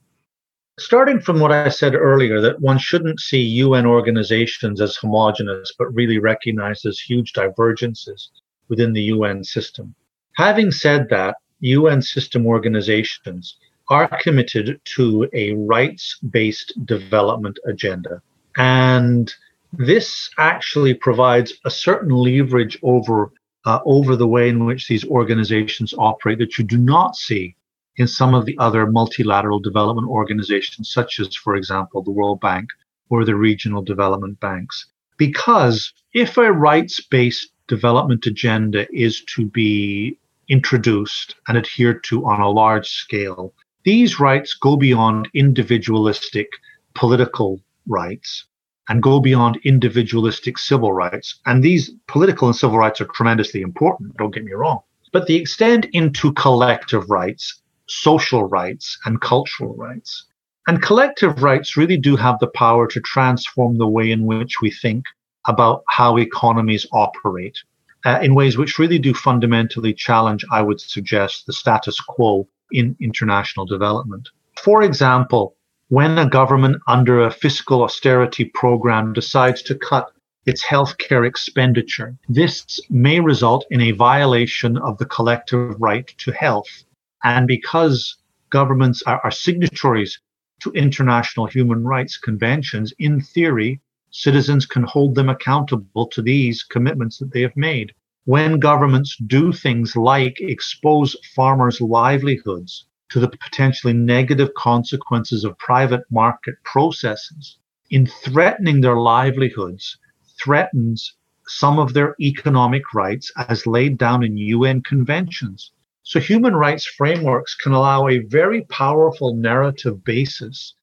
Starting 0.80 1.20
from 1.20 1.38
what 1.38 1.52
I 1.52 1.68
said 1.68 1.94
earlier, 1.94 2.40
that 2.40 2.60
one 2.60 2.78
shouldn't 2.78 3.20
see 3.20 3.40
UN 3.40 3.86
organizations 3.86 4.80
as 4.80 4.96
homogenous, 4.96 5.72
but 5.78 5.94
really 5.94 6.18
recognize 6.18 6.82
there's 6.82 7.00
huge 7.00 7.32
divergences 7.32 8.30
within 8.68 8.94
the 8.94 9.02
UN 9.02 9.44
system. 9.44 9.94
Having 10.34 10.72
said 10.72 11.08
that, 11.10 11.36
UN 11.60 12.02
system 12.02 12.44
organizations 12.44 13.56
are 13.88 14.08
committed 14.20 14.80
to 14.96 15.28
a 15.32 15.54
rights 15.54 16.18
based 16.30 16.72
development 16.84 17.58
agenda. 17.66 18.20
And 18.56 19.32
this 19.72 20.30
actually 20.38 20.94
provides 20.94 21.52
a 21.64 21.70
certain 21.70 22.10
leverage 22.10 22.78
over 22.82 23.32
uh, 23.64 23.80
over 23.84 24.16
the 24.16 24.26
way 24.26 24.48
in 24.48 24.64
which 24.64 24.88
these 24.88 25.04
organizations 25.06 25.92
operate 25.98 26.38
that 26.38 26.56
you 26.56 26.64
do 26.64 26.78
not 26.78 27.14
see 27.16 27.54
in 27.96 28.06
some 28.06 28.32
of 28.32 28.46
the 28.46 28.56
other 28.58 28.86
multilateral 28.86 29.58
development 29.58 30.08
organizations, 30.08 30.90
such 30.90 31.18
as, 31.20 31.34
for 31.34 31.54
example, 31.56 32.02
the 32.02 32.10
World 32.10 32.40
Bank 32.40 32.70
or 33.10 33.24
the 33.24 33.34
regional 33.34 33.82
development 33.82 34.40
banks. 34.40 34.86
Because 35.18 35.92
if 36.14 36.38
a 36.38 36.52
rights 36.52 37.00
based 37.00 37.50
development 37.66 38.24
agenda 38.24 38.86
is 38.92 39.22
to 39.34 39.44
be 39.44 40.16
introduced 40.48 41.34
and 41.48 41.58
adhered 41.58 42.02
to 42.04 42.24
on 42.24 42.40
a 42.40 42.48
large 42.48 42.88
scale, 42.88 43.52
these 43.84 44.20
rights 44.20 44.54
go 44.54 44.76
beyond 44.76 45.28
individualistic 45.34 46.48
political 46.94 47.60
rights 47.86 48.46
and 48.88 49.02
go 49.02 49.20
beyond 49.20 49.58
individualistic 49.64 50.58
civil 50.58 50.92
rights. 50.92 51.38
And 51.46 51.62
these 51.62 51.90
political 52.06 52.48
and 52.48 52.56
civil 52.56 52.78
rights 52.78 53.00
are 53.00 53.06
tremendously 53.06 53.60
important, 53.60 54.16
don't 54.16 54.34
get 54.34 54.44
me 54.44 54.52
wrong. 54.52 54.80
But 55.12 55.26
they 55.26 55.34
extend 55.34 55.86
into 55.92 56.32
collective 56.32 57.08
rights, 57.08 57.62
social 57.86 58.44
rights, 58.44 58.98
and 59.04 59.20
cultural 59.20 59.74
rights. 59.76 60.26
And 60.66 60.82
collective 60.82 61.42
rights 61.42 61.76
really 61.76 61.96
do 61.96 62.16
have 62.16 62.38
the 62.40 62.48
power 62.48 62.86
to 62.88 63.00
transform 63.00 63.78
the 63.78 63.88
way 63.88 64.10
in 64.10 64.26
which 64.26 64.60
we 64.60 64.70
think 64.70 65.04
about 65.46 65.82
how 65.88 66.18
economies 66.18 66.86
operate 66.92 67.58
uh, 68.04 68.18
in 68.22 68.34
ways 68.34 68.56
which 68.56 68.78
really 68.78 68.98
do 68.98 69.14
fundamentally 69.14 69.92
challenge, 69.92 70.44
I 70.50 70.62
would 70.62 70.80
suggest, 70.80 71.46
the 71.46 71.52
status 71.52 72.00
quo 72.00 72.48
in 72.70 72.96
international 73.00 73.66
development. 73.66 74.28
For 74.62 74.82
example, 74.82 75.56
when 75.90 76.18
a 76.18 76.28
government 76.28 76.76
under 76.86 77.22
a 77.22 77.30
fiscal 77.30 77.82
austerity 77.82 78.44
program 78.44 79.14
decides 79.14 79.62
to 79.62 79.74
cut 79.74 80.12
its 80.44 80.62
healthcare 80.62 81.26
expenditure, 81.26 82.14
this 82.28 82.78
may 82.90 83.20
result 83.20 83.64
in 83.70 83.80
a 83.80 83.92
violation 83.92 84.76
of 84.76 84.98
the 84.98 85.06
collective 85.06 85.74
right 85.80 86.06
to 86.18 86.30
health. 86.32 86.84
And 87.24 87.46
because 87.46 88.16
governments 88.50 89.02
are, 89.06 89.18
are 89.24 89.30
signatories 89.30 90.20
to 90.60 90.72
international 90.72 91.46
human 91.46 91.84
rights 91.84 92.18
conventions, 92.18 92.92
in 92.98 93.22
theory, 93.22 93.80
citizens 94.10 94.66
can 94.66 94.82
hold 94.82 95.14
them 95.14 95.30
accountable 95.30 96.06
to 96.08 96.20
these 96.20 96.64
commitments 96.64 97.16
that 97.16 97.32
they 97.32 97.40
have 97.40 97.56
made. 97.56 97.94
When 98.26 98.58
governments 98.58 99.16
do 99.26 99.52
things 99.52 99.96
like 99.96 100.38
expose 100.38 101.16
farmers' 101.34 101.80
livelihoods 101.80 102.84
to 103.10 103.20
the 103.20 103.28
potentially 103.28 103.92
negative 103.92 104.52
consequences 104.54 105.44
of 105.44 105.58
private 105.58 106.02
market 106.10 106.54
processes 106.64 107.58
in 107.90 108.06
threatening 108.06 108.80
their 108.80 108.96
livelihoods 108.96 109.96
threatens 110.38 111.14
some 111.46 111.78
of 111.78 111.94
their 111.94 112.14
economic 112.20 112.92
rights 112.92 113.32
as 113.48 113.66
laid 113.66 113.96
down 113.96 114.22
in 114.22 114.36
UN 114.36 114.82
conventions. 114.82 115.72
So 116.02 116.20
human 116.20 116.54
rights 116.54 116.84
frameworks 116.84 117.54
can 117.54 117.72
allow 117.72 118.08
a 118.08 118.18
very 118.18 118.62
powerful 118.64 119.34
narrative 119.34 120.04
basis 120.04 120.74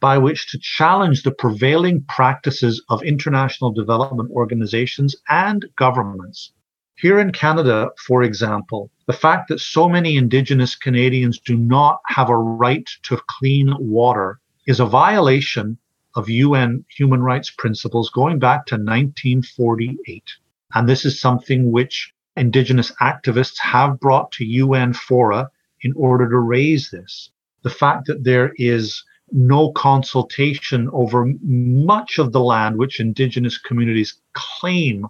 by 0.00 0.18
which 0.18 0.50
to 0.50 0.58
challenge 0.58 1.22
the 1.22 1.32
prevailing 1.32 2.04
practices 2.08 2.82
of 2.88 3.02
international 3.02 3.72
development 3.72 4.30
organizations 4.30 5.14
and 5.28 5.66
governments 5.76 6.52
here 6.96 7.18
in 7.18 7.32
Canada, 7.32 7.90
for 7.98 8.22
example, 8.22 8.88
the 9.06 9.12
fact 9.12 9.48
that 9.48 9.58
so 9.58 9.88
many 9.88 10.16
Indigenous 10.16 10.76
Canadians 10.76 11.40
do 11.40 11.56
not 11.56 12.00
have 12.06 12.30
a 12.30 12.36
right 12.36 12.88
to 13.02 13.20
clean 13.28 13.74
water 13.80 14.38
is 14.66 14.78
a 14.78 14.86
violation 14.86 15.76
of 16.14 16.28
UN 16.28 16.84
human 16.88 17.20
rights 17.20 17.50
principles 17.50 18.10
going 18.10 18.38
back 18.38 18.66
to 18.66 18.76
1948. 18.76 20.22
And 20.74 20.88
this 20.88 21.04
is 21.04 21.20
something 21.20 21.72
which 21.72 22.14
Indigenous 22.36 22.92
activists 23.00 23.58
have 23.58 23.98
brought 23.98 24.30
to 24.32 24.44
UN 24.44 24.92
fora 24.92 25.50
in 25.82 25.92
order 25.96 26.28
to 26.28 26.38
raise 26.38 26.90
this. 26.90 27.30
The 27.62 27.70
fact 27.70 28.06
that 28.06 28.22
there 28.22 28.52
is 28.56 29.02
no 29.32 29.72
consultation 29.72 30.88
over 30.92 31.26
much 31.42 32.18
of 32.18 32.30
the 32.30 32.40
land 32.40 32.76
which 32.78 33.00
Indigenous 33.00 33.58
communities 33.58 34.20
claim 34.32 35.08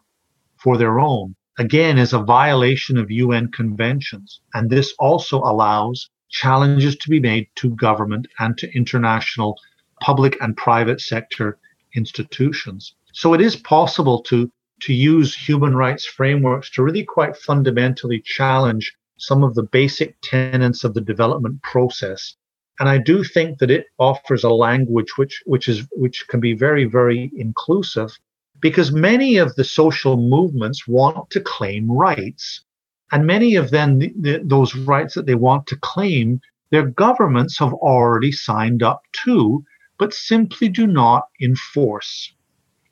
for 0.56 0.78
their 0.78 0.98
own 0.98 1.36
again 1.58 1.98
is 1.98 2.12
a 2.12 2.18
violation 2.18 2.96
of 2.98 3.10
UN 3.10 3.50
conventions. 3.50 4.40
And 4.54 4.70
this 4.70 4.94
also 4.98 5.38
allows 5.38 6.10
challenges 6.30 6.96
to 6.96 7.08
be 7.08 7.20
made 7.20 7.48
to 7.56 7.70
government 7.76 8.26
and 8.38 8.58
to 8.58 8.74
international 8.74 9.58
public 10.00 10.36
and 10.40 10.56
private 10.56 11.00
sector 11.00 11.58
institutions. 11.94 12.94
So 13.12 13.34
it 13.34 13.40
is 13.40 13.56
possible 13.56 14.20
to, 14.22 14.50
to 14.80 14.92
use 14.92 15.34
human 15.34 15.76
rights 15.76 16.04
frameworks 16.04 16.70
to 16.70 16.82
really 16.82 17.04
quite 17.04 17.36
fundamentally 17.36 18.20
challenge 18.20 18.92
some 19.16 19.44
of 19.44 19.54
the 19.54 19.62
basic 19.62 20.16
tenets 20.22 20.82
of 20.82 20.94
the 20.94 21.00
development 21.00 21.62
process. 21.62 22.34
And 22.80 22.88
I 22.88 22.98
do 22.98 23.22
think 23.22 23.58
that 23.58 23.70
it 23.70 23.86
offers 23.98 24.42
a 24.42 24.50
language 24.50 25.16
which, 25.16 25.40
which 25.46 25.68
is, 25.68 25.86
which 25.92 26.26
can 26.26 26.40
be 26.40 26.54
very, 26.54 26.84
very 26.84 27.30
inclusive 27.36 28.18
because 28.60 28.92
many 28.92 29.36
of 29.36 29.54
the 29.56 29.64
social 29.64 30.16
movements 30.16 30.86
want 30.86 31.30
to 31.30 31.40
claim 31.40 31.90
rights. 31.90 32.64
And 33.12 33.26
many 33.26 33.54
of 33.56 33.70
them, 33.70 33.98
the, 33.98 34.12
the, 34.18 34.40
those 34.44 34.74
rights 34.74 35.14
that 35.14 35.26
they 35.26 35.34
want 35.34 35.66
to 35.68 35.76
claim, 35.76 36.40
their 36.70 36.86
governments 36.86 37.58
have 37.58 37.72
already 37.74 38.32
signed 38.32 38.82
up 38.82 39.02
to, 39.24 39.64
but 39.98 40.14
simply 40.14 40.68
do 40.68 40.86
not 40.86 41.28
enforce. 41.40 42.32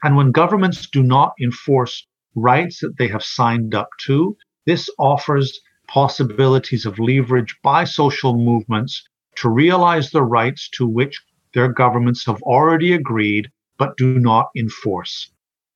And 0.03 0.17
when 0.17 0.31
governments 0.31 0.89
do 0.89 1.03
not 1.03 1.35
enforce 1.41 2.07
rights 2.35 2.81
that 2.81 2.99
they 2.99 3.09
have 3.09 3.25
signed 3.25 3.75
up 3.75 3.89
to, 4.03 4.37
this 4.67 4.89
offers 4.99 5.61
possibilities 5.89 6.87
of 6.87 6.99
leverage 6.99 7.57
by 7.63 7.85
social 7.85 8.37
movements 8.37 9.07
to 9.37 9.49
realize 9.49 10.11
the 10.11 10.23
rights 10.23 10.69
to 10.75 10.87
which 10.87 11.21
their 11.55 11.69
governments 11.69 12.25
have 12.27 12.43
already 12.43 12.93
agreed 12.93 13.51
but 13.79 13.97
do 13.97 14.19
not 14.19 14.47
enforce. 14.57 15.32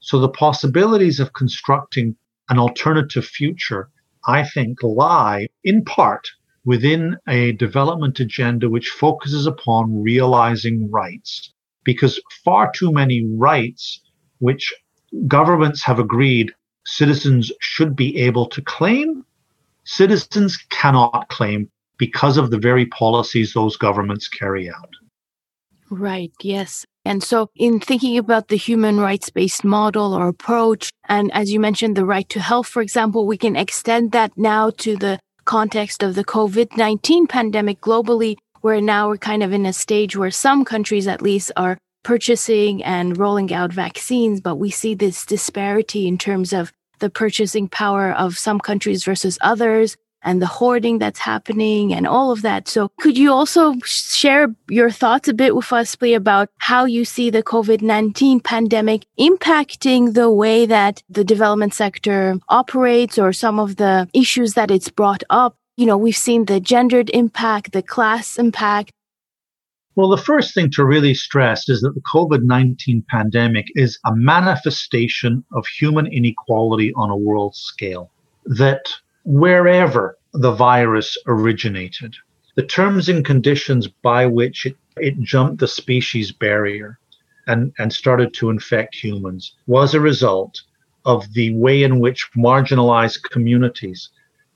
So 0.06 0.20
the 0.20 0.28
possibilities 0.28 1.18
of 1.18 1.32
constructing 1.32 2.14
an 2.48 2.60
alternative 2.60 3.24
future, 3.24 3.90
I 4.24 4.44
think, 4.44 4.80
lie 4.84 5.48
in 5.64 5.84
part 5.84 6.28
within 6.64 7.16
a 7.26 7.50
development 7.54 8.20
agenda 8.20 8.70
which 8.70 8.90
focuses 8.90 9.46
upon 9.46 10.04
realizing 10.04 10.88
rights. 10.92 11.52
Because 11.82 12.20
far 12.44 12.70
too 12.70 12.92
many 12.92 13.26
rights 13.34 14.00
which 14.38 14.72
governments 15.26 15.82
have 15.82 15.98
agreed 15.98 16.54
citizens 16.84 17.50
should 17.60 17.96
be 17.96 18.16
able 18.16 18.46
to 18.50 18.62
claim, 18.62 19.24
citizens 19.82 20.56
cannot 20.70 21.26
claim 21.30 21.68
because 21.98 22.36
of 22.36 22.52
the 22.52 22.58
very 22.58 22.86
policies 22.86 23.54
those 23.54 23.76
governments 23.76 24.28
carry 24.28 24.70
out. 24.70 24.90
Right, 25.90 26.32
yes. 26.42 26.84
And 27.04 27.22
so, 27.22 27.50
in 27.54 27.78
thinking 27.78 28.18
about 28.18 28.48
the 28.48 28.56
human 28.56 28.98
rights 28.98 29.30
based 29.30 29.64
model 29.64 30.12
or 30.12 30.26
approach, 30.26 30.90
and 31.08 31.32
as 31.32 31.52
you 31.52 31.60
mentioned, 31.60 31.96
the 31.96 32.04
right 32.04 32.28
to 32.30 32.40
health, 32.40 32.66
for 32.66 32.82
example, 32.82 33.26
we 33.26 33.36
can 33.38 33.54
extend 33.54 34.10
that 34.12 34.32
now 34.36 34.70
to 34.78 34.96
the 34.96 35.20
context 35.44 36.02
of 36.02 36.16
the 36.16 36.24
COVID 36.24 36.76
19 36.76 37.28
pandemic 37.28 37.80
globally, 37.80 38.36
where 38.62 38.80
now 38.80 39.08
we're 39.08 39.16
kind 39.16 39.44
of 39.44 39.52
in 39.52 39.64
a 39.64 39.72
stage 39.72 40.16
where 40.16 40.32
some 40.32 40.64
countries 40.64 41.06
at 41.06 41.22
least 41.22 41.52
are 41.56 41.78
purchasing 42.02 42.82
and 42.82 43.16
rolling 43.16 43.52
out 43.52 43.72
vaccines, 43.72 44.40
but 44.40 44.56
we 44.56 44.70
see 44.70 44.94
this 44.94 45.24
disparity 45.24 46.08
in 46.08 46.18
terms 46.18 46.52
of 46.52 46.72
the 46.98 47.10
purchasing 47.10 47.68
power 47.68 48.12
of 48.12 48.38
some 48.38 48.58
countries 48.58 49.04
versus 49.04 49.38
others 49.40 49.96
and 50.26 50.42
the 50.42 50.46
hoarding 50.46 50.98
that's 50.98 51.20
happening 51.20 51.94
and 51.94 52.06
all 52.06 52.30
of 52.30 52.42
that. 52.42 52.68
So 52.68 52.90
could 53.00 53.16
you 53.16 53.32
also 53.32 53.74
share 53.84 54.54
your 54.68 54.90
thoughts 54.90 55.28
a 55.28 55.34
bit 55.34 55.56
with 55.56 55.72
us, 55.72 55.94
please, 55.96 56.16
about 56.16 56.50
how 56.58 56.84
you 56.84 57.04
see 57.04 57.30
the 57.30 57.42
COVID-19 57.42 58.42
pandemic 58.42 59.06
impacting 59.18 60.12
the 60.12 60.30
way 60.30 60.66
that 60.66 61.02
the 61.08 61.24
development 61.24 61.72
sector 61.72 62.38
operates 62.48 63.18
or 63.18 63.32
some 63.32 63.58
of 63.58 63.76
the 63.76 64.08
issues 64.12 64.54
that 64.54 64.70
it's 64.70 64.90
brought 64.90 65.22
up? 65.30 65.56
You 65.76 65.86
know, 65.86 65.96
we've 65.96 66.16
seen 66.16 66.46
the 66.46 66.60
gendered 66.60 67.10
impact, 67.10 67.72
the 67.72 67.82
class 67.82 68.38
impact, 68.38 68.90
well, 69.96 70.10
the 70.10 70.18
first 70.18 70.52
thing 70.52 70.70
to 70.72 70.84
really 70.84 71.14
stress 71.14 71.70
is 71.70 71.80
that 71.80 71.94
the 71.94 72.02
COVID 72.14 72.42
19 72.42 73.02
pandemic 73.08 73.64
is 73.74 73.98
a 74.04 74.14
manifestation 74.14 75.42
of 75.54 75.66
human 75.66 76.06
inequality 76.06 76.92
on 76.96 77.08
a 77.08 77.16
world 77.16 77.56
scale. 77.56 78.10
That 78.44 78.82
wherever 79.24 80.15
the 80.40 80.52
virus 80.52 81.16
originated, 81.26 82.14
the 82.56 82.62
terms 82.62 83.08
and 83.08 83.24
conditions 83.24 83.88
by 83.88 84.26
which 84.26 84.66
it, 84.66 84.76
it 84.96 85.18
jumped 85.20 85.60
the 85.60 85.68
species 85.68 86.30
barrier 86.32 86.98
and, 87.46 87.72
and 87.78 87.92
started 87.92 88.34
to 88.34 88.50
infect 88.50 88.94
humans 88.94 89.54
was 89.66 89.94
a 89.94 90.00
result 90.00 90.62
of 91.04 91.32
the 91.32 91.54
way 91.54 91.82
in 91.82 92.00
which 92.00 92.28
marginalized 92.36 93.22
communities 93.30 94.10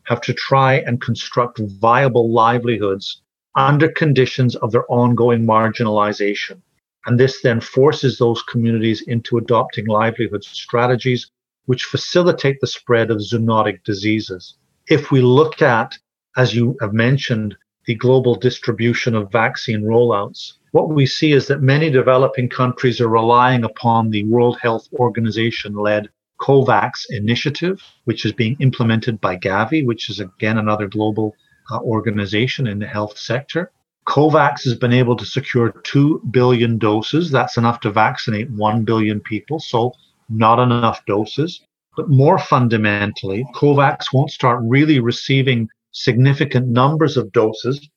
have 0.04 0.20
to 0.20 0.34
try 0.34 0.74
and 0.74 1.00
construct 1.00 1.60
viable 1.80 2.32
livelihoods 2.32 3.22
under 3.54 3.88
conditions 3.88 4.56
of 4.56 4.72
their 4.72 4.90
ongoing 4.90 5.46
marginalization. 5.46 6.60
And 7.06 7.18
this 7.18 7.40
then 7.42 7.60
forces 7.60 8.18
those 8.18 8.42
communities 8.42 9.02
into 9.02 9.38
adopting 9.38 9.86
livelihood 9.86 10.44
strategies 10.44 11.30
which 11.66 11.84
facilitate 11.84 12.60
the 12.60 12.66
spread 12.66 13.10
of 13.10 13.18
zoonotic 13.18 13.84
diseases. 13.84 14.56
If 14.90 15.12
we 15.12 15.20
look 15.20 15.62
at, 15.62 15.96
as 16.36 16.52
you 16.52 16.76
have 16.80 16.92
mentioned, 16.92 17.56
the 17.86 17.94
global 17.94 18.34
distribution 18.34 19.14
of 19.14 19.30
vaccine 19.30 19.82
rollouts, 19.82 20.54
what 20.72 20.88
we 20.88 21.06
see 21.06 21.30
is 21.30 21.46
that 21.46 21.62
many 21.62 21.90
developing 21.90 22.48
countries 22.48 23.00
are 23.00 23.08
relying 23.08 23.62
upon 23.62 24.10
the 24.10 24.24
World 24.24 24.58
Health 24.60 24.88
Organization 24.94 25.74
led 25.74 26.08
COVAX 26.40 27.04
initiative, 27.10 27.80
which 28.06 28.24
is 28.24 28.32
being 28.32 28.56
implemented 28.58 29.20
by 29.20 29.36
Gavi, 29.36 29.86
which 29.86 30.10
is 30.10 30.18
again 30.18 30.58
another 30.58 30.88
global 30.88 31.36
uh, 31.70 31.78
organization 31.82 32.66
in 32.66 32.80
the 32.80 32.88
health 32.88 33.16
sector. 33.16 33.70
COVAX 34.08 34.64
has 34.64 34.74
been 34.74 34.92
able 34.92 35.14
to 35.14 35.24
secure 35.24 35.70
2 35.84 36.20
billion 36.32 36.78
doses. 36.78 37.30
That's 37.30 37.56
enough 37.56 37.78
to 37.82 37.92
vaccinate 37.92 38.50
1 38.50 38.84
billion 38.84 39.20
people, 39.20 39.60
so 39.60 39.92
not 40.28 40.58
enough 40.58 41.06
doses. 41.06 41.60
But 41.96 42.08
more 42.08 42.38
fundamentally, 42.38 43.44
COVAX 43.54 44.12
won't 44.12 44.30
start 44.30 44.60
really 44.62 45.00
receiving 45.00 45.68
significant 45.92 46.68
numbers 46.68 47.16
of 47.16 47.32
doses 47.32 47.88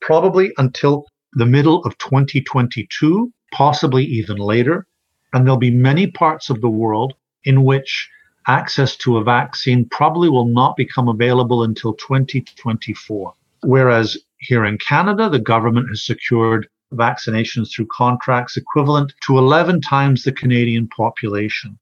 probably 0.00 0.52
until 0.58 1.06
the 1.32 1.46
middle 1.46 1.82
of 1.84 1.98
2022, 1.98 3.32
possibly 3.52 4.04
even 4.04 4.36
later. 4.36 4.86
And 5.32 5.44
there'll 5.44 5.58
be 5.58 5.70
many 5.70 6.06
parts 6.06 6.50
of 6.50 6.60
the 6.60 6.70
world 6.70 7.14
in 7.44 7.64
which 7.64 8.08
access 8.46 8.96
to 8.96 9.16
a 9.16 9.24
vaccine 9.24 9.88
probably 9.90 10.28
will 10.28 10.46
not 10.46 10.76
become 10.76 11.08
available 11.08 11.64
until 11.64 11.94
2024. 11.94 13.34
Whereas 13.62 14.16
here 14.38 14.64
in 14.64 14.78
Canada, 14.78 15.28
the 15.28 15.40
government 15.40 15.88
has 15.88 16.06
secured 16.06 16.68
vaccinations 16.92 17.72
through 17.74 17.88
contracts 17.90 18.56
equivalent 18.56 19.12
to 19.22 19.38
11 19.38 19.80
times 19.80 20.22
the 20.22 20.32
Canadian 20.32 20.86
population. 20.88 21.78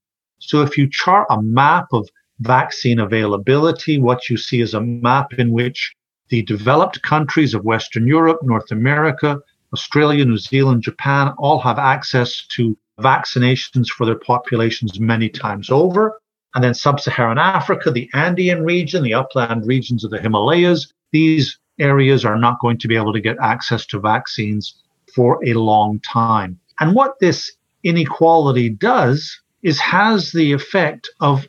So 0.47 0.63
if 0.63 0.77
you 0.77 0.89
chart 0.91 1.27
a 1.31 1.41
map 1.43 1.87
of 1.93 2.09
vaccine 2.41 2.99
availability, 2.99 3.99
what 3.99 4.29
you 4.29 4.37
see 4.37 4.61
is 4.61 4.75
a 4.75 4.81
map 4.81 5.33
in 5.35 5.53
which 5.53 5.95
the 6.29 6.43
developed 6.43 7.03
countries 7.03 7.55
of 7.55 7.65
Western 7.65 8.07
Europe, 8.07 8.41
North 8.43 8.71
America, 8.71 9.41
Australia, 9.73 10.25
New 10.25 10.39
Zealand, 10.39 10.83
Japan 10.83 11.33
all 11.39 11.61
have 11.61 11.79
access 11.79 12.47
to 12.57 12.77
vaccinations 13.01 13.89
for 13.89 14.07
their 14.07 14.19
populations 14.19 15.01
many 15.01 15.29
times 15.29 15.71
over. 15.71 16.21
And 16.55 16.63
then 16.63 16.75
sub 16.75 17.01
Saharan 17.01 17.39
Africa, 17.39 17.91
the 17.91 18.09
Andean 18.15 18.65
region, 18.65 19.03
the 19.03 19.15
upland 19.15 19.67
regions 19.67 20.05
of 20.05 20.11
the 20.11 20.21
Himalayas, 20.21 20.93
these 21.11 21.59
areas 21.81 22.25
are 22.25 22.39
not 22.39 22.61
going 22.61 22.79
to 22.79 22.89
be 22.89 22.97
able 22.97 23.13
to 23.13 23.21
get 23.21 23.37
access 23.43 23.85
to 23.87 23.99
vaccines 23.99 24.81
for 25.15 25.41
a 25.45 25.55
long 25.55 26.01
time. 26.01 26.59
And 26.81 26.95
what 26.95 27.19
this 27.21 27.53
inequality 27.83 28.69
does 28.71 29.41
is 29.65 29.81
has 29.81 30.31
the 30.31 30.53
effect 30.53 31.09
of 31.21 31.49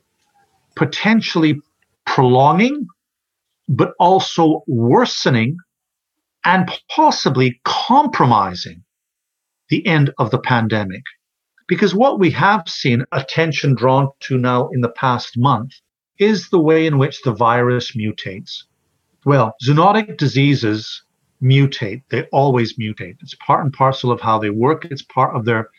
potentially 0.75 1.61
prolonging, 2.05 2.87
but 3.69 3.93
also 3.99 4.63
worsening 4.67 5.57
and 6.43 6.71
possibly 6.89 7.59
compromising 7.63 8.83
the 9.69 9.85
end 9.85 10.11
of 10.17 10.31
the 10.31 10.39
pandemic. 10.39 11.03
Because 11.67 11.95
what 11.95 12.19
we 12.19 12.29
have 12.31 12.69
seen 12.69 13.03
attention 13.11 13.75
drawn 13.75 14.09
to 14.21 14.37
now 14.37 14.69
in 14.69 14.81
the 14.81 14.89
past 14.89 15.37
month 15.37 15.73
is 16.19 16.49
the 16.49 16.59
way 16.59 16.85
in 16.85 16.97
which 16.97 17.21
the 17.23 17.33
virus 17.33 17.95
mutates. 17.95 18.63
Well, 19.25 19.55
zoonotic 19.65 20.17
diseases 20.17 21.03
mutate. 21.41 22.03
They 22.09 22.23
always 22.31 22.77
mutate. 22.77 23.17
It's 23.21 23.35
part 23.35 23.63
and 23.63 23.73
parcel 23.73 24.11
of 24.11 24.21
how 24.21 24.37
they 24.37 24.51
work. 24.51 24.85
It's 24.85 25.01
part 25.01 25.35
of 25.35 25.45
their, 25.45 25.69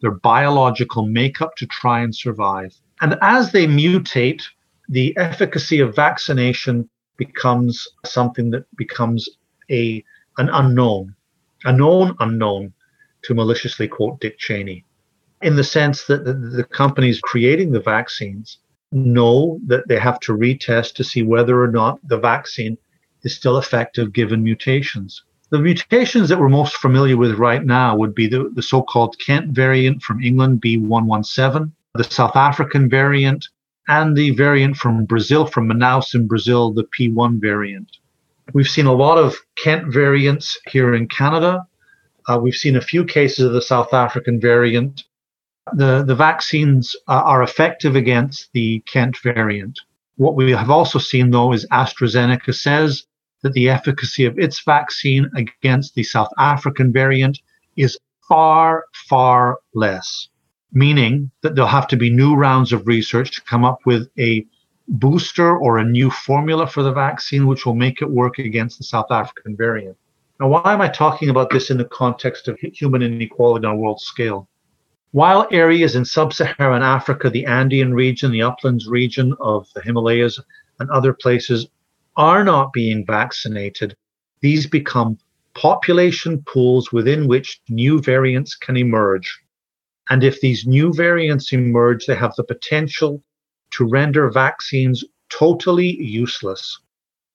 their 0.00 0.12
biological 0.12 1.06
makeup 1.06 1.56
to 1.56 1.66
try 1.66 2.00
and 2.00 2.14
survive. 2.14 2.74
And 3.00 3.18
as 3.22 3.52
they 3.52 3.66
mutate, 3.66 4.42
the 4.88 5.16
efficacy 5.16 5.80
of 5.80 5.96
vaccination 5.96 6.88
becomes 7.16 7.86
something 8.04 8.50
that 8.50 8.64
becomes 8.76 9.28
a 9.70 10.04
an 10.38 10.50
unknown, 10.50 11.14
a 11.64 11.72
known 11.72 12.14
unknown, 12.20 12.72
to 13.22 13.34
maliciously 13.34 13.88
quote 13.88 14.20
Dick 14.20 14.38
Cheney 14.38 14.84
in 15.42 15.56
the 15.56 15.64
sense 15.64 16.04
that 16.06 16.24
the, 16.24 16.32
the 16.32 16.64
companies 16.64 17.20
creating 17.20 17.72
the 17.72 17.80
vaccines 17.80 18.58
know 18.92 19.60
that 19.66 19.86
they 19.88 19.98
have 19.98 20.18
to 20.20 20.32
retest 20.32 20.94
to 20.94 21.04
see 21.04 21.22
whether 21.22 21.62
or 21.62 21.70
not 21.70 21.98
the 22.08 22.18
vaccine 22.18 22.78
is 23.22 23.34
still 23.34 23.58
effective 23.58 24.12
given 24.12 24.42
mutations. 24.42 25.22
The 25.50 25.58
mutations 25.58 26.28
that 26.28 26.40
we're 26.40 26.48
most 26.48 26.76
familiar 26.76 27.16
with 27.16 27.38
right 27.38 27.64
now 27.64 27.96
would 27.96 28.14
be 28.14 28.26
the, 28.26 28.50
the 28.54 28.62
so 28.62 28.82
called 28.82 29.16
Kent 29.24 29.52
variant 29.52 30.02
from 30.02 30.22
England, 30.22 30.60
B117, 30.60 31.70
the 31.94 32.04
South 32.04 32.34
African 32.34 32.90
variant, 32.90 33.46
and 33.88 34.16
the 34.16 34.30
variant 34.30 34.76
from 34.76 35.04
Brazil, 35.04 35.46
from 35.46 35.68
Manaus 35.68 36.14
in 36.14 36.26
Brazil, 36.26 36.72
the 36.72 36.88
P1 36.98 37.40
variant. 37.40 37.88
We've 38.52 38.68
seen 38.68 38.86
a 38.86 38.92
lot 38.92 39.18
of 39.18 39.36
Kent 39.62 39.92
variants 39.92 40.58
here 40.66 40.94
in 40.94 41.06
Canada. 41.08 41.66
Uh, 42.28 42.38
we've 42.42 42.54
seen 42.54 42.76
a 42.76 42.80
few 42.80 43.04
cases 43.04 43.44
of 43.44 43.52
the 43.52 43.62
South 43.62 43.94
African 43.94 44.40
variant 44.40 45.04
the, 45.74 46.04
the 46.04 46.14
vaccines 46.14 46.94
uh, 47.08 47.22
are 47.24 47.42
effective 47.42 47.96
against 47.96 48.50
the 48.52 48.80
Kent 48.86 49.18
variant. 49.22 49.78
What 50.16 50.36
we 50.36 50.52
have 50.52 50.70
also 50.70 50.98
seen, 50.98 51.30
though, 51.30 51.52
is 51.52 51.66
AstraZeneca 51.72 52.54
says 52.54 53.04
that 53.46 53.52
the 53.52 53.68
efficacy 53.68 54.24
of 54.24 54.36
its 54.40 54.64
vaccine 54.64 55.30
against 55.36 55.94
the 55.94 56.02
South 56.02 56.30
African 56.36 56.92
variant 56.92 57.38
is 57.76 57.96
far, 58.28 58.86
far 59.08 59.60
less, 59.72 60.28
meaning 60.72 61.30
that 61.42 61.54
there'll 61.54 61.70
have 61.70 61.86
to 61.86 61.96
be 61.96 62.10
new 62.10 62.34
rounds 62.34 62.72
of 62.72 62.88
research 62.88 63.30
to 63.36 63.42
come 63.42 63.64
up 63.64 63.78
with 63.86 64.08
a 64.18 64.44
booster 64.88 65.56
or 65.56 65.78
a 65.78 65.84
new 65.84 66.10
formula 66.10 66.66
for 66.66 66.82
the 66.82 66.92
vaccine, 66.92 67.46
which 67.46 67.64
will 67.64 67.76
make 67.76 68.02
it 68.02 68.10
work 68.10 68.40
against 68.40 68.78
the 68.78 68.84
South 68.84 69.12
African 69.12 69.56
variant. 69.56 69.96
Now, 70.40 70.48
why 70.48 70.72
am 70.72 70.80
I 70.80 70.88
talking 70.88 71.28
about 71.28 71.50
this 71.50 71.70
in 71.70 71.78
the 71.78 71.84
context 71.84 72.48
of 72.48 72.58
human 72.58 73.00
inequality 73.00 73.64
on 73.64 73.74
a 73.74 73.78
world 73.78 74.00
scale? 74.00 74.48
While 75.12 75.46
areas 75.52 75.94
in 75.94 76.04
sub 76.04 76.32
Saharan 76.32 76.82
Africa, 76.82 77.30
the 77.30 77.46
Andean 77.46 77.94
region, 77.94 78.32
the 78.32 78.42
uplands 78.42 78.88
region 78.88 79.36
of 79.40 79.68
the 79.72 79.82
Himalayas, 79.82 80.40
and 80.80 80.90
other 80.90 81.12
places 81.12 81.68
are 82.16 82.44
not 82.44 82.72
being 82.72 83.04
vaccinated, 83.06 83.96
these 84.40 84.66
become 84.66 85.18
population 85.54 86.42
pools 86.42 86.92
within 86.92 87.26
which 87.26 87.60
new 87.68 88.00
variants 88.00 88.54
can 88.54 88.76
emerge. 88.76 89.40
And 90.10 90.22
if 90.22 90.40
these 90.40 90.66
new 90.66 90.92
variants 90.92 91.52
emerge, 91.52 92.06
they 92.06 92.14
have 92.14 92.34
the 92.36 92.44
potential 92.44 93.22
to 93.72 93.88
render 93.88 94.30
vaccines 94.30 95.02
totally 95.30 95.96
useless. 96.00 96.78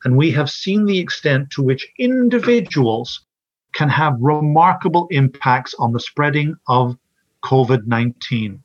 And 0.03 0.17
we 0.17 0.31
have 0.31 0.49
seen 0.49 0.85
the 0.85 0.99
extent 0.99 1.49
to 1.51 1.61
which 1.61 1.87
individuals 1.99 3.25
can 3.73 3.89
have 3.89 4.13
remarkable 4.19 5.07
impacts 5.11 5.73
on 5.79 5.91
the 5.91 5.99
spreading 5.99 6.55
of 6.67 6.97
COVID 7.43 7.85
19. 7.85 8.61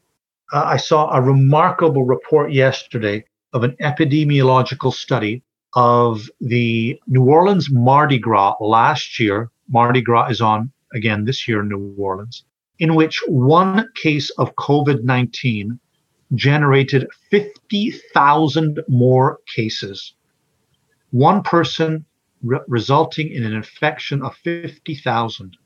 Uh, 0.52 0.62
I 0.64 0.76
saw 0.76 1.10
a 1.10 1.20
remarkable 1.20 2.04
report 2.04 2.52
yesterday 2.52 3.24
of 3.52 3.64
an 3.64 3.76
epidemiological 3.82 4.92
study 4.92 5.42
of 5.76 6.30
the 6.40 6.98
New 7.06 7.24
Orleans 7.24 7.70
Mardi 7.70 8.18
Gras 8.18 8.56
last 8.60 9.20
year. 9.20 9.50
Mardi 9.68 10.00
Gras 10.00 10.28
is 10.30 10.40
on 10.40 10.72
again 10.94 11.26
this 11.26 11.46
year 11.46 11.60
in 11.60 11.68
New 11.68 11.94
Orleans, 11.98 12.44
in 12.78 12.94
which 12.94 13.22
one 13.28 13.86
case 13.94 14.30
of 14.38 14.54
COVID 14.56 15.04
19 15.04 15.78
generated 16.34 17.06
50,000 17.30 18.80
more 18.88 19.38
cases. 19.54 20.14
One 21.10 21.42
person 21.42 22.06
re- 22.42 22.58
resulting 22.66 23.28
in 23.28 23.44
an 23.44 23.52
infection 23.52 24.22
of 24.22 24.34
50,000. 24.36 25.56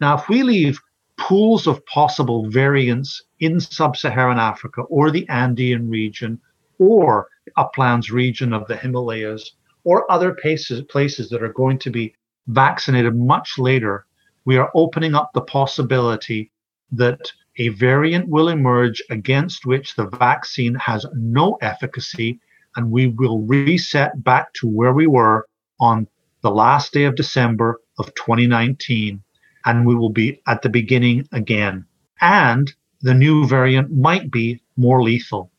Now, 0.00 0.16
if 0.16 0.28
we 0.28 0.42
leave 0.42 0.80
pools 1.18 1.66
of 1.66 1.84
possible 1.84 2.48
variants 2.48 3.22
in 3.38 3.60
sub 3.60 3.96
Saharan 3.96 4.38
Africa 4.38 4.82
or 4.82 5.10
the 5.10 5.28
Andean 5.28 5.90
region 5.90 6.40
or 6.78 7.28
the 7.44 7.52
uplands 7.56 8.10
region 8.10 8.52
of 8.52 8.66
the 8.66 8.76
Himalayas 8.76 9.52
or 9.88 10.04
other 10.12 10.34
places, 10.34 10.82
places 10.90 11.30
that 11.30 11.42
are 11.42 11.54
going 11.54 11.78
to 11.78 11.88
be 11.88 12.14
vaccinated 12.48 13.16
much 13.16 13.58
later, 13.58 14.04
we 14.44 14.58
are 14.58 14.70
opening 14.74 15.14
up 15.14 15.30
the 15.32 15.40
possibility 15.40 16.52
that 16.92 17.18
a 17.56 17.70
variant 17.70 18.28
will 18.28 18.50
emerge 18.50 19.02
against 19.08 19.64
which 19.64 19.96
the 19.96 20.04
vaccine 20.04 20.74
has 20.74 21.06
no 21.14 21.56
efficacy, 21.62 22.38
and 22.76 22.90
we 22.90 23.06
will 23.06 23.40
reset 23.46 24.22
back 24.22 24.52
to 24.52 24.68
where 24.68 24.92
we 24.92 25.06
were 25.06 25.46
on 25.80 26.06
the 26.42 26.50
last 26.50 26.92
day 26.92 27.04
of 27.04 27.16
December 27.16 27.80
of 27.98 28.14
2019, 28.14 29.22
and 29.64 29.86
we 29.86 29.94
will 29.94 30.10
be 30.10 30.38
at 30.46 30.60
the 30.60 30.68
beginning 30.68 31.26
again. 31.32 31.82
And 32.20 32.70
the 33.00 33.14
new 33.14 33.46
variant 33.46 33.90
might 33.90 34.30
be 34.30 34.60
more 34.76 35.02
lethal. 35.02 35.50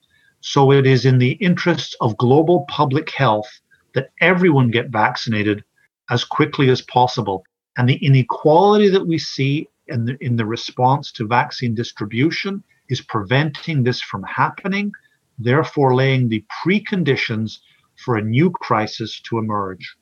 So 0.42 0.72
it 0.72 0.86
is 0.86 1.04
in 1.04 1.18
the 1.18 1.32
interests 1.32 1.96
of 2.00 2.16
global 2.18 2.66
public 2.70 3.10
health 3.10 3.50
that 3.94 4.12
everyone 4.22 4.72
get 4.72 4.90
vaccinated 4.90 5.64
as 6.10 6.24
quickly 6.24 6.70
as 6.70 6.82
possible. 6.82 7.44
And 7.78 7.88
the 7.88 8.04
inequality 8.06 8.90
that 8.90 9.08
we 9.08 9.18
see 9.18 9.68
in 9.88 10.06
the, 10.06 10.18
in 10.22 10.36
the 10.36 10.46
response 10.46 11.12
to 11.14 11.28
vaccine 11.28 11.76
distribution 11.76 12.64
is 12.90 13.02
preventing 13.02 13.84
this 13.84 14.02
from 14.02 14.24
happening, 14.24 14.92
therefore 15.38 15.96
laying 15.96 16.30
the 16.30 16.44
preconditions 16.64 17.60
for 18.04 18.18
a 18.18 18.22
new 18.22 18.50
crisis 18.50 19.20
to 19.22 19.38
emerge. 19.38 19.96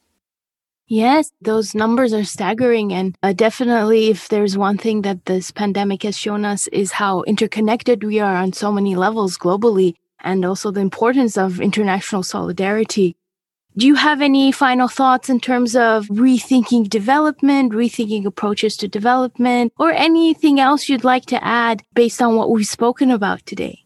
Yes, 0.90 1.32
those 1.42 1.76
numbers 1.76 2.14
are 2.14 2.24
staggering. 2.24 2.94
And 2.94 3.18
uh, 3.22 3.34
definitely, 3.34 4.08
if 4.08 4.30
there's 4.30 4.58
one 4.58 4.78
thing 4.78 5.02
that 5.02 5.26
this 5.26 5.52
pandemic 5.52 6.04
has 6.04 6.18
shown 6.18 6.46
us, 6.46 6.68
is 6.68 6.94
how 6.94 7.24
interconnected 7.24 8.04
we 8.04 8.20
are 8.20 8.36
on 8.36 8.54
so 8.54 8.72
many 8.72 8.96
levels 8.96 9.38
globally, 9.38 9.96
and 10.22 10.46
also 10.46 10.72
the 10.72 10.80
importance 10.80 11.38
of 11.38 11.60
international 11.60 12.24
solidarity. 12.24 13.18
Do 13.78 13.86
you 13.86 13.93
have 13.93 14.21
any 14.21 14.51
final 14.51 14.88
thoughts 14.88 15.30
in 15.30 15.39
terms 15.39 15.75
of 15.75 16.07
rethinking 16.07 16.89
development, 16.89 17.73
rethinking 17.73 18.25
approaches 18.25 18.75
to 18.78 18.88
development, 18.88 19.71
or 19.78 19.91
anything 19.91 20.59
else 20.59 20.89
you'd 20.89 21.03
like 21.03 21.28
to 21.28 21.43
add 21.43 21.84
based 21.93 22.19
on 22.19 22.36
what 22.36 22.49
we've 22.49 22.65
spoken 22.65 23.11
about 23.11 23.45
today? 23.45 23.86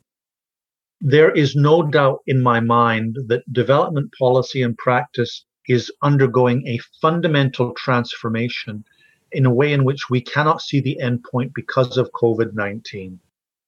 There 1.02 1.32
is 1.32 1.58
no 1.58 1.84
doubt 1.84 2.20
in 2.26 2.42
my 2.42 2.62
mind 2.62 3.18
that 3.28 3.44
development 3.52 4.14
policy 4.18 4.62
and 4.62 4.78
practice 4.78 5.44
is 5.68 5.92
undergoing 6.02 6.66
a 6.68 6.80
fundamental 7.02 7.74
transformation 7.74 8.86
in 9.34 9.46
a 9.46 9.54
way 9.54 9.74
in 9.74 9.84
which 9.84 10.10
we 10.10 10.22
cannot 10.22 10.62
see 10.62 10.80
the 10.80 10.98
endpoint 11.04 11.52
because 11.54 11.98
of 11.98 12.10
COVID 12.14 12.54
19. 12.54 13.20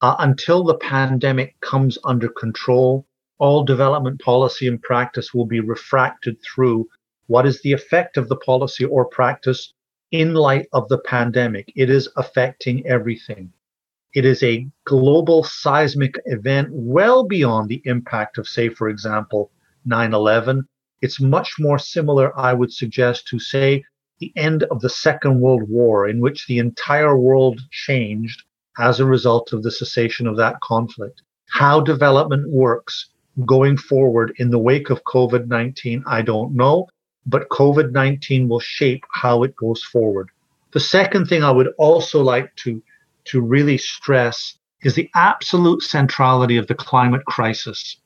Uh, 0.01 0.15
until 0.19 0.63
the 0.63 0.77
pandemic 0.77 1.59
comes 1.59 1.97
under 2.05 2.29
control, 2.29 3.05
all 3.43 3.65
development 3.65 4.21
policy 4.21 4.69
and 4.69 4.81
practice 4.81 5.33
will 5.33 5.45
be 5.45 5.59
refracted 5.59 6.37
through 6.41 6.87
what 7.27 7.45
is 7.45 7.61
the 7.61 7.73
effect 7.73 8.15
of 8.15 8.29
the 8.29 8.37
policy 8.37 8.85
or 8.85 9.03
practice 9.03 9.73
in 10.11 10.33
light 10.33 10.65
of 10.71 10.87
the 10.87 10.99
pandemic. 10.99 11.69
It 11.75 11.89
is 11.89 12.07
affecting 12.15 12.87
everything. 12.87 13.51
It 14.15 14.23
is 14.23 14.41
a 14.43 14.65
global 14.85 15.43
seismic 15.43 16.15
event 16.23 16.69
well 16.71 17.25
beyond 17.25 17.67
the 17.67 17.81
impact 17.83 18.37
of, 18.37 18.47
say, 18.47 18.69
for 18.69 18.87
example, 18.87 19.51
9 19.83 20.13
11. 20.13 20.65
It's 21.01 21.19
much 21.19 21.55
more 21.59 21.77
similar, 21.77 22.31
I 22.39 22.53
would 22.53 22.71
suggest, 22.71 23.27
to, 23.27 23.39
say, 23.39 23.83
the 24.19 24.31
end 24.37 24.63
of 24.71 24.79
the 24.79 24.89
Second 24.89 25.41
World 25.41 25.63
War, 25.67 26.07
in 26.07 26.21
which 26.21 26.47
the 26.47 26.59
entire 26.59 27.19
world 27.19 27.59
changed 27.71 28.41
as 28.79 29.01
a 29.01 29.05
result 29.05 29.51
of 29.51 29.63
the 29.63 29.71
cessation 29.71 30.27
of 30.27 30.37
that 30.37 30.61
conflict. 30.61 31.21
How 31.49 31.81
development 31.81 32.49
works 32.49 33.09
going 33.45 33.77
forward 33.77 34.33
in 34.37 34.49
the 34.49 34.59
wake 34.59 34.89
of 34.89 35.03
COVID 35.03 35.47
19, 35.47 36.03
I 36.07 36.21
don't 36.21 36.53
know, 36.55 36.87
but 37.25 37.49
COVID 37.49 37.91
19 37.91 38.47
will 38.47 38.59
shape 38.59 39.03
how 39.11 39.43
it 39.43 39.55
goes 39.55 39.83
forward. 39.83 40.29
The 40.71 40.79
second 40.79 41.27
thing 41.27 41.43
I 41.43 41.51
would 41.51 41.69
also 41.77 42.21
like 42.21 42.55
to, 42.57 42.81
to 43.25 43.41
really 43.41 43.77
stress 43.77 44.57
is 44.83 44.95
the 44.95 45.09
absolute 45.15 45.81
centrality 45.81 46.57
of 46.57 46.67
the 46.67 46.75
climate 46.75 47.25
crisis. 47.25 47.97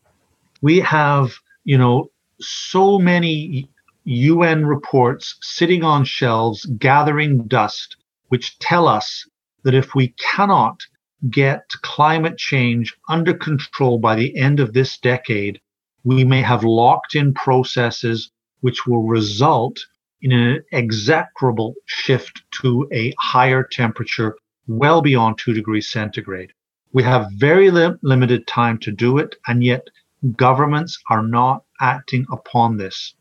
We 0.62 0.80
have, 0.82 1.34
you 1.64 1.78
know, 1.78 2.12
so 2.40 3.00
many 3.00 3.70
UN 4.06 4.66
reports 4.66 5.38
sitting 5.42 5.84
on 5.84 6.06
shelves 6.06 6.66
gathering 6.78 7.48
dust, 7.48 7.98
which 8.30 8.58
tell 8.60 8.88
us 8.88 9.28
that 9.64 9.74
if 9.74 9.96
we 9.96 10.10
cannot 10.18 10.82
get 11.30 11.70
climate 11.82 12.38
change 12.38 12.96
under 13.10 13.34
control 13.34 13.98
by 13.98 14.16
the 14.16 14.38
end 14.38 14.60
of 14.60 14.74
this 14.74 14.98
decade, 14.98 15.60
we 16.04 16.24
may 16.24 16.42
have 16.42 16.64
locked 16.64 17.16
in 17.16 17.34
processes 17.34 18.32
which 18.62 18.86
will 18.86 19.04
result 19.04 19.78
in 20.22 20.32
an 20.32 20.64
execrable 20.72 21.76
shift 21.86 22.44
to 22.52 22.88
a 22.94 23.14
higher 23.20 23.64
temperature 23.64 24.36
well 24.68 25.02
beyond 25.02 25.38
2 25.38 25.54
degrees 25.54 25.90
centigrade. 25.90 26.52
We 26.94 27.04
have 27.04 27.32
very 27.34 27.70
li- 27.72 27.98
limited 28.02 28.48
time 28.48 28.78
to 28.80 28.92
do 28.92 29.18
it, 29.18 29.36
and 29.48 29.64
yet 29.64 29.88
governments 30.36 30.98
are 31.10 31.24
not 31.24 31.64
acting 31.80 32.26
upon 32.32 32.78
this. 32.78 33.14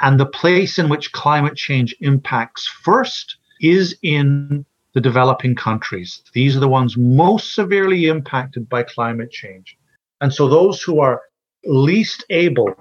And 0.00 0.18
the 0.18 0.26
place 0.26 0.78
in 0.78 0.88
which 0.88 1.12
climate 1.12 1.56
change 1.56 1.94
impacts 2.00 2.66
first 2.66 3.36
is 3.60 3.96
in 4.02 4.64
the 4.92 5.00
developing 5.00 5.54
countries. 5.54 6.22
These 6.34 6.56
are 6.56 6.60
the 6.60 6.68
ones 6.68 6.96
most 6.96 7.54
severely 7.54 8.06
impacted 8.06 8.68
by 8.68 8.82
climate 8.82 9.30
change. 9.30 9.76
And 10.20 10.32
so 10.32 10.48
those 10.48 10.82
who 10.82 11.00
are 11.00 11.22
least 11.64 12.24
able 12.30 12.74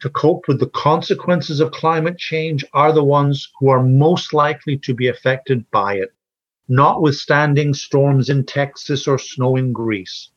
to 0.00 0.10
cope 0.10 0.46
with 0.46 0.60
the 0.60 0.68
consequences 0.68 1.58
of 1.60 1.72
climate 1.72 2.18
change 2.18 2.64
are 2.72 2.92
the 2.92 3.02
ones 3.02 3.50
who 3.58 3.68
are 3.68 3.82
most 3.82 4.32
likely 4.32 4.78
to 4.78 4.94
be 4.94 5.08
affected 5.08 5.68
by 5.72 5.94
it, 5.94 6.10
notwithstanding 6.68 7.74
storms 7.74 8.28
in 8.28 8.44
Texas 8.44 9.08
or 9.08 9.18
snow 9.18 9.56
in 9.56 9.72
Greece. 9.72 10.30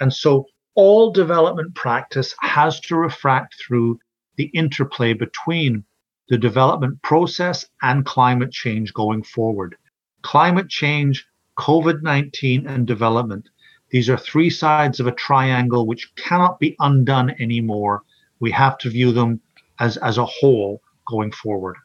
And 0.00 0.12
so 0.12 0.46
all 0.74 1.10
development 1.10 1.74
practice 1.74 2.34
has 2.40 2.78
to 2.80 2.96
refract 2.96 3.56
through 3.56 3.98
the 4.36 4.50
interplay 4.54 5.12
between 5.12 5.84
the 6.28 6.38
development 6.38 7.02
process 7.02 7.66
and 7.82 8.06
climate 8.06 8.52
change 8.52 8.94
going 8.94 9.22
forward 9.24 9.76
climate 10.22 10.68
change, 10.68 11.26
COVID 11.58 12.02
19, 12.02 12.66
and 12.66 12.86
development. 12.86 13.48
These 13.90 14.08
are 14.08 14.16
three 14.16 14.50
sides 14.50 15.00
of 15.00 15.06
a 15.06 15.12
triangle 15.12 15.86
which 15.86 16.14
cannot 16.16 16.58
be 16.58 16.74
undone 16.80 17.30
anymore. 17.38 18.02
We 18.40 18.50
have 18.52 18.78
to 18.78 18.90
view 18.90 19.12
them 19.12 19.40
as, 19.78 19.96
as 19.98 20.18
a 20.18 20.24
whole 20.24 20.80
going 21.06 21.32
forward. 21.32 21.76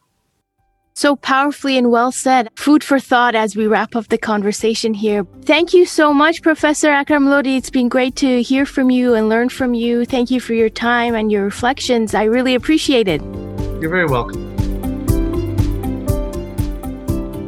So 0.97 1.15
powerfully 1.15 1.77
and 1.77 1.91
well 1.91 2.11
said. 2.11 2.49
Food 2.55 2.83
for 2.83 2.99
thought 2.99 3.35
as 3.35 3.55
we 3.55 3.67
wrap 3.67 3.95
up 3.95 4.07
the 4.07 4.17
conversation 4.17 4.95
here. 4.95 5.27
Thank 5.43 5.71
you 5.71 5.85
so 5.85 6.11
much, 6.11 6.41
Professor 6.41 6.89
Akram 6.89 7.25
Lodhi. 7.25 7.55
It's 7.55 7.69
been 7.69 7.88
great 7.88 8.15
to 8.15 8.41
hear 8.41 8.65
from 8.65 8.89
you 8.89 9.13
and 9.13 9.29
learn 9.29 9.49
from 9.49 9.75
you. 9.75 10.05
Thank 10.05 10.31
you 10.31 10.39
for 10.39 10.55
your 10.55 10.69
time 10.69 11.13
and 11.13 11.31
your 11.31 11.43
reflections. 11.43 12.15
I 12.15 12.23
really 12.23 12.55
appreciate 12.55 13.07
it. 13.07 13.21
You're 13.79 13.91
very 13.91 14.07
welcome. 14.07 14.57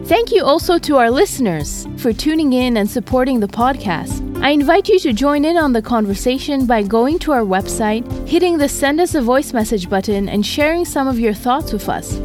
Thank 0.10 0.32
you 0.32 0.43
also 0.43 0.80
to 0.80 0.97
our 0.97 1.12
listeners 1.12 1.88
for 1.97 2.12
tuning 2.12 2.53
in 2.53 2.78
and 2.78 2.89
supporting 2.89 3.41
the 3.41 3.47
podcast. 3.47 4.26
I 4.43 4.49
invite 4.49 4.89
you 4.89 4.97
to 5.01 5.14
join 5.14 5.45
in 5.45 5.55
on 5.55 5.72
the 5.72 5.84
conversation 5.84 6.66
by 6.66 6.82
going 6.82 7.20
to 7.20 7.32
our 7.32 7.43
website, 7.43 8.28
hitting 8.28 8.57
the 8.57 8.68
Send 8.68 8.99
Us 8.99 9.14
a 9.14 9.22
Voice 9.22 9.53
Message 9.53 9.88
button, 9.88 10.28
and 10.28 10.43
sharing 10.43 10.84
some 10.84 11.07
of 11.07 11.20
your 11.20 11.36
thoughts 11.36 11.72
with 11.72 11.88
us. 11.88 12.20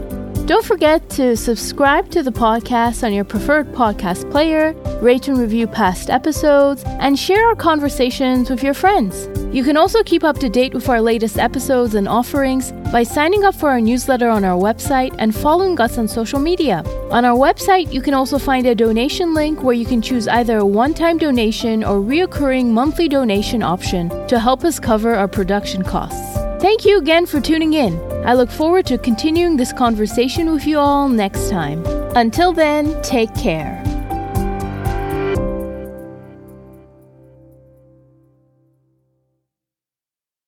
Don't 0.47 0.63
forget 0.63 1.09
to 1.11 1.39
subscribe 1.39 2.11
to 2.11 2.23
the 2.23 2.31
podcast 2.31 3.03
on 3.03 3.15
your 3.15 3.25
preferred 3.25 3.73
podcast 3.73 4.31
player, 4.31 4.75
rate 5.01 5.27
and 5.27 5.39
review 5.39 5.67
past 5.67 6.11
episodes, 6.11 6.85
and 6.87 7.19
share 7.19 7.47
our 7.47 7.55
conversations 7.55 8.51
with 8.51 8.63
your 8.63 8.75
friends. 8.75 9.27
You 9.57 9.65
can 9.65 9.79
also 9.79 10.03
keep 10.03 10.23
up 10.23 10.37
to 10.41 10.51
date 10.51 10.75
with 10.75 10.87
our 10.91 11.01
latest 11.01 11.39
episodes 11.39 11.95
and 11.95 12.07
offerings 12.07 12.73
by 12.93 13.05
signing 13.05 13.43
up 13.43 13.55
for 13.55 13.71
our 13.71 13.81
newsletter 13.81 14.29
on 14.29 14.45
our 14.45 14.61
website 14.61 15.15
and 15.19 15.35
following 15.35 15.81
us 15.81 15.97
on 15.97 16.07
social 16.07 16.39
media. 16.39 16.83
On 17.11 17.25
our 17.25 17.39
website, 17.39 17.91
you 17.91 18.03
can 18.03 18.13
also 18.13 18.39
find 18.39 18.67
a 18.67 18.75
donation 18.75 19.33
link 19.33 19.63
where 19.63 19.75
you 19.75 19.87
can 19.87 20.03
choose 20.03 20.29
either 20.29 20.59
a 20.59 20.67
one 20.67 20.93
time 20.93 21.17
donation 21.17 21.83
or 21.83 22.01
reoccurring 22.01 22.67
monthly 22.67 23.09
donation 23.09 23.63
option 23.63 24.11
to 24.29 24.39
help 24.39 24.63
us 24.63 24.79
cover 24.79 25.15
our 25.15 25.29
production 25.29 25.83
costs. 25.83 26.44
Thank 26.65 26.87
you 26.87 26.97
again 26.97 27.27
for 27.27 27.43
tuning 27.43 27.75
in. 27.75 28.01
I 28.25 28.33
look 28.33 28.51
forward 28.51 28.87
to 28.87 28.97
continuing 28.97 29.59
this 29.59 29.71
conversation 29.71 30.51
with 30.51 30.67
you 30.67 30.79
all 30.79 31.11
next 31.11 31.51
time. 31.51 31.85
Until 32.17 32.55
then, 32.55 33.03
take 33.03 33.35
care. 33.35 33.84